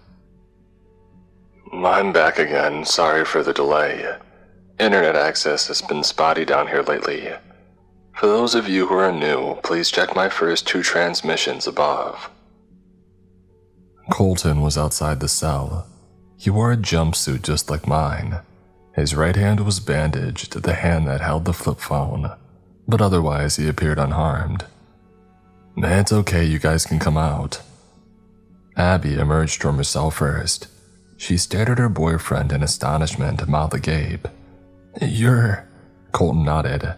[1.72, 2.84] I'm back again.
[2.84, 4.14] Sorry for the delay.
[4.78, 7.32] Internet access has been spotty down here lately.
[8.18, 12.30] For those of you who are new, please check my first two transmissions above.
[14.12, 15.88] Colton was outside the cell.
[16.36, 18.42] He wore a jumpsuit just like mine.
[18.94, 22.32] His right hand was bandaged, the hand that held the flip phone,
[22.88, 24.66] but otherwise he appeared unharmed.
[25.78, 27.62] It's okay, you guys can come out.
[28.76, 30.68] Abby emerged from her cell first.
[31.18, 34.28] She stared at her boyfriend in astonishment, mouth agape.
[35.02, 35.68] You're.
[36.12, 36.96] Colton nodded.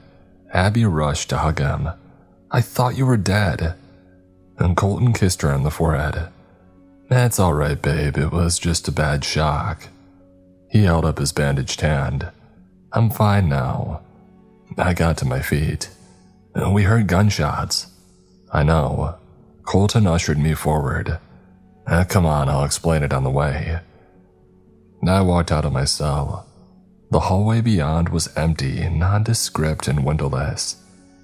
[0.52, 1.90] Abby rushed to hug him.
[2.50, 3.76] I thought you were dead.
[4.58, 6.30] And Colton kissed her on the forehead.
[7.10, 9.90] That's alright, babe, it was just a bad shock.
[10.74, 12.32] He held up his bandaged hand.
[12.92, 14.02] I'm fine now.
[14.76, 15.88] I got to my feet.
[16.68, 17.92] We heard gunshots.
[18.52, 19.20] I know.
[19.68, 21.20] Colton ushered me forward.
[21.86, 23.82] Uh, come on, I'll explain it on the way.
[25.08, 26.48] I walked out of my cell.
[27.12, 30.78] The hallway beyond was empty, nondescript, and windowless,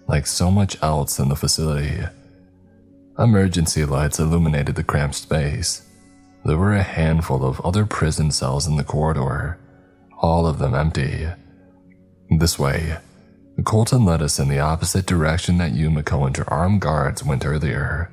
[0.07, 2.03] like so much else in the facility.
[3.17, 5.88] Emergency lights illuminated the cramped space.
[6.45, 9.57] There were a handful of other prison cells in the corridor,
[10.17, 11.27] all of them empty.
[12.29, 12.97] This way,
[13.63, 18.09] Colton led us in the opposite direction that Yumiko and her armed guards went earlier.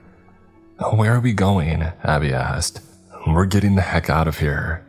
[0.93, 1.83] Where are we going?
[2.03, 2.81] Abby asked.
[3.27, 4.85] We're getting the heck out of here.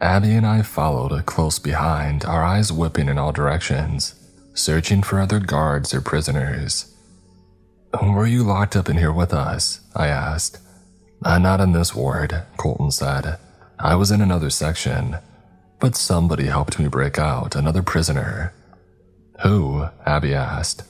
[0.00, 4.14] Abby and I followed close behind, our eyes whipping in all directions,
[4.54, 6.94] searching for other guards or prisoners.
[8.02, 9.80] Were you locked up in here with us?
[9.94, 10.58] I asked.
[11.22, 13.38] Uh, not in this ward, Colton said.
[13.78, 15.18] I was in another section.
[15.78, 18.52] But somebody helped me break out, another prisoner.
[19.42, 19.86] Who?
[20.04, 20.82] Abby asked.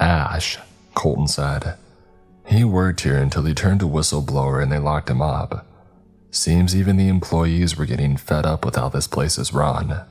[0.00, 0.58] Ash,
[0.94, 1.74] Colton said.
[2.46, 5.66] He worked here until he turned a whistleblower and they locked him up.
[6.30, 10.02] Seems even the employees were getting fed up with how this place is run.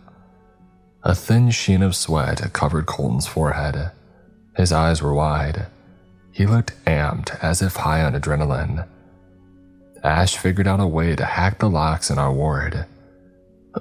[1.04, 3.92] A thin sheen of sweat covered Colton's forehead.
[4.58, 5.68] His eyes were wide.
[6.32, 8.88] He looked amped, as if high on adrenaline.
[10.06, 12.86] Ash figured out a way to hack the locks in our ward.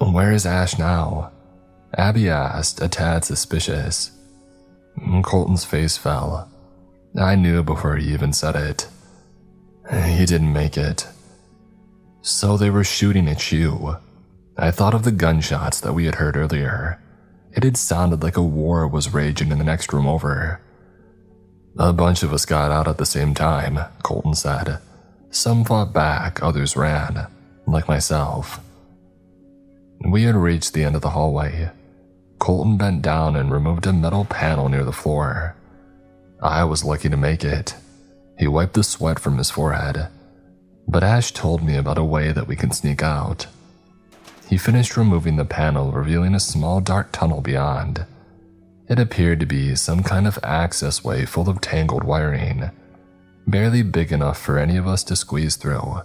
[0.01, 1.31] Where is Ash now?
[1.97, 4.11] Abby asked, a tad suspicious.
[5.23, 6.51] Colton's face fell.
[7.21, 8.89] I knew before he even said it.
[9.91, 11.07] He didn't make it.
[12.23, 13.99] So they were shooting at you.
[14.57, 17.01] I thought of the gunshots that we had heard earlier.
[17.53, 20.61] It had sounded like a war was raging in the next room over.
[21.79, 24.79] A bunch of us got out at the same time, Colton said.
[25.35, 27.27] Some fought back, others ran,
[27.67, 28.61] like myself.
[30.09, 31.71] We had reached the end of the hallway.
[32.39, 35.57] Colton bent down and removed a metal panel near the floor.
[36.41, 37.75] I was lucky to make it.
[38.39, 40.07] He wiped the sweat from his forehead.
[40.87, 43.49] But Ash told me about a way that we can sneak out.
[44.49, 48.07] He finished removing the panel, revealing a small dark tunnel beyond.
[48.89, 52.71] It appeared to be some kind of access way full of tangled wiring,
[53.47, 56.03] barely big enough for any of us to squeeze through,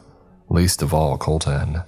[0.49, 1.83] least of all Colton.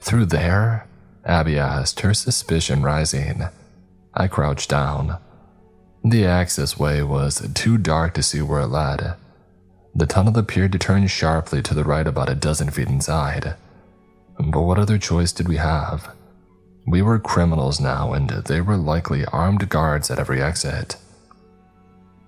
[0.00, 0.86] Through there?
[1.24, 3.44] Abby asked, her suspicion rising.
[4.12, 5.18] I crouched down.
[6.04, 9.14] The access way was too dark to see where it led.
[9.94, 13.54] The tunnel appeared to turn sharply to the right about a dozen feet inside.
[14.38, 16.14] But what other choice did we have?
[16.86, 20.96] We were criminals now, and they were likely armed guards at every exit.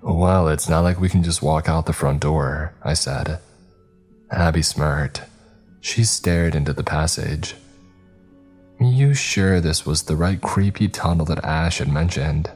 [0.02, 3.40] Well, it's not like we can just walk out the front door, I said.
[4.30, 5.22] Abby smirked.
[5.80, 7.54] She stared into the passage.
[8.80, 12.50] You sure this was the right creepy tunnel that Ash had mentioned?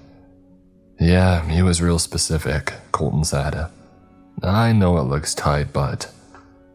[0.98, 3.68] Yeah, he was real specific, Colton said.
[4.42, 6.12] I know it looks tight, but.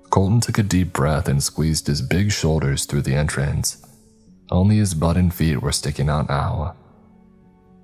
[0.10, 3.86] Colton took a deep breath and squeezed his big shoulders through the entrance.
[4.50, 6.76] Only his butt and feet were sticking out now.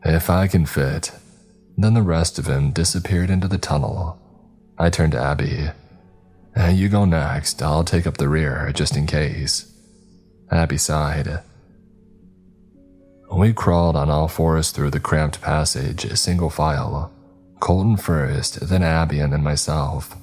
[0.04, 1.12] If I can fit.
[1.78, 4.20] Then the rest of him disappeared into the tunnel.
[4.78, 5.70] I turned to Abby.
[6.56, 9.72] Hey, You go next, I'll take up the rear just in case.
[10.52, 11.40] Abby sighed.
[13.32, 17.12] We crawled on all fours through the cramped passage, single file.
[17.62, 20.18] Colton first, then Abby, and then myself.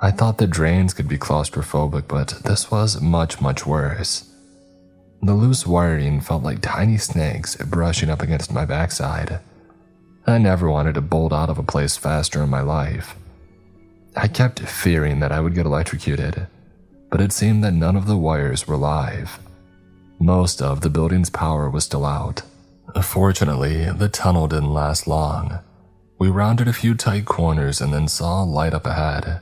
[0.00, 4.28] I thought the drains could be claustrophobic, but this was much, much worse.
[5.22, 9.40] The loose wiring felt like tiny snakes brushing up against my backside.
[10.26, 13.16] I never wanted to bolt out of a place faster in my life.
[14.14, 16.46] I kept fearing that I would get electrocuted,
[17.10, 19.38] but it seemed that none of the wires were live.
[20.20, 22.42] Most of the building's power was still out.
[23.02, 25.58] Fortunately, the tunnel didn't last long.
[26.18, 29.40] We rounded a few tight corners and then saw a light up ahead.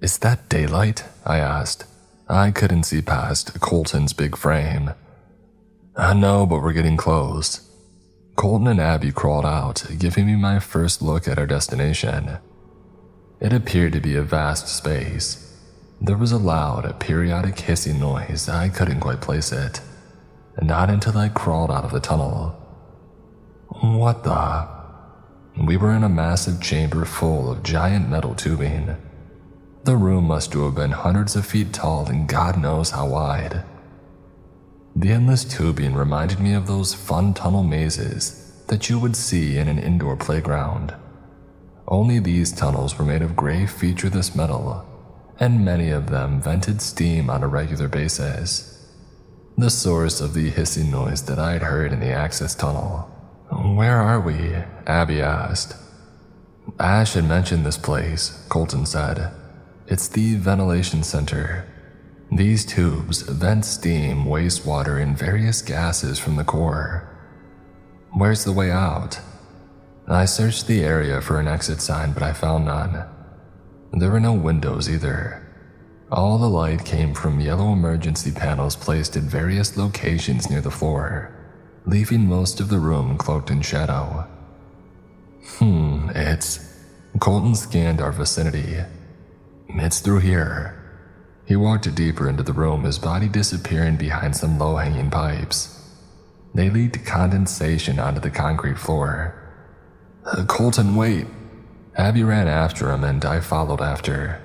[0.00, 1.04] Is that daylight?
[1.26, 1.84] I asked.
[2.26, 4.94] I couldn't see past Colton's big frame.
[5.94, 7.69] I know, but we're getting close.
[8.40, 12.38] Colton and Abby crawled out, giving me my first look at our destination.
[13.38, 15.58] It appeared to be a vast space.
[16.00, 18.48] There was a loud, periodic hissing noise.
[18.48, 19.82] I couldn't quite place it.
[20.62, 22.56] Not until I crawled out of the tunnel.
[23.82, 24.66] What the?
[25.62, 28.96] We were in a massive chamber full of giant metal tubing.
[29.84, 33.64] The room must have been hundreds of feet tall and God knows how wide.
[34.96, 39.68] The endless tubing reminded me of those fun tunnel mazes that you would see in
[39.68, 40.94] an indoor playground.
[41.88, 44.86] Only these tunnels were made of gray featureless metal,
[45.38, 48.88] and many of them vented steam on a regular basis.
[49.56, 53.10] The source of the hissing noise that I'd heard in the access tunnel.
[53.50, 54.54] Where are we?
[54.86, 55.74] Abby asked.
[56.78, 59.32] Ash had mentioned this place, Colton said.
[59.88, 61.66] It's the ventilation center.
[62.32, 67.08] These tubes vent steam, wastewater, and various gases from the core.
[68.12, 69.20] Where's the way out?
[70.08, 73.04] I searched the area for an exit sign, but I found none.
[73.92, 75.46] There were no windows either.
[76.10, 81.32] All the light came from yellow emergency panels placed at various locations near the floor,
[81.86, 84.26] leaving most of the room cloaked in shadow.
[85.58, 86.66] Hmm, it's.
[87.18, 88.78] Colton scanned our vicinity
[89.78, 90.79] it's through here.
[91.50, 95.84] He walked deeper into the room, his body disappearing behind some low hanging pipes.
[96.54, 99.34] They leaked condensation onto the concrete floor.
[100.24, 101.26] Uh, Colton, wait.
[101.96, 104.40] Abby ran after him, and I followed after.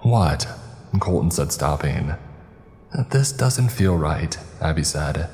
[0.00, 0.48] What?
[0.98, 2.14] Colton said, stopping.
[3.10, 5.30] This doesn't feel right, Abby said.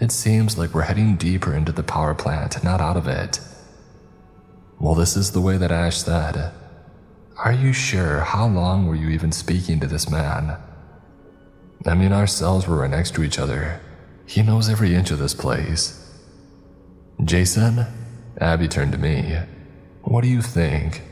[0.00, 3.40] It seems like we're heading deeper into the power plant, not out of it.
[4.78, 6.52] Well, this is the way that Ash said.
[7.38, 8.18] Are you sure?
[8.18, 10.56] How long were you even speaking to this man?
[11.86, 13.80] I mean, our cells were right next to each other.
[14.26, 16.04] He knows every inch of this place.
[17.24, 17.86] Jason?
[18.40, 19.38] Abby turned to me.
[20.02, 21.02] What do you think?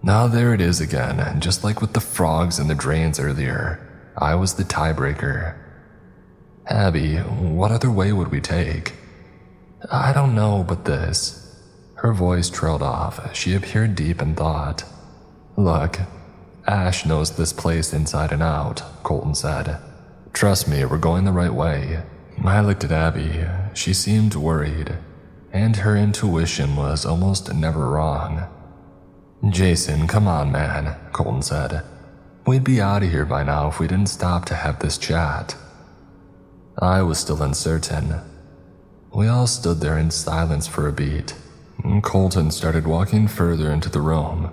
[0.00, 3.80] Now, there it is again, just like with the frogs and the drains earlier.
[4.16, 5.58] I was the tiebreaker.
[6.68, 8.92] Abby, what other way would we take?
[9.90, 11.43] I don't know, but this.
[11.96, 13.34] Her voice trailed off.
[13.34, 14.84] She appeared deep in thought.
[15.56, 16.00] Look,
[16.66, 19.78] Ash knows this place inside and out, Colton said.
[20.32, 22.02] Trust me, we're going the right way.
[22.44, 23.46] I looked at Abby.
[23.74, 24.96] She seemed worried.
[25.54, 28.42] and her intuition was almost never wrong.
[29.48, 31.82] Jason, come on, man, Colton said.
[32.44, 35.54] We'd be out of here by now if we didn't stop to have this chat.
[36.76, 38.20] I was still uncertain.
[39.14, 41.34] We all stood there in silence for a beat.
[42.02, 44.52] Colton started walking further into the room.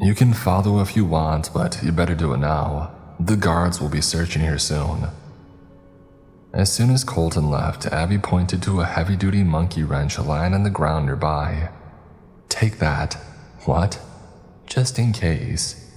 [0.00, 2.92] You can follow if you want, but you better do it now.
[3.20, 5.08] The guards will be searching here soon.
[6.52, 10.64] As soon as Colton left, Abby pointed to a heavy duty monkey wrench lying on
[10.64, 11.70] the ground nearby.
[12.48, 13.14] Take that.
[13.64, 14.00] What?
[14.66, 15.90] Just in case.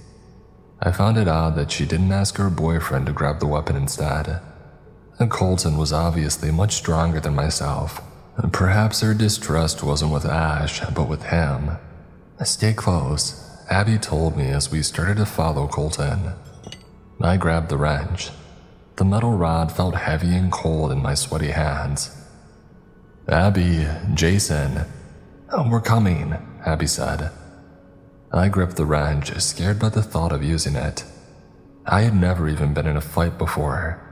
[0.80, 4.40] I found it odd that she didn't ask her boyfriend to grab the weapon instead.
[5.18, 8.00] And Colton was obviously much stronger than myself.
[8.52, 11.78] Perhaps her distrust wasn't with Ash, but with him.
[12.44, 16.32] Stay close, Abby told me as we started to follow Colton.
[17.20, 18.30] I grabbed the wrench.
[18.96, 22.14] The metal rod felt heavy and cold in my sweaty hands.
[23.26, 24.84] Abby, Jason.
[25.50, 27.30] Oh, we're coming, Abby said.
[28.32, 31.04] I gripped the wrench, scared by the thought of using it.
[31.86, 34.02] I had never even been in a fight before,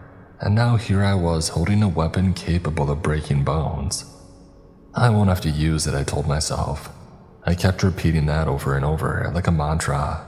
[0.40, 4.04] and now here I was holding a weapon capable of breaking bones.
[4.96, 6.88] I won't have to use it, I told myself.
[7.44, 10.26] I kept repeating that over and over, like a mantra.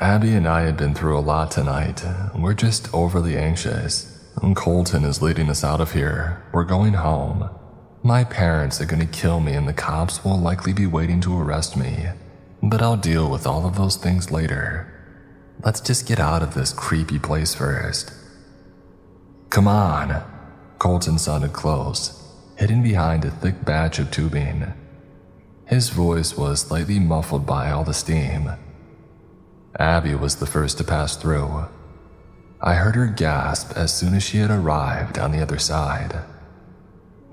[0.00, 2.02] Abby and I had been through a lot tonight.
[2.34, 4.14] We're just overly anxious.
[4.54, 6.42] Colton is leading us out of here.
[6.52, 7.50] We're going home.
[8.02, 11.38] My parents are going to kill me, and the cops will likely be waiting to
[11.38, 12.06] arrest me.
[12.62, 14.90] But I'll deal with all of those things later.
[15.62, 18.12] Let's just get out of this creepy place first.
[19.50, 20.22] Come on.
[20.78, 22.17] Colton sounded close,
[22.58, 24.74] hidden behind a thick batch of tubing.
[25.66, 28.50] His voice was slightly muffled by all the steam.
[29.78, 31.66] Abby was the first to pass through.
[32.60, 36.24] I heard her gasp as soon as she had arrived on the other side.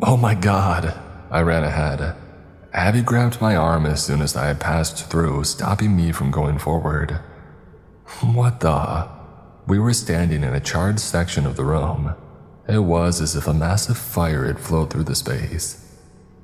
[0.03, 0.93] Oh my god,
[1.31, 2.15] I ran ahead.
[2.72, 6.60] Abby grabbed my arm as soon as I had passed through, stopping me from going
[6.60, 7.19] forward.
[8.22, 9.10] What the?
[9.65, 12.14] We were standing in a charred section of the room.
[12.67, 15.81] It was as if a massive fire had flowed through the space.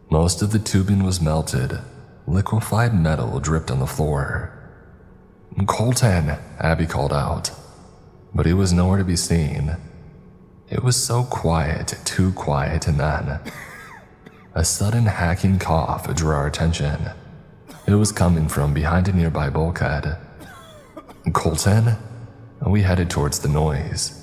[0.09, 1.79] Most of the tubing was melted.
[2.27, 4.57] Liquefied metal dripped on the floor.
[5.65, 7.51] Colton, Abby called out,
[8.33, 9.75] but he was nowhere to be seen.
[10.69, 13.39] It was so quiet, too quiet, and then
[14.53, 17.09] a sudden hacking cough drew our attention.
[17.87, 20.17] It was coming from behind a nearby bulkhead.
[21.33, 21.95] Colton?
[22.65, 24.20] We headed towards the noise.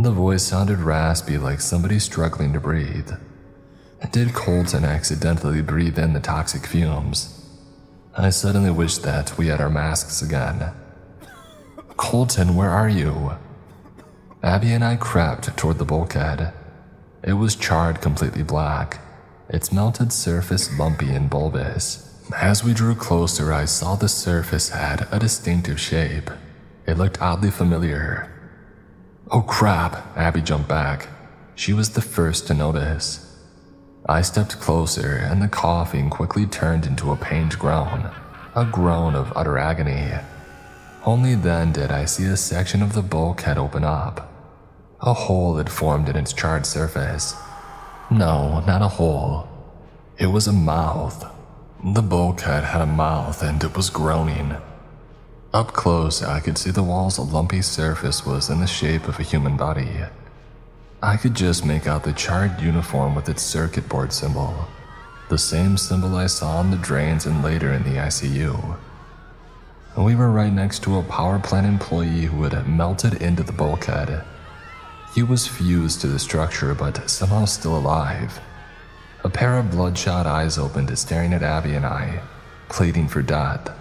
[0.00, 3.10] The voice sounded raspy like somebody struggling to breathe.
[4.12, 7.44] Did Colton accidentally breathe in the toxic fumes?
[8.16, 10.70] I suddenly wished that we had our masks again.
[11.96, 13.32] Colton, where are you?
[14.40, 16.52] Abby and I crept toward the bulkhead.
[17.24, 19.00] It was charred completely black,
[19.48, 22.22] its melted surface bumpy and bulbous.
[22.36, 26.30] As we drew closer, I saw the surface had a distinctive shape.
[26.86, 28.37] It looked oddly familiar.
[29.30, 31.08] Oh crap, Abby jumped back.
[31.54, 33.36] She was the first to notice.
[34.08, 38.10] I stepped closer, and the coughing quickly turned into a pained groan,
[38.54, 40.12] a groan of utter agony.
[41.04, 44.32] Only then did I see a section of the bulkhead open up.
[45.00, 47.34] A hole had formed in its charred surface.
[48.10, 49.46] No, not a hole.
[50.16, 51.24] It was a mouth.
[51.84, 54.56] The bulkhead had a mouth and it was groaning.
[55.54, 59.22] Up close, I could see the wall's lumpy surface was in the shape of a
[59.22, 59.88] human body.
[61.02, 64.68] I could just make out the charred uniform with its circuit board symbol,
[65.30, 68.76] the same symbol I saw on the drains and later in the ICU.
[69.96, 74.24] We were right next to a power plant employee who had melted into the bulkhead.
[75.14, 78.38] He was fused to the structure but somehow still alive.
[79.24, 82.20] A pair of bloodshot eyes opened, staring at Abby and I,
[82.68, 83.77] pleading for death.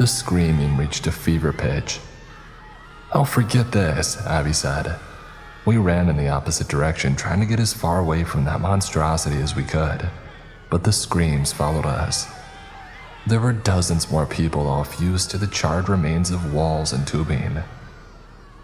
[0.00, 2.00] The screaming reached a fever pitch.
[3.12, 4.98] Oh, forget this, Abby said.
[5.66, 9.36] We ran in the opposite direction, trying to get as far away from that monstrosity
[9.42, 10.08] as we could,
[10.70, 12.26] but the screams followed us.
[13.26, 17.58] There were dozens more people all fused to the charred remains of walls and tubing.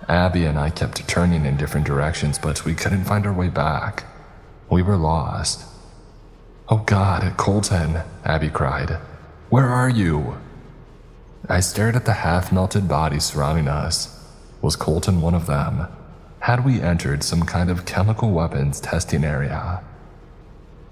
[0.09, 4.05] Abby and I kept turning in different directions, but we couldn't find our way back.
[4.71, 5.67] We were lost.
[6.71, 8.97] Oh God, Colton, Abby cried.
[9.51, 10.39] Where are you?
[11.49, 14.13] I stared at the half melted bodies surrounding us.
[14.63, 15.87] Was Colton one of them?
[16.47, 19.83] had we entered some kind of chemical weapons testing area.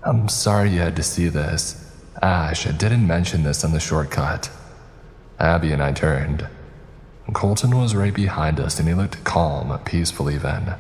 [0.03, 1.93] I'm sorry you had to see this.
[2.21, 4.51] Ash didn't mention this on the shortcut.
[5.39, 6.49] Abby and I turned.
[7.33, 10.75] Colton was right behind us and he looked calm, peaceful even,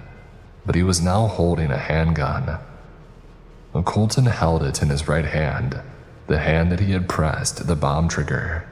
[0.66, 2.58] but he was now holding a handgun.
[3.84, 5.80] Colton held it in his right hand,
[6.26, 8.68] the hand that he had pressed the bomb trigger.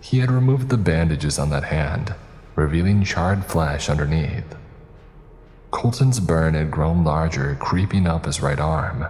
[0.00, 2.14] He had removed the bandages on that hand,
[2.56, 4.56] revealing charred flesh underneath.
[5.70, 9.06] Colton's burn had grown larger, creeping up his right arm.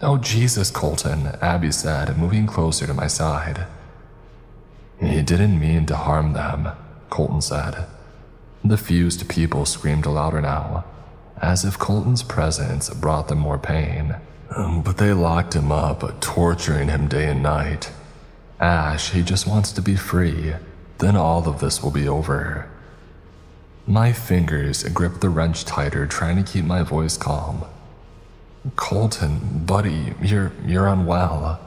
[0.00, 3.66] Oh, Jesus, Colton, Abby said, moving closer to my side.
[5.00, 6.68] He didn't mean to harm them,
[7.10, 7.86] Colton said.
[8.64, 10.84] The fused people screamed louder now,
[11.40, 14.16] as if Colton's presence brought them more pain.
[14.84, 17.90] But they locked him up, torturing him day and night.
[18.62, 20.54] Ash, he just wants to be free.
[20.98, 22.70] Then all of this will be over.
[23.88, 27.64] My fingers gripped the wrench tighter, trying to keep my voice calm.
[28.76, 31.58] Colton, buddy, you're you're unwell.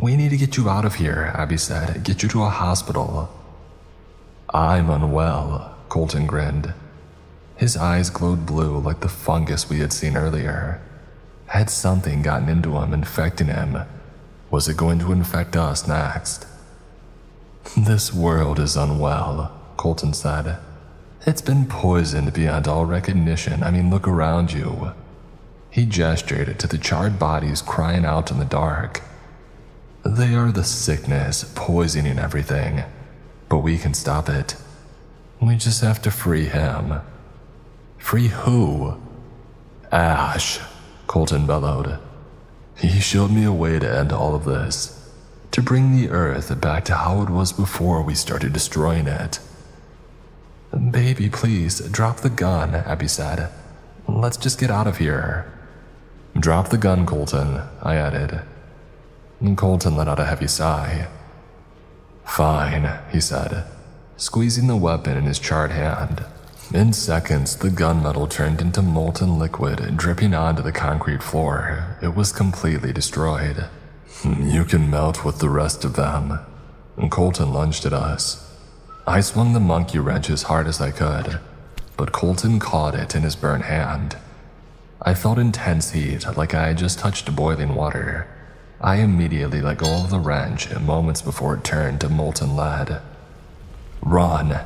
[0.00, 2.04] We need to get you out of here, Abby said.
[2.04, 3.28] Get you to a hospital.
[4.54, 6.72] I'm unwell, Colton grinned.
[7.56, 10.80] His eyes glowed blue like the fungus we had seen earlier.
[11.46, 13.78] Had something gotten into him, infecting him?
[14.50, 16.46] Was it going to infect us next?
[17.76, 20.58] This world is unwell, Colton said.
[21.26, 23.64] It's been poisoned beyond all recognition.
[23.64, 24.92] I mean, look around you.
[25.68, 29.02] He gestured to the charred bodies crying out in the dark.
[30.04, 32.84] They are the sickness poisoning everything,
[33.48, 34.54] but we can stop it.
[35.40, 37.00] We just have to free him.
[37.98, 39.00] Free who?
[39.90, 40.60] Ash,
[41.08, 41.98] Colton bellowed.
[42.78, 45.10] He showed me a way to end all of this,
[45.52, 49.40] to bring the Earth back to how it was before we started destroying it.
[50.90, 53.50] Baby, please, drop the gun, Abby said.
[54.06, 55.50] Let's just get out of here.
[56.38, 58.42] Drop the gun, Colton, I added.
[59.56, 61.08] Colton let out a heavy sigh.
[62.24, 63.64] Fine, he said,
[64.18, 66.24] squeezing the weapon in his charred hand.
[66.74, 71.96] In seconds, the gunmetal turned into molten liquid, dripping onto the concrete floor.
[72.02, 73.66] It was completely destroyed.
[74.22, 76.40] Hmm, you can melt with the rest of them.
[77.08, 78.52] Colton lunged at us.
[79.06, 81.38] I swung the monkey wrench as hard as I could,
[81.96, 84.16] but Colton caught it in his burnt hand.
[85.00, 88.26] I felt intense heat, like I had just touched boiling water.
[88.80, 93.00] I immediately let go of the wrench moments before it turned to molten lead.
[94.02, 94.60] Run,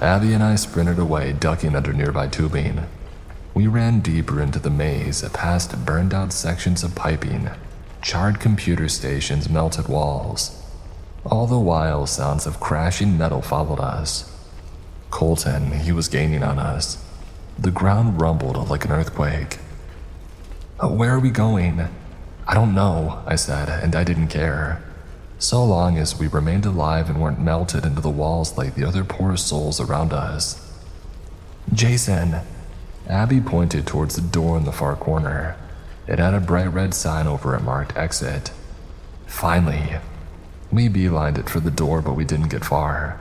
[0.00, 2.86] Abby and I sprinted away, ducking under nearby tubing.
[3.52, 7.50] We ran deeper into the maze, past burned out sections of piping,
[8.00, 10.62] charred computer stations, melted walls.
[11.26, 14.32] All the while, sounds of crashing metal followed us.
[15.10, 17.04] Colton, he was gaining on us.
[17.58, 19.58] The ground rumbled like an earthquake.
[20.80, 21.88] Where are we going?
[22.46, 24.80] I don't know, I said, and I didn't care
[25.38, 29.04] so long as we remained alive and weren't melted into the walls like the other
[29.04, 30.64] poor souls around us.
[31.72, 32.40] Jason!
[33.08, 35.56] Abby pointed towards the door in the far corner.
[36.06, 38.50] It had a bright red sign over it marked exit.
[39.26, 39.96] Finally,
[40.72, 43.20] we beelined it for the door, but we didn't get far.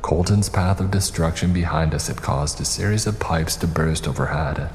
[0.00, 4.70] Colton's path of destruction behind us had caused a series of pipes to burst overhead,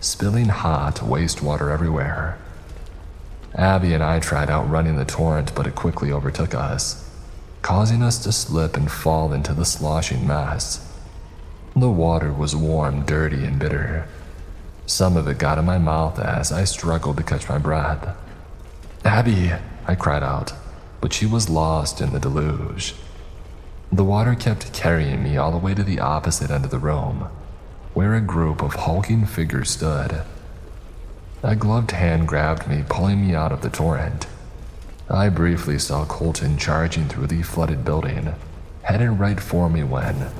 [0.00, 2.38] spilling hot wastewater everywhere.
[3.58, 7.10] Abby and I tried outrunning the torrent, but it quickly overtook us,
[7.60, 10.88] causing us to slip and fall into the sloshing mass.
[11.74, 14.06] The water was warm, dirty, and bitter.
[14.86, 18.16] Some of it got in my mouth as I struggled to catch my breath.
[19.04, 19.50] Abby,
[19.88, 20.52] I cried out,
[21.00, 22.94] but she was lost in the deluge.
[23.90, 27.28] The water kept carrying me all the way to the opposite end of the room,
[27.92, 30.22] where a group of hulking figures stood.
[31.42, 34.26] A gloved hand grabbed me, pulling me out of the torrent.
[35.08, 38.34] I briefly saw Colton charging through the flooded building,
[38.82, 40.30] headed right for me when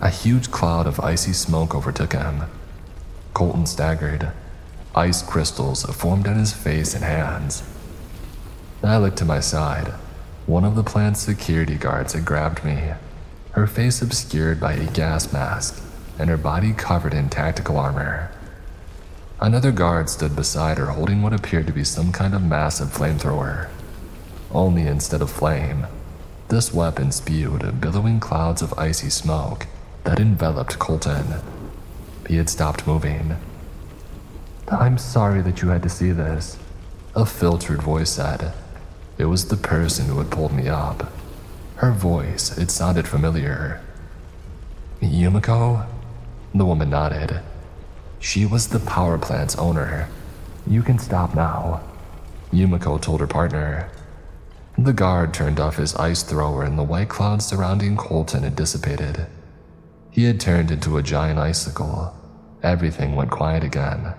[0.00, 2.44] a huge cloud of icy smoke overtook him.
[3.34, 4.32] Colton staggered.
[4.94, 7.62] Ice crystals formed on his face and hands.
[8.82, 9.88] I looked to my side.
[10.46, 12.92] One of the plant's security guards had grabbed me,
[13.52, 15.82] her face obscured by a gas mask
[16.18, 18.30] and her body covered in tactical armor.
[19.44, 23.68] Another guard stood beside her holding what appeared to be some kind of massive flamethrower.
[24.50, 25.86] Only instead of flame,
[26.48, 29.66] this weapon spewed billowing clouds of icy smoke
[30.04, 31.42] that enveloped Colton.
[32.26, 33.36] He had stopped moving.
[34.68, 36.56] I'm sorry that you had to see this,
[37.14, 38.54] a filtered voice said.
[39.18, 41.12] It was the person who had pulled me up.
[41.76, 43.82] Her voice, it sounded familiar.
[45.02, 45.86] Yumiko?
[46.54, 47.42] The woman nodded.
[48.24, 50.08] She was the power plant's owner.
[50.66, 51.82] You can stop now,
[52.54, 53.90] Yumiko told her partner.
[54.78, 59.26] The guard turned off his ice thrower and the white clouds surrounding Colton had dissipated.
[60.10, 62.16] He had turned into a giant icicle.
[62.62, 64.14] Everything went quiet again.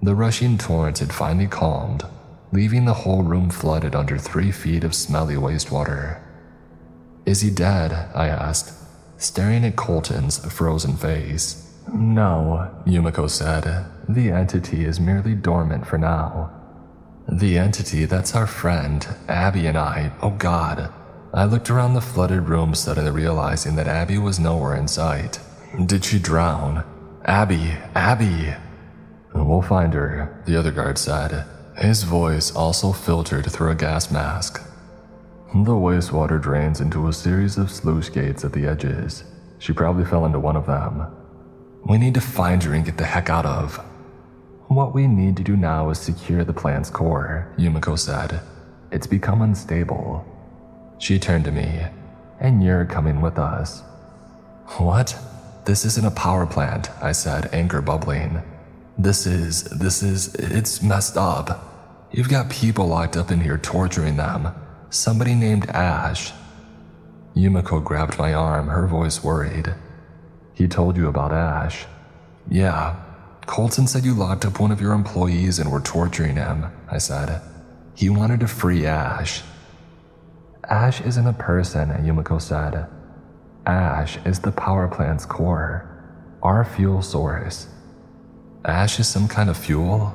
[0.00, 2.06] The rushing torrent had finally calmed,
[2.50, 6.18] leaving the whole room flooded under three feet of smelly wastewater.
[7.26, 7.92] Is he dead?
[8.14, 8.72] I asked,
[9.18, 11.68] staring at Colton's frozen face.
[11.92, 13.86] No, Yumiko said.
[14.08, 16.50] The entity is merely dormant for now.
[17.28, 20.12] The entity, that's our friend, Abby and I.
[20.22, 20.92] Oh god.
[21.34, 25.38] I looked around the flooded room, suddenly realizing that Abby was nowhere in sight.
[25.86, 26.84] Did she drown?
[27.24, 28.54] Abby, Abby!
[29.34, 31.46] We'll find her, the other guard said,
[31.78, 34.60] his voice also filtered through a gas mask.
[35.54, 39.24] The wastewater drains into a series of sluice gates at the edges.
[39.58, 41.06] She probably fell into one of them.
[41.84, 43.76] We need to find her and get the heck out of.
[44.68, 48.40] What we need to do now is secure the plant's core, Yumiko said.
[48.90, 50.24] It's become unstable.
[50.98, 51.86] She turned to me,
[52.40, 53.82] and you're coming with us.
[54.78, 55.18] What?
[55.64, 58.42] This isn't a power plant, I said, anger bubbling.
[58.96, 62.08] This is, this is, it's messed up.
[62.12, 64.54] You've got people locked up in here torturing them.
[64.90, 66.32] Somebody named Ash.
[67.34, 69.74] Yumiko grabbed my arm, her voice worried.
[70.54, 71.86] He told you about Ash.
[72.48, 72.96] Yeah.
[73.46, 77.40] Colton said you locked up one of your employees and were torturing him, I said.
[77.94, 79.42] He wanted to free Ash.
[80.68, 82.86] Ash isn't a person, Yumiko said.
[83.66, 85.88] Ash is the power plant's core,
[86.42, 87.68] our fuel source.
[88.64, 90.14] Ash is some kind of fuel?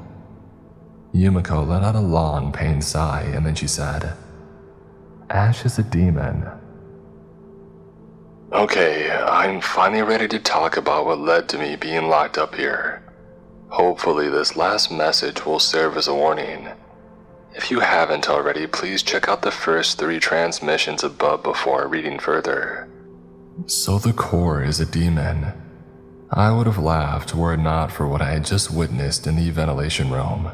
[1.14, 4.14] Yumiko let out a long, pained sigh and then she said,
[5.30, 6.48] Ash is a demon.
[8.54, 13.04] Okay, I'm finally ready to talk about what led to me being locked up here.
[13.68, 16.70] Hopefully, this last message will serve as a warning.
[17.54, 22.88] If you haven't already, please check out the first three transmissions above before reading further.
[23.66, 25.52] So the core is a demon.
[26.32, 29.50] I would have laughed were it not for what I had just witnessed in the
[29.50, 30.52] ventilation room.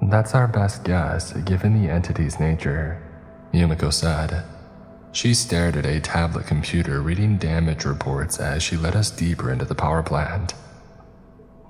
[0.00, 3.02] That's our best guess, given the entity's nature,
[3.52, 4.44] Yumiko said.
[5.18, 9.64] She stared at a tablet computer reading damage reports as she led us deeper into
[9.64, 10.54] the power plant.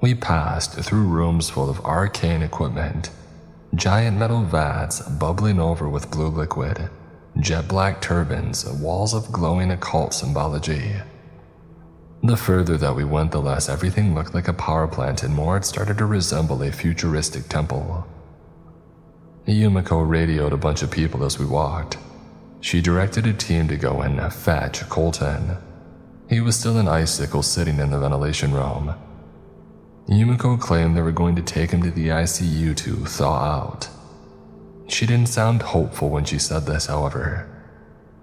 [0.03, 3.09] We passed through rooms full of arcane equipment,
[3.75, 6.91] giant metal vats bubbling over with blue liquid,
[7.41, 10.97] jet black turbines, walls of glowing occult symbology.
[12.23, 15.57] The further that we went, the less everything looked like a power plant and more
[15.57, 18.07] it started to resemble a futuristic temple.
[19.47, 21.97] Yumiko radioed a bunch of people as we walked.
[22.61, 25.57] She directed a team to go and fetch Colton.
[26.29, 28.95] He was still an icicle sitting in the ventilation room.
[30.09, 33.89] Yumiko claimed they were going to take him to the ICU to thaw out.
[34.89, 37.49] She didn't sound hopeful when she said this, however.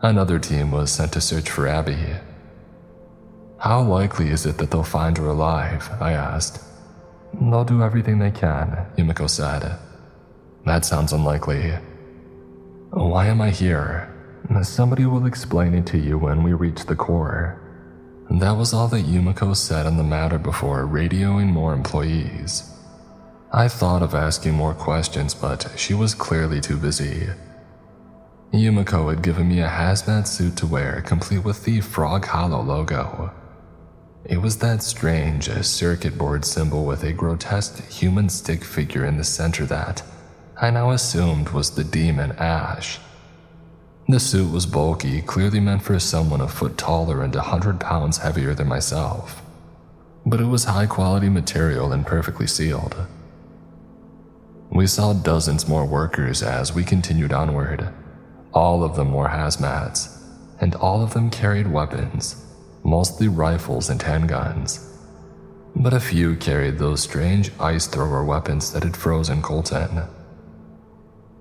[0.01, 1.97] Another team was sent to search for Abby.
[3.59, 5.89] How likely is it that they'll find her alive?
[5.99, 6.61] I asked.
[7.33, 9.77] They'll do everything they can, Yumiko said.
[10.65, 11.71] That sounds unlikely.
[12.89, 14.11] Why am I here?
[14.63, 17.61] Somebody will explain it to you when we reach the core.
[18.29, 22.71] That was all that Yumiko said on the matter before radioing more employees.
[23.51, 27.27] I thought of asking more questions, but she was clearly too busy.
[28.51, 33.31] Yumiko had given me a hazmat suit to wear, complete with the Frog Hollow logo.
[34.25, 39.23] It was that strange circuit board symbol with a grotesque human stick figure in the
[39.23, 40.01] center that
[40.59, 42.99] I now assumed was the demon Ash.
[44.07, 48.19] The suit was bulky, clearly meant for someone a foot taller and a hundred pounds
[48.19, 49.41] heavier than myself.
[50.25, 52.95] But it was high quality material and perfectly sealed.
[54.69, 57.89] We saw dozens more workers as we continued onward.
[58.53, 60.21] All of them wore hazmats,
[60.59, 62.45] and all of them carried weapons
[62.85, 64.87] mostly rifles and handguns.
[65.75, 70.03] But a few carried those strange ice thrower weapons that had frozen Colton.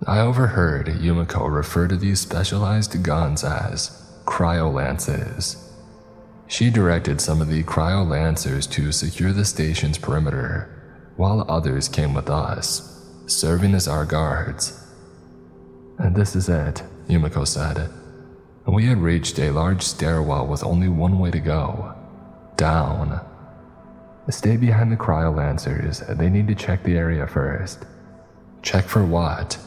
[0.06, 3.90] I overheard Yumiko refer to these specialized guns as
[4.26, 5.56] cryolances.
[6.46, 10.68] She directed some of the cryolancers to secure the station's perimeter,
[11.16, 14.78] while others came with us, serving as our guards.
[15.98, 17.88] And this is it, Yumiko said.
[18.66, 21.94] We had reached a large stairwell with only one way to go
[22.56, 23.20] down.
[24.28, 27.84] Stay behind the cryolancers, they need to check the area first.
[28.62, 29.58] Check for what?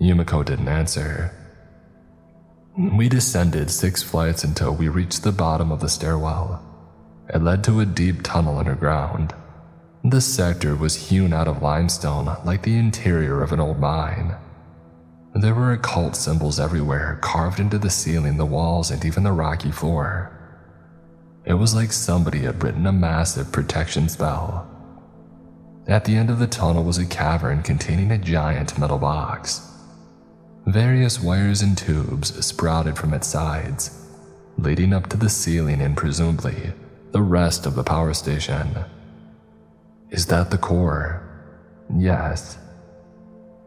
[0.00, 1.32] Yumiko didn't answer.
[2.76, 6.62] We descended six flights until we reached the bottom of the stairwell.
[7.32, 9.34] It led to a deep tunnel underground.
[10.04, 14.36] This sector was hewn out of limestone like the interior of an old mine.
[15.34, 19.70] There were occult symbols everywhere, carved into the ceiling, the walls, and even the rocky
[19.70, 20.32] floor.
[21.44, 24.68] It was like somebody had written a massive protection spell.
[25.86, 29.62] At the end of the tunnel was a cavern containing a giant metal box.
[30.66, 34.04] Various wires and tubes sprouted from its sides,
[34.58, 36.72] leading up to the ceiling and presumably
[37.12, 38.76] the rest of the power station.
[40.10, 41.22] Is that the core?
[41.96, 42.58] Yes.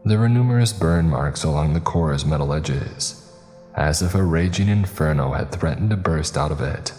[0.04, 3.32] There were numerous burn marks along the core's metal edges,
[3.74, 6.92] as if a raging inferno had threatened to burst out of it.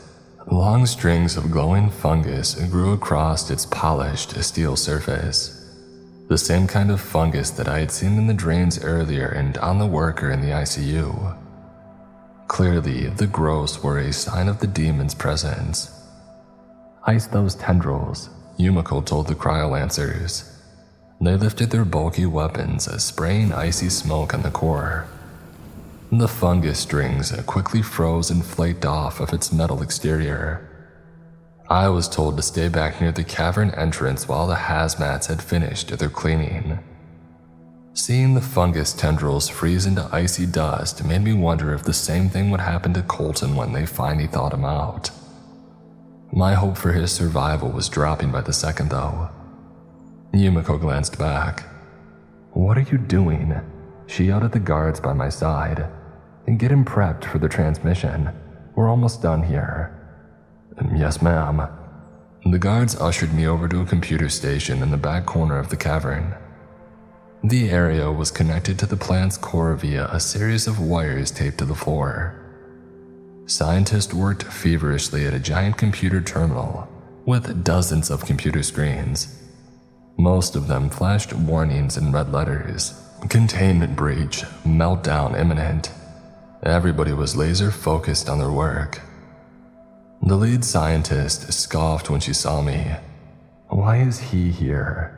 [0.52, 5.61] Long strings of glowing fungus grew across its polished steel surface
[6.32, 9.80] the same kind of fungus that I had seen in the drains earlier and on
[9.80, 11.38] the worker in the ICU.
[12.48, 15.92] Clearly, the growths were a sign of the demon's presence.
[17.06, 20.50] Ice those tendrils, Yumiko told the cryolancers.
[21.20, 25.08] They lifted their bulky weapons, spraying icy smoke on the core.
[26.14, 30.71] The fungus strings quickly froze and flaked off of its metal exterior.
[31.72, 35.98] I was told to stay back near the cavern entrance while the hazmats had finished
[35.98, 36.80] their cleaning.
[37.94, 42.52] Seeing the fungus tendrils freeze into icy dust made me wonder if the same thing
[42.52, 45.12] would happen to Colton when they finally thawed him out.
[46.34, 49.30] My hope for his survival was dropping by the second, though.
[50.34, 51.64] Yumiko glanced back.
[52.52, 53.58] What are you doing?
[54.08, 55.88] She yelled at the guards by my side.
[56.48, 58.30] And get him prepped for the transmission.
[58.76, 60.01] We're almost done here.
[60.82, 61.68] Mm, yes, ma'am.
[62.46, 65.78] The guards ushered me over to a computer station in the back corner of the
[65.78, 66.34] cavern.
[67.44, 71.66] The area was connected to the plant's core via a series of wires taped to
[71.66, 72.38] the floor.
[73.46, 76.88] Scientists worked feverishly at a giant computer terminal
[77.26, 79.38] with dozens of computer screens.
[80.18, 82.94] Most of them flashed warnings in red letters
[83.30, 85.92] containment breach, meltdown imminent.
[86.64, 89.00] Everybody was laser focused on their work.
[90.24, 92.92] The lead scientist scoffed when she saw me.
[93.70, 95.18] Why is he here?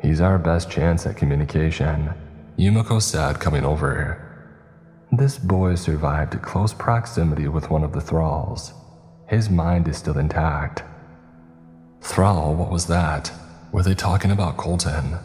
[0.00, 2.14] He's our best chance at communication,
[2.58, 4.18] Yumiko said, coming over.
[5.12, 8.72] This boy survived close proximity with one of the thralls.
[9.28, 10.82] His mind is still intact.
[12.00, 13.30] Thrall, what was that?
[13.70, 15.18] Were they talking about Colton?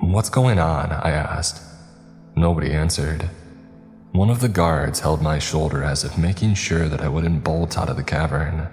[0.00, 0.90] What's going on?
[0.90, 1.62] I asked.
[2.34, 3.28] Nobody answered.
[4.12, 7.76] One of the guards held my shoulder as if making sure that I wouldn't bolt
[7.76, 8.68] out of the cavern.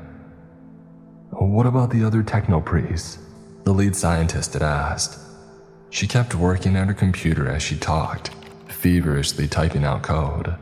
[1.31, 3.17] What about the other techno priests?
[3.63, 5.19] The lead scientist had asked.
[5.89, 8.31] She kept working at her computer as she talked,
[8.67, 10.55] feverishly typing out code.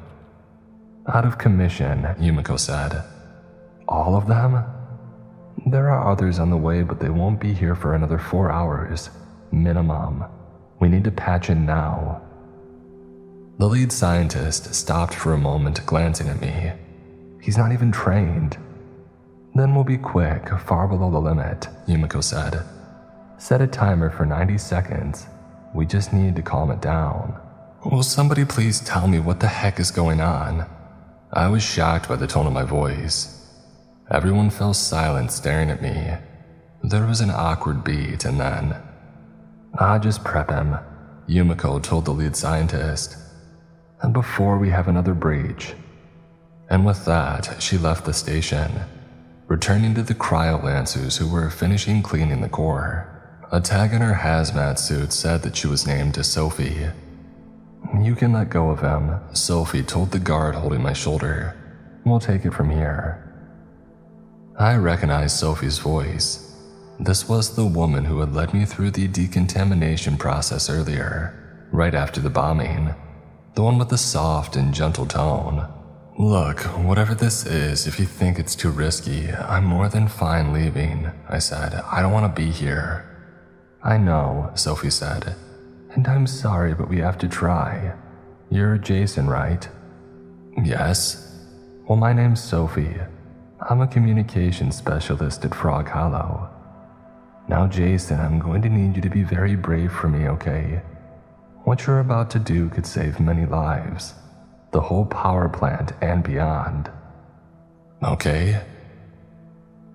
[1.07, 3.03] Out of commission, Yumiko said.
[3.87, 4.63] All of them?
[5.65, 9.09] There are others on the way, but they won't be here for another four hours,
[9.51, 10.23] minimum.
[10.79, 12.21] We need to patch in now.
[13.59, 16.71] The lead scientist stopped for a moment, glancing at me.
[17.41, 18.57] He's not even trained.
[19.53, 22.63] Then we'll be quick, far below the limit, Yumiko said.
[23.37, 25.27] Set a timer for 90 seconds.
[25.75, 27.39] We just need to calm it down.
[27.85, 30.65] Will somebody please tell me what the heck is going on?
[31.33, 33.47] I was shocked by the tone of my voice.
[34.09, 36.13] Everyone fell silent, staring at me.
[36.83, 38.75] There was an awkward beat, and then.
[39.77, 40.77] Ah, just prep him,
[41.27, 43.17] Yumiko told the lead scientist
[44.01, 45.73] and before we have another breach.
[46.69, 48.71] And with that, she left the station,
[49.47, 53.07] returning to the cryolancers who were finishing cleaning the core.
[53.51, 56.87] A tag in her hazmat suit said that she was named Sophie.
[58.01, 61.57] You can let go of him, Sophie told the guard holding my shoulder.
[62.05, 63.27] We'll take it from here.
[64.57, 66.55] I recognized Sophie's voice.
[66.99, 72.21] This was the woman who had led me through the decontamination process earlier, right after
[72.21, 72.93] the bombing
[73.53, 75.67] the one with the soft and gentle tone.
[76.17, 81.11] Look, whatever this is, if you think it's too risky, I'm more than fine leaving,
[81.27, 81.73] I said.
[81.91, 83.07] I don't want to be here.
[83.83, 85.35] I know, Sophie said.
[85.93, 87.93] And I'm sorry, but we have to try.
[88.49, 89.67] You're Jason, right?
[90.63, 91.39] Yes.
[91.87, 92.95] Well, my name's Sophie.
[93.69, 96.49] I'm a communication specialist at Frog Hollow.
[97.49, 100.81] Now, Jason, I'm going to need you to be very brave for me, okay?
[101.63, 104.13] What you're about to do could save many lives,
[104.71, 106.89] the whole power plant and beyond.
[108.03, 108.61] Okay.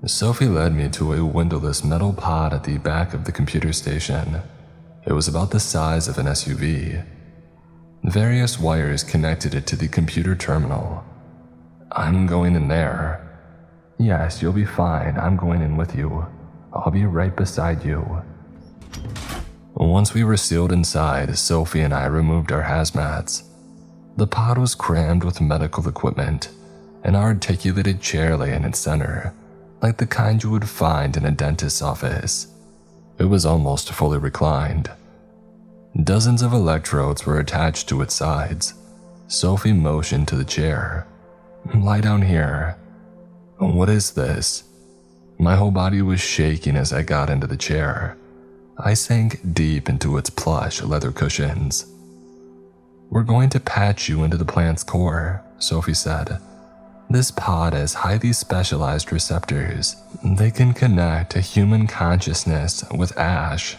[0.04, 4.40] Sophie led me to a windowless metal pod at the back of the computer station.
[5.04, 7.04] It was about the size of an SUV.
[8.04, 11.04] Various wires connected it to the computer terminal.
[11.90, 13.22] I'm going in there.
[13.98, 15.18] Yes, you'll be fine.
[15.18, 16.26] I'm going in with you.
[16.72, 18.22] I'll be right beside you.
[19.78, 23.42] Once we were sealed inside, Sophie and I removed our hazmats.
[24.16, 26.48] The pod was crammed with medical equipment.
[27.04, 29.34] An articulated chair lay in its center,
[29.82, 32.46] like the kind you would find in a dentist's office.
[33.18, 34.90] It was almost fully reclined.
[36.02, 38.72] Dozens of electrodes were attached to its sides.
[39.28, 41.06] Sophie motioned to the chair.
[41.74, 42.78] Lie down here.
[43.58, 44.64] What is this?
[45.38, 48.16] My whole body was shaking as I got into the chair.
[48.78, 51.86] I sank deep into its plush leather cushions.
[53.08, 56.38] We're going to patch you into the plant's core, Sophie said.
[57.08, 59.96] This pod has highly specialized receptors.
[60.22, 63.76] They can connect to human consciousness with ash.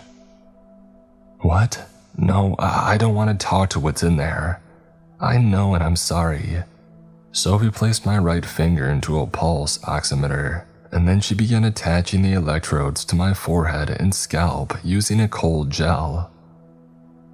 [1.41, 1.87] What?
[2.17, 4.61] No, I don't want to talk to what's in there.
[5.19, 6.63] I know and I'm sorry.
[7.31, 12.33] Sophie placed my right finger into a pulse oximeter, and then she began attaching the
[12.33, 16.31] electrodes to my forehead and scalp using a cold gel.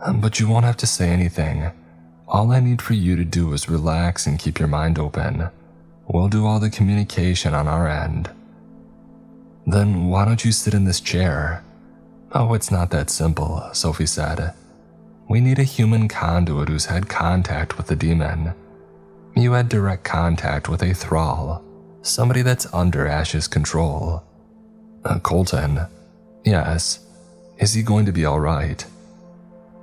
[0.02, 1.72] Um, but you won't have to say anything.
[2.28, 5.50] All I need for you to do is relax and keep your mind open.
[6.08, 8.30] We'll do all the communication on our end.
[9.66, 11.64] Then why don't you sit in this chair?
[12.34, 14.54] Oh, it's not that simple, Sophie said.
[15.30, 18.54] We need a human conduit who's had contact with the demon.
[19.36, 21.64] You had direct contact with a thrall,
[22.04, 24.24] somebody that's under Ash's control.
[25.04, 25.80] Uh, Colton.
[26.46, 27.00] Yes.
[27.58, 28.86] Is he going to be alright?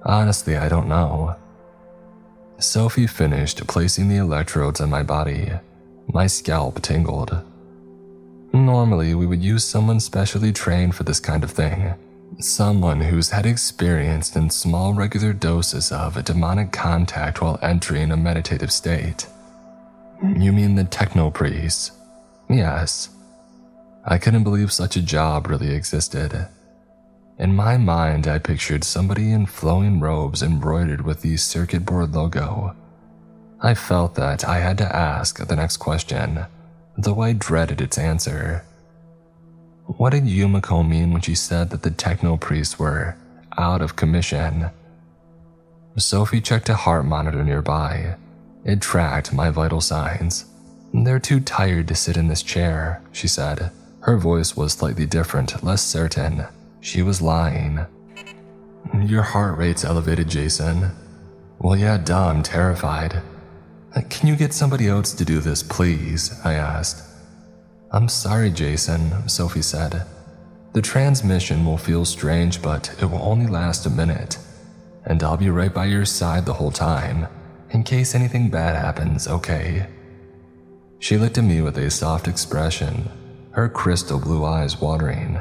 [0.04, 1.34] Honestly, I don't know.
[2.58, 5.50] Sophie finished placing the electrodes on my body.
[6.12, 7.42] My scalp tingled.
[8.52, 11.94] Normally, we would use someone specially trained for this kind of thing.
[12.38, 18.16] Someone who's had experience in small regular doses of a demonic contact while entering a
[18.16, 19.26] meditative state.
[20.22, 21.92] You mean the techno priest?
[22.50, 23.10] Yes.
[24.04, 26.48] I couldn't believe such a job really existed.
[27.38, 32.74] In my mind, I pictured somebody in flowing robes embroidered with the circuit board logo.
[33.62, 36.46] I felt that I had to ask the next question,
[36.98, 38.64] though I dreaded its answer.
[39.86, 43.16] What did Yumiko mean when she said that the techno priests were
[43.58, 44.70] out of commission?
[45.96, 48.16] Sophie checked a heart monitor nearby.
[48.64, 50.46] It tracked my vital signs.
[50.92, 53.70] They're too tired to sit in this chair, she said.
[54.00, 56.46] Her voice was slightly different, less certain.
[56.80, 57.86] She was lying.
[58.98, 60.90] Your heart rate's elevated, Jason.
[61.58, 63.22] Well, yeah, duh, I'm terrified.
[63.94, 66.40] Uh, can you get somebody else to do this, please?
[66.44, 67.06] I asked.
[67.92, 70.06] I'm sorry, Jason, Sophie said.
[70.72, 74.38] The transmission will feel strange, but it will only last a minute.
[75.04, 77.26] And I'll be right by your side the whole time,
[77.70, 79.86] in case anything bad happens, okay?
[81.00, 83.08] She looked at me with a soft expression,
[83.52, 85.40] her crystal blue eyes watering.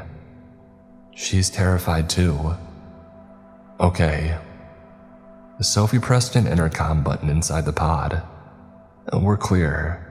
[1.14, 2.56] She's terrified too.
[3.78, 4.36] Okay.
[5.60, 8.22] Sophie pressed an intercom button inside the pod.
[9.12, 10.06] We're clear.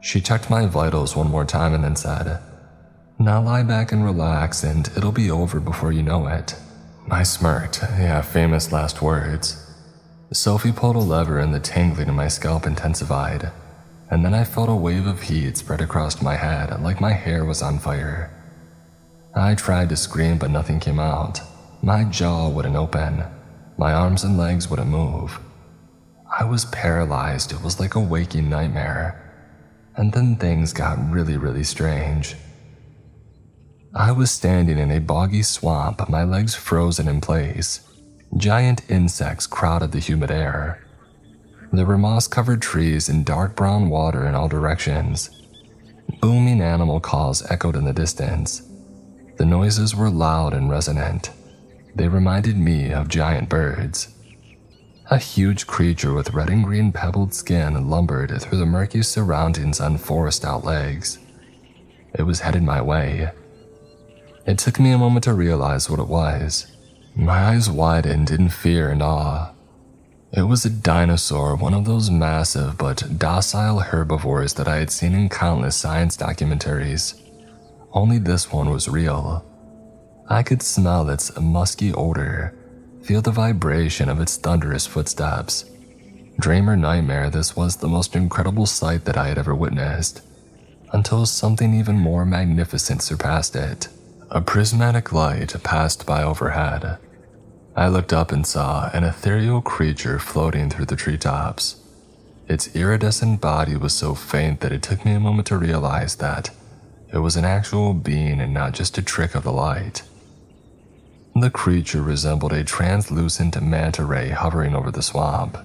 [0.00, 2.40] She checked my vitals one more time and then said,
[3.18, 6.56] Now lie back and relax, and it'll be over before you know it.
[7.10, 7.82] I smirked.
[7.82, 9.66] Yeah, famous last words.
[10.32, 13.50] Sophie pulled a lever and the tingling in my scalp intensified,
[14.10, 17.44] and then I felt a wave of heat spread across my head like my hair
[17.44, 18.36] was on fire.
[19.34, 21.40] I tried to scream, but nothing came out.
[21.82, 23.24] My jaw wouldn't open.
[23.78, 25.38] My arms and legs wouldn't move.
[26.38, 27.52] I was paralyzed.
[27.52, 29.16] It was like a waking nightmare.
[29.96, 32.34] And then things got really, really strange.
[33.94, 37.80] I was standing in a boggy swamp, my legs frozen in place.
[38.36, 40.84] Giant insects crowded the humid air.
[41.72, 45.30] There were moss covered trees and dark brown water in all directions.
[46.20, 48.62] Booming animal calls echoed in the distance.
[49.36, 51.30] The noises were loud and resonant.
[51.94, 54.08] They reminded me of giant birds.
[55.10, 59.96] A huge creature with red and green pebbled skin lumbered through the murky surroundings on
[59.96, 61.18] four stout legs.
[62.14, 63.30] It was headed my way.
[64.46, 66.66] It took me a moment to realize what it was.
[67.14, 69.52] My eyes widened in fear and awe.
[70.32, 75.12] It was a dinosaur, one of those massive but docile herbivores that I had seen
[75.12, 77.20] in countless science documentaries.
[77.92, 79.44] Only this one was real.
[80.28, 82.54] I could smell its musky odor
[83.02, 85.64] feel the vibration of its thunderous footsteps.
[86.38, 90.22] Dream or nightmare, this was the most incredible sight that I had ever witnessed,
[90.92, 93.88] until something even more magnificent surpassed it.
[94.30, 96.98] A prismatic light passed by overhead.
[97.80, 101.76] I looked up and saw an ethereal creature floating through the treetops.
[102.46, 106.50] Its iridescent body was so faint that it took me a moment to realize that
[107.10, 110.02] it was an actual being and not just a trick of the light.
[111.34, 115.56] The creature resembled a translucent manta ray hovering over the swamp.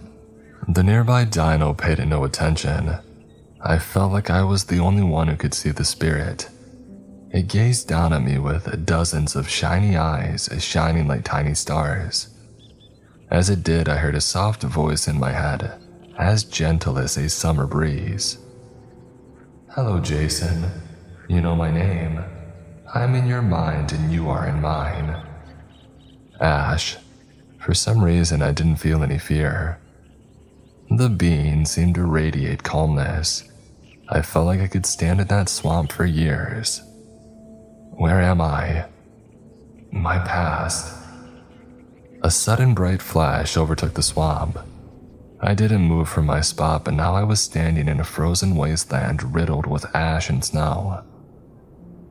[0.69, 2.95] The nearby dino paid it no attention.
[3.61, 6.47] I felt like I was the only one who could see the spirit.
[7.31, 12.29] It gazed down at me with dozens of shiny eyes shining like tiny stars.
[13.29, 15.79] As it did, I heard a soft voice in my head,
[16.17, 18.37] as gentle as a summer breeze.
[19.69, 20.65] Hello, Jason.
[21.27, 22.23] You know my name.
[22.93, 25.21] I'm in your mind and you are in mine.
[26.39, 26.97] Ash.
[27.59, 29.79] For some reason, I didn't feel any fear.
[30.89, 33.43] The being seemed to radiate calmness.
[34.07, 36.83] I felt like I could stand in that swamp for years.
[37.97, 38.87] Where am I?
[39.89, 40.93] My past.
[42.23, 44.59] A sudden bright flash overtook the swamp.
[45.39, 49.33] I didn't move from my spot, but now I was standing in a frozen wasteland
[49.33, 51.05] riddled with ash and snow.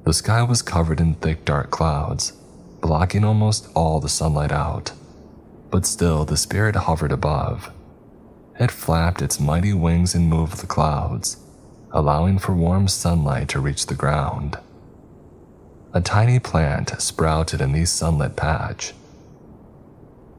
[0.04, 2.32] The sky was covered in thick dark clouds,
[2.80, 4.92] blocking almost all the sunlight out.
[5.70, 7.70] But still, the spirit hovered above.
[8.58, 11.36] It flapped its mighty wings and moved the clouds,
[11.92, 14.56] allowing for warm sunlight to reach the ground.
[15.96, 18.94] A tiny plant sprouted in the sunlit patch.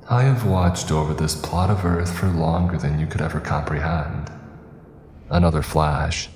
[0.10, 4.30] I have watched over this plot of earth for longer than you could ever comprehend.
[5.30, 6.30] Another flash.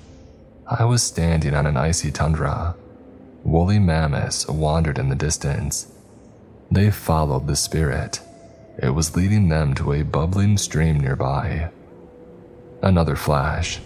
[0.66, 2.74] I was standing on an icy tundra.
[3.44, 5.92] Woolly mammoths wandered in the distance.
[6.70, 8.22] They followed the spirit.
[8.82, 11.68] It was leading them to a bubbling stream nearby.
[12.82, 13.80] Another flash.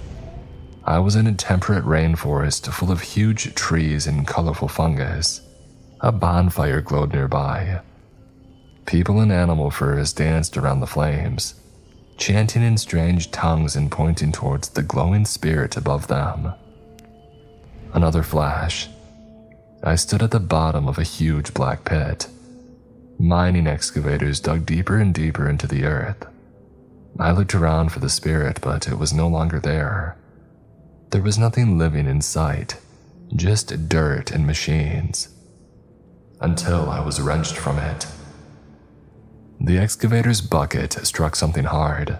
[0.87, 5.41] I was in a temperate rainforest full of huge trees and colorful fungus.
[6.01, 7.81] A bonfire glowed nearby.
[8.85, 11.55] People in animal furs danced around the flames,
[12.19, 16.53] chanting in strange tongues and pointing towards the glowing spirit above them.
[17.95, 18.91] Another flash.
[19.83, 22.29] I stood at the bottom of a huge black pit.
[23.19, 26.27] Mining excavators dug deeper and deeper into the earth.
[27.19, 30.19] I looked around for the spirit, but it was no longer there.
[31.15, 32.77] There was nothing living in sight,
[33.37, 35.29] just dirt and machines.
[36.41, 38.09] Until I was wrenched from it.
[39.61, 42.19] The excavator's bucket struck something hard.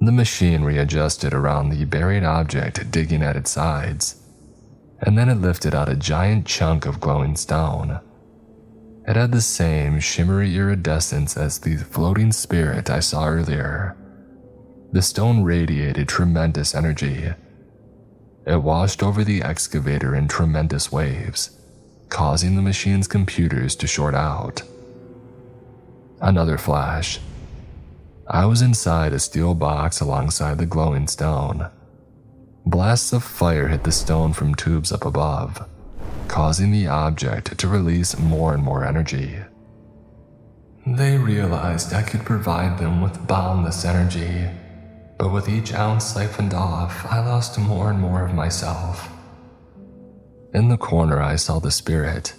[0.00, 4.22] The machine readjusted around the buried object digging at its sides,
[5.00, 8.00] and then it lifted out a giant chunk of glowing stone.
[9.06, 13.94] It had the same shimmery iridescence as the floating spirit I saw earlier.
[14.92, 17.34] The stone radiated tremendous energy,
[18.46, 21.58] it washed over the excavator in tremendous waves,
[22.10, 24.62] causing the machine's computers to short out.
[26.20, 27.20] Another flash.
[28.28, 31.70] I was inside a steel box alongside the glowing stone.
[32.66, 35.66] Blasts of fire hit the stone from tubes up above,
[36.28, 39.36] causing the object to release more and more energy.
[40.86, 44.48] They realized I could provide them with boundless energy
[45.18, 49.08] but with each ounce siphoned off, I lost more and more of myself.
[50.52, 52.34] In the corner, I saw the spirit.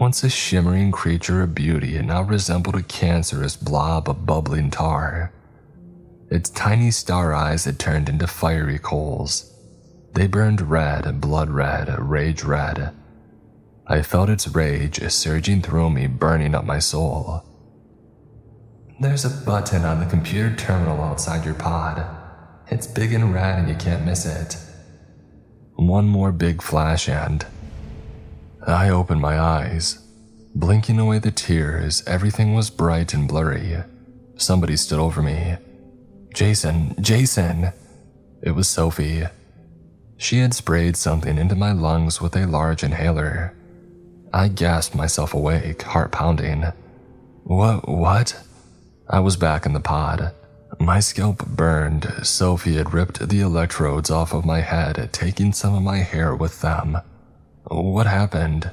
[0.00, 5.32] Once a shimmering creature of beauty, it now resembled a cancerous blob of bubbling tar.
[6.30, 9.52] Its tiny star eyes had turned into fiery coals.
[10.14, 12.94] They burned red, blood red, rage red.
[13.86, 17.44] I felt its rage surging through me, burning up my soul.
[19.00, 22.04] There's a button on the computer terminal outside your pod.
[22.68, 24.58] It's big and red and you can't miss it.
[25.76, 27.46] One more big flash and
[28.66, 30.06] I opened my eyes.
[30.54, 33.78] Blinking away the tears, everything was bright and blurry.
[34.36, 35.56] Somebody stood over me.
[36.34, 37.72] Jason, Jason!
[38.42, 39.24] It was Sophie.
[40.18, 43.56] She had sprayed something into my lungs with a large inhaler.
[44.30, 46.64] I gasped myself awake, heart pounding.
[47.44, 47.88] What?
[47.88, 48.38] What?
[49.12, 50.32] I was back in the pod.
[50.78, 52.12] My scalp burned.
[52.22, 56.60] Sophie had ripped the electrodes off of my head, taking some of my hair with
[56.60, 56.96] them.
[57.64, 58.70] What happened?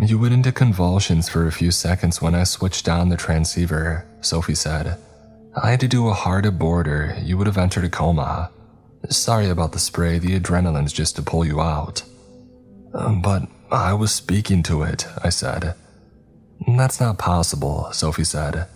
[0.00, 4.54] You went into convulsions for a few seconds when I switched on the transceiver, Sophie
[4.54, 4.96] said.
[5.60, 7.20] I had to do a hard aborter.
[7.24, 8.50] You would have entered a coma.
[9.10, 12.04] Sorry about the spray, the adrenaline's just to pull you out.
[12.92, 15.74] But I was speaking to it, I said.
[16.76, 18.68] That's not possible, Sophie said.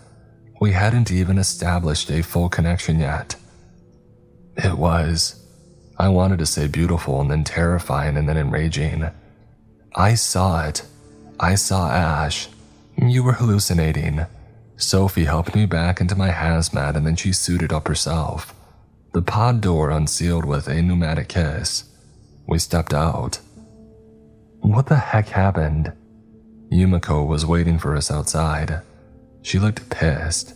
[0.61, 3.37] We hadn't even established a full connection yet.
[4.57, 5.45] It was.
[5.99, 9.11] I wanted to say beautiful and then terrifying and then enraging.
[9.95, 10.83] I saw it.
[11.39, 12.49] I saw Ash.
[12.97, 14.27] You were hallucinating.
[14.77, 18.55] Sophie helped me back into my hazmat and then she suited up herself.
[19.13, 21.85] The pod door unsealed with a pneumatic kiss.
[22.47, 23.41] We stepped out.
[24.61, 25.93] What the heck happened?
[26.71, 28.83] Yumiko was waiting for us outside.
[29.43, 30.55] She looked pissed.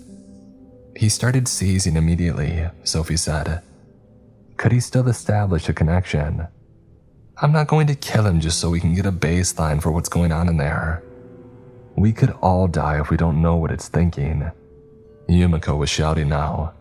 [0.96, 3.62] He started seizing immediately, Sophie said.
[4.56, 6.46] Could he still establish a connection?
[7.40, 10.08] I'm not going to kill him just so we can get a baseline for what's
[10.08, 11.02] going on in there.
[11.96, 14.50] We could all die if we don't know what it's thinking.
[15.28, 16.74] Yumiko was shouting now.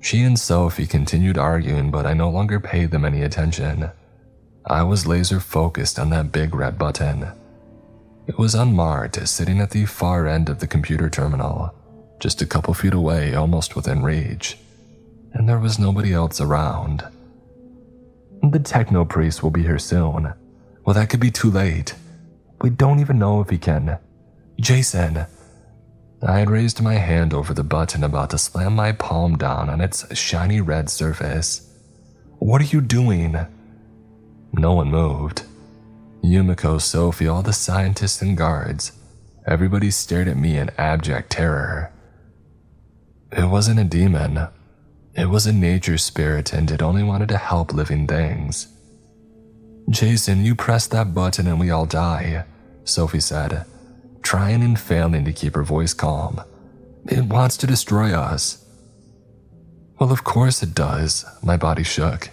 [0.00, 3.90] She and Sophie continued arguing, but I no longer paid them any attention.
[4.64, 7.28] I was laser focused on that big red button.
[8.28, 11.74] It was unmarked, sitting at the far end of the computer terminal,
[12.20, 14.58] just a couple feet away, almost within reach.
[15.32, 17.08] And there was nobody else around.
[18.42, 20.34] The techno priest will be here soon.
[20.84, 21.94] Well, that could be too late.
[22.60, 23.98] We don't even know if he can.
[24.60, 25.24] Jason.
[26.20, 29.80] I had raised my hand over the button, about to slam my palm down on
[29.80, 31.72] its shiny red surface.
[32.40, 33.38] What are you doing?
[34.52, 35.44] No one moved.
[36.22, 38.92] Yumiko, Sophie, all the scientists and guards.
[39.46, 41.92] Everybody stared at me in abject terror.
[43.32, 44.48] It wasn't a demon.
[45.14, 48.68] It was a nature spirit and it only wanted to help living things.
[49.90, 52.44] Jason, you press that button and we all die,
[52.84, 53.64] Sophie said,
[54.22, 56.42] trying and failing to keep her voice calm.
[57.06, 58.64] It wants to destroy us.
[59.98, 62.30] Well, of course it does, my body shook.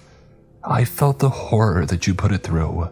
[0.63, 2.89] I felt the horror that you put it through.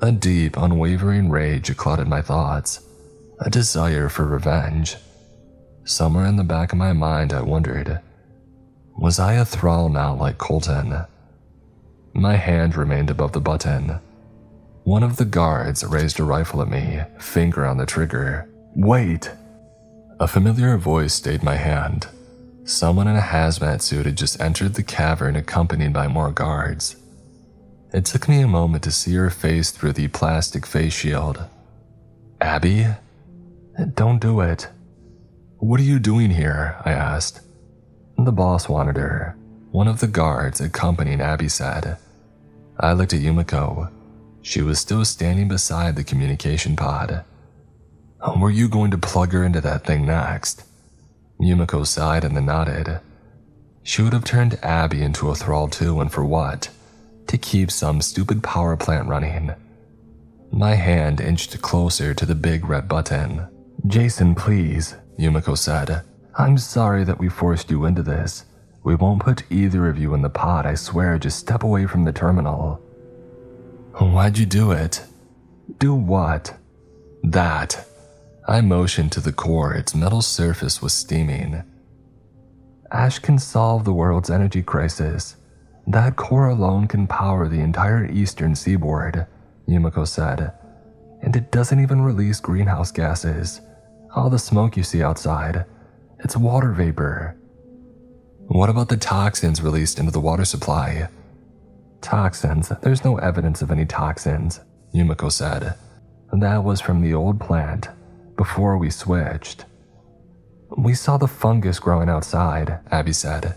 [0.00, 2.80] A deep, unwavering rage clouded my thoughts,
[3.40, 4.96] a desire for revenge.
[5.84, 8.00] Somewhere in the back of my mind, I wondered
[8.98, 11.04] was I a thrall now like Colton?
[12.14, 14.00] My hand remained above the button.
[14.82, 18.48] One of the guards raised a rifle at me, finger on the trigger.
[18.74, 19.30] Wait!
[20.18, 22.08] A familiar voice stayed my hand.
[22.64, 26.96] Someone in a hazmat suit had just entered the cavern accompanied by more guards.
[27.92, 31.44] It took me a moment to see her face through the plastic face shield.
[32.40, 32.86] Abby?
[33.94, 34.68] Don't do it.
[35.58, 36.76] What are you doing here?
[36.84, 37.40] I asked.
[38.16, 39.36] The boss wanted her.
[39.70, 41.96] One of the guards accompanying Abby said.
[42.78, 43.90] I looked at Yumiko.
[44.42, 47.24] She was still standing beside the communication pod.
[48.36, 50.64] Were you going to plug her into that thing next?
[51.40, 53.00] Yumiko sighed and then nodded.
[53.82, 56.70] She would have turned Abby into a thrall too, and for what?
[57.28, 59.52] To keep some stupid power plant running.
[60.50, 63.46] My hand inched closer to the big red button.
[63.86, 66.02] Jason, please, Yumiko said.
[66.36, 68.44] I'm sorry that we forced you into this.
[68.82, 71.18] We won't put either of you in the pot, I swear.
[71.18, 72.76] Just step away from the terminal.
[73.94, 75.04] Why'd you do it?
[75.78, 76.56] Do what?
[77.22, 77.86] That.
[78.46, 81.62] I motioned to the core, its metal surface was steaming.
[82.90, 85.36] Ash can solve the world's energy crisis.
[85.88, 89.26] That core alone can power the entire eastern seaboard,
[89.66, 90.52] Yumiko said.
[91.22, 93.62] And it doesn't even release greenhouse gases.
[94.14, 95.64] All the smoke you see outside,
[96.18, 97.36] it's water vapor.
[98.48, 101.08] What about the toxins released into the water supply?
[102.02, 102.70] Toxins?
[102.82, 104.60] There's no evidence of any toxins,
[104.94, 105.74] Yumiko said.
[106.32, 107.88] That was from the old plant,
[108.36, 109.64] before we switched.
[110.76, 113.54] We saw the fungus growing outside, Abby said.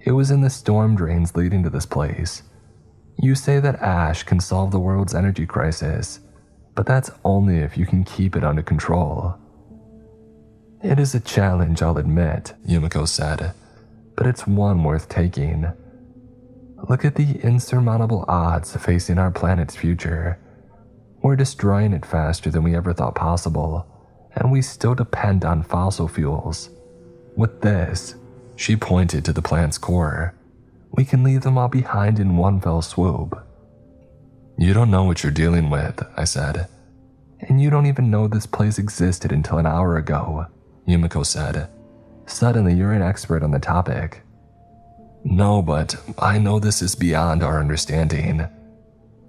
[0.00, 2.42] It was in the storm drains leading to this place.
[3.20, 6.20] You say that ash can solve the world's energy crisis,
[6.74, 9.34] but that's only if you can keep it under control.
[10.82, 13.52] It is a challenge, I'll admit, Yumiko said,
[14.16, 15.66] but it's one worth taking.
[16.88, 20.38] Look at the insurmountable odds facing our planet's future.
[21.20, 23.84] We're destroying it faster than we ever thought possible,
[24.36, 26.70] and we still depend on fossil fuels.
[27.36, 28.14] With this,
[28.58, 30.34] she pointed to the plant's core,
[30.90, 33.38] we can leave them all behind in one fell swoop.
[34.58, 36.66] You don't know what you're dealing with, I said.
[37.40, 40.46] And you don't even know this place existed until an hour ago.
[40.88, 41.70] Yumiko said.
[42.26, 44.22] Suddenly, you're an expert on the topic.
[45.22, 48.48] No, but I know this is beyond our understanding.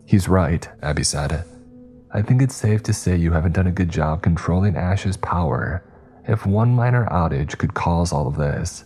[0.08, 1.46] He's right, Abby said.
[2.12, 5.84] I think it's safe to say you haven't done a good job controlling Ash's power
[6.28, 8.86] if one minor outage could cause all of this.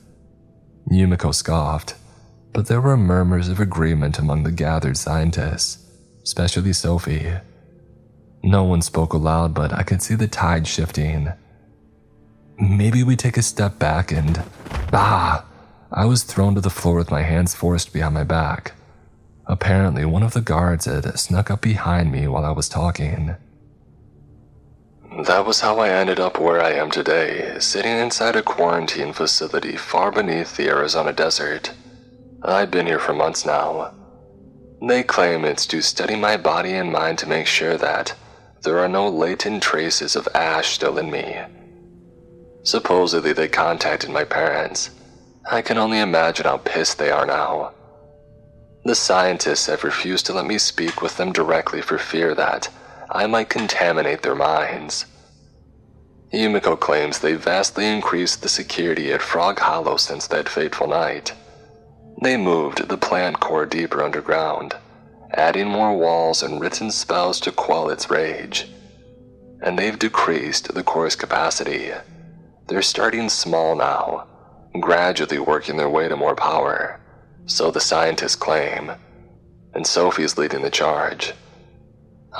[0.89, 1.95] Yumiko scoffed,
[2.53, 5.85] but there were murmurs of agreement among the gathered scientists,
[6.23, 7.34] especially Sophie.
[8.43, 11.31] No one spoke aloud, but I could see the tide shifting.
[12.60, 14.43] Maybe we take a step back and.
[14.91, 15.45] Ah!
[15.91, 18.73] I was thrown to the floor with my hands forced behind my back.
[19.45, 23.35] Apparently, one of the guards had snuck up behind me while I was talking.
[25.22, 29.77] That was how I ended up where I am today, sitting inside a quarantine facility
[29.77, 31.72] far beneath the Arizona desert.
[32.41, 33.94] I've been here for months now.
[34.81, 38.15] They claim it's to study my body and mind to make sure that
[38.64, 41.38] there are no latent traces of ash still in me.
[42.64, 44.90] Supposedly, they contacted my parents.
[45.49, 47.73] I can only imagine how pissed they are now.
[48.84, 52.69] The scientists have refused to let me speak with them directly for fear that
[53.15, 55.06] I might contaminate their minds.
[56.34, 61.31] Yumiko claims they vastly increased the security at Frog Hollow since that fateful night.
[62.23, 64.76] They moved the plant core deeper underground,
[65.31, 68.68] adding more walls and written spells to quell its rage.
[69.61, 71.91] And they've decreased the core's capacity.
[72.68, 74.26] They're starting small now,
[74.80, 76.99] gradually working their way to more power,
[77.45, 78.91] so the scientists claim.
[79.76, 81.34] And Sophie's leading the charge.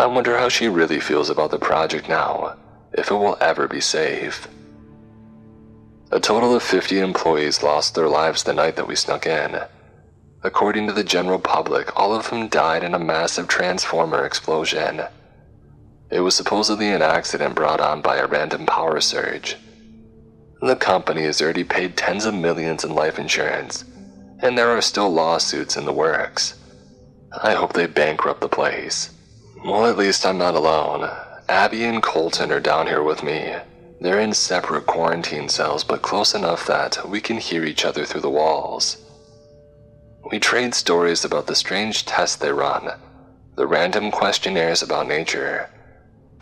[0.03, 2.57] I wonder how she really feels about the project now,
[2.91, 4.49] if it will ever be safe.
[6.11, 9.61] A total of 50 employees lost their lives the night that we snuck in.
[10.43, 15.03] According to the general public, all of them died in a massive transformer explosion.
[16.11, 19.55] It was supposedly an accident brought on by a random power surge.
[20.61, 23.85] The company has already paid tens of millions in life insurance,
[24.39, 26.59] and there are still lawsuits in the works.
[27.41, 29.09] I hope they bankrupt the place.
[29.65, 31.10] Well, at least I'm not alone.
[31.48, 33.56] Abby and Colton are down here with me.
[34.02, 38.22] They're in separate quarantine cells, but close enough that we can hear each other through
[38.22, 38.98] the walls.
[40.30, 42.90] We trade stories about the strange tests they run,
[43.56, 45.69] the random questionnaires about nature,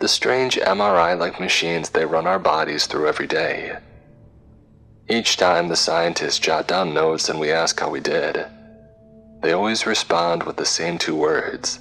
[0.00, 3.76] the strange MRI like machines they run our bodies through every day.
[5.08, 8.46] Each time the scientists jot down notes and we ask how we did,
[9.42, 11.78] they always respond with the same two words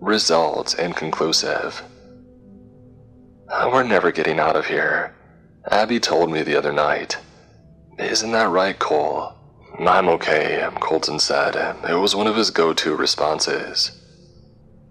[0.00, 1.82] results inconclusive.
[3.48, 5.14] We're never getting out of here.
[5.70, 7.18] Abby told me the other night.
[7.98, 9.32] Isn't that right, Cole?
[9.78, 11.56] I'm okay, Colton said.
[11.88, 13.90] It was one of his go to responses.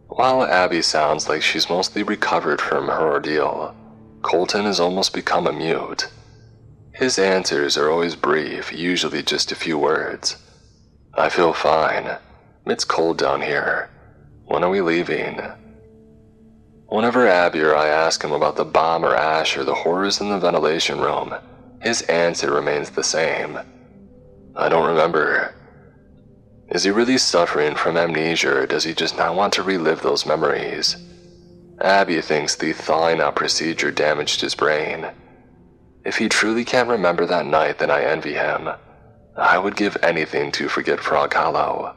[0.08, 3.76] While Abby sounds like she's mostly recovered from her ordeal,
[4.22, 6.08] Colton has almost become a mute.
[6.94, 10.38] His answers are always brief, usually just a few words.
[11.14, 12.18] I feel fine.
[12.66, 13.90] It's cold down here.
[14.46, 15.42] When are we leaving?
[16.88, 20.30] Whenever Abby or I ask him about the bomb or ash or the horrors in
[20.30, 21.34] the ventilation room,
[21.82, 23.60] his answer remains the same.
[24.56, 25.56] I don't remember.
[26.70, 30.26] Is he really suffering from amnesia or does he just not want to relive those
[30.26, 30.96] memories?
[31.82, 35.08] Abby thinks the thawing out procedure damaged his brain.
[36.06, 38.70] If he truly can't remember that night, then I envy him.
[39.36, 41.96] I would give anything to forget Frog Hollow.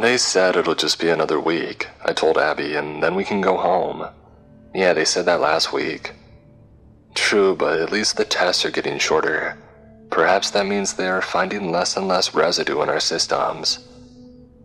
[0.00, 3.56] They said it'll just be another week, I told Abby, and then we can go
[3.56, 4.06] home.
[4.74, 6.12] Yeah, they said that last week.
[7.14, 9.58] True, but at least the tests are getting shorter.
[10.10, 13.80] Perhaps that means they are finding less and less residue in our systems.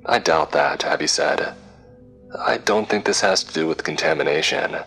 [0.05, 1.53] I doubt that, Abby said.
[2.39, 4.77] I don't think this has to do with contamination.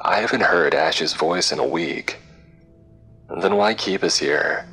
[0.00, 2.16] I haven't heard Ash's voice in a week.
[3.40, 4.66] Then why keep us here?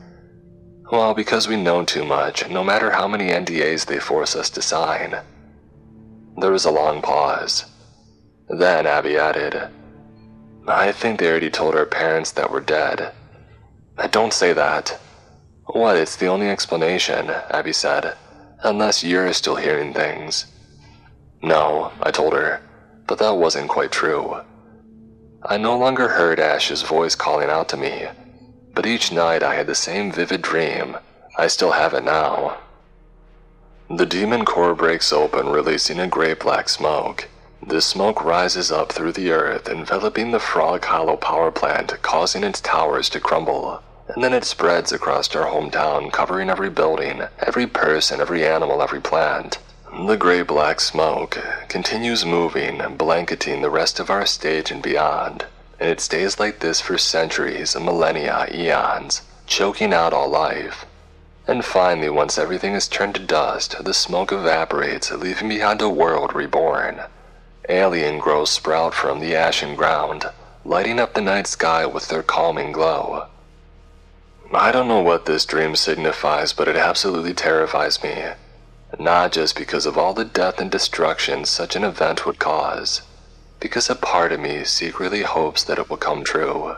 [0.91, 4.61] Well, because we know too much, no matter how many NDAs they force us to
[4.61, 5.15] sign.
[6.37, 7.63] There was a long pause.
[8.49, 9.69] Then Abby added,
[10.67, 13.13] I think they already told our parents that we're dead.
[14.11, 14.99] Don't say that.
[15.67, 18.17] What, it's the only explanation, Abby said,
[18.61, 20.47] unless you're still hearing things.
[21.41, 22.61] No, I told her,
[23.07, 24.41] but that wasn't quite true.
[25.43, 28.07] I no longer heard Ash's voice calling out to me,
[28.73, 30.97] but each night I had the same vivid dream.
[31.37, 32.57] I still have it now.
[33.89, 37.27] The demon core breaks open, releasing a gray black smoke.
[37.65, 42.61] This smoke rises up through the earth, enveloping the Frog Hollow power plant, causing its
[42.61, 43.83] towers to crumble.
[44.07, 49.01] And then it spreads across our hometown, covering every building, every person, every animal, every
[49.01, 49.57] plant.
[50.07, 51.37] The gray black smoke
[51.67, 55.45] continues moving, blanketing the rest of our stage and beyond
[55.81, 60.85] and it stays like this for centuries, and millennia, eons, choking out all life.
[61.47, 66.35] And finally, once everything is turned to dust, the smoke evaporates, leaving behind a world
[66.35, 67.01] reborn.
[67.67, 70.29] Alien growths sprout from the ashen ground,
[70.63, 73.25] lighting up the night sky with their calming glow.
[74.53, 78.23] I don't know what this dream signifies, but it absolutely terrifies me.
[78.99, 83.01] Not just because of all the death and destruction such an event would cause,
[83.61, 86.75] because a part of me secretly hopes that it will come true.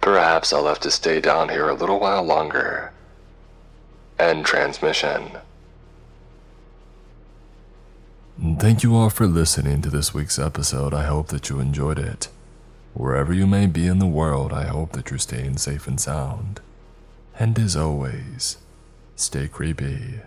[0.00, 2.92] Perhaps I'll have to stay down here a little while longer.
[4.18, 5.38] End transmission.
[8.58, 10.94] Thank you all for listening to this week's episode.
[10.94, 12.28] I hope that you enjoyed it.
[12.94, 16.60] Wherever you may be in the world, I hope that you're staying safe and sound.
[17.38, 18.56] And as always,
[19.14, 20.20] stay creepy.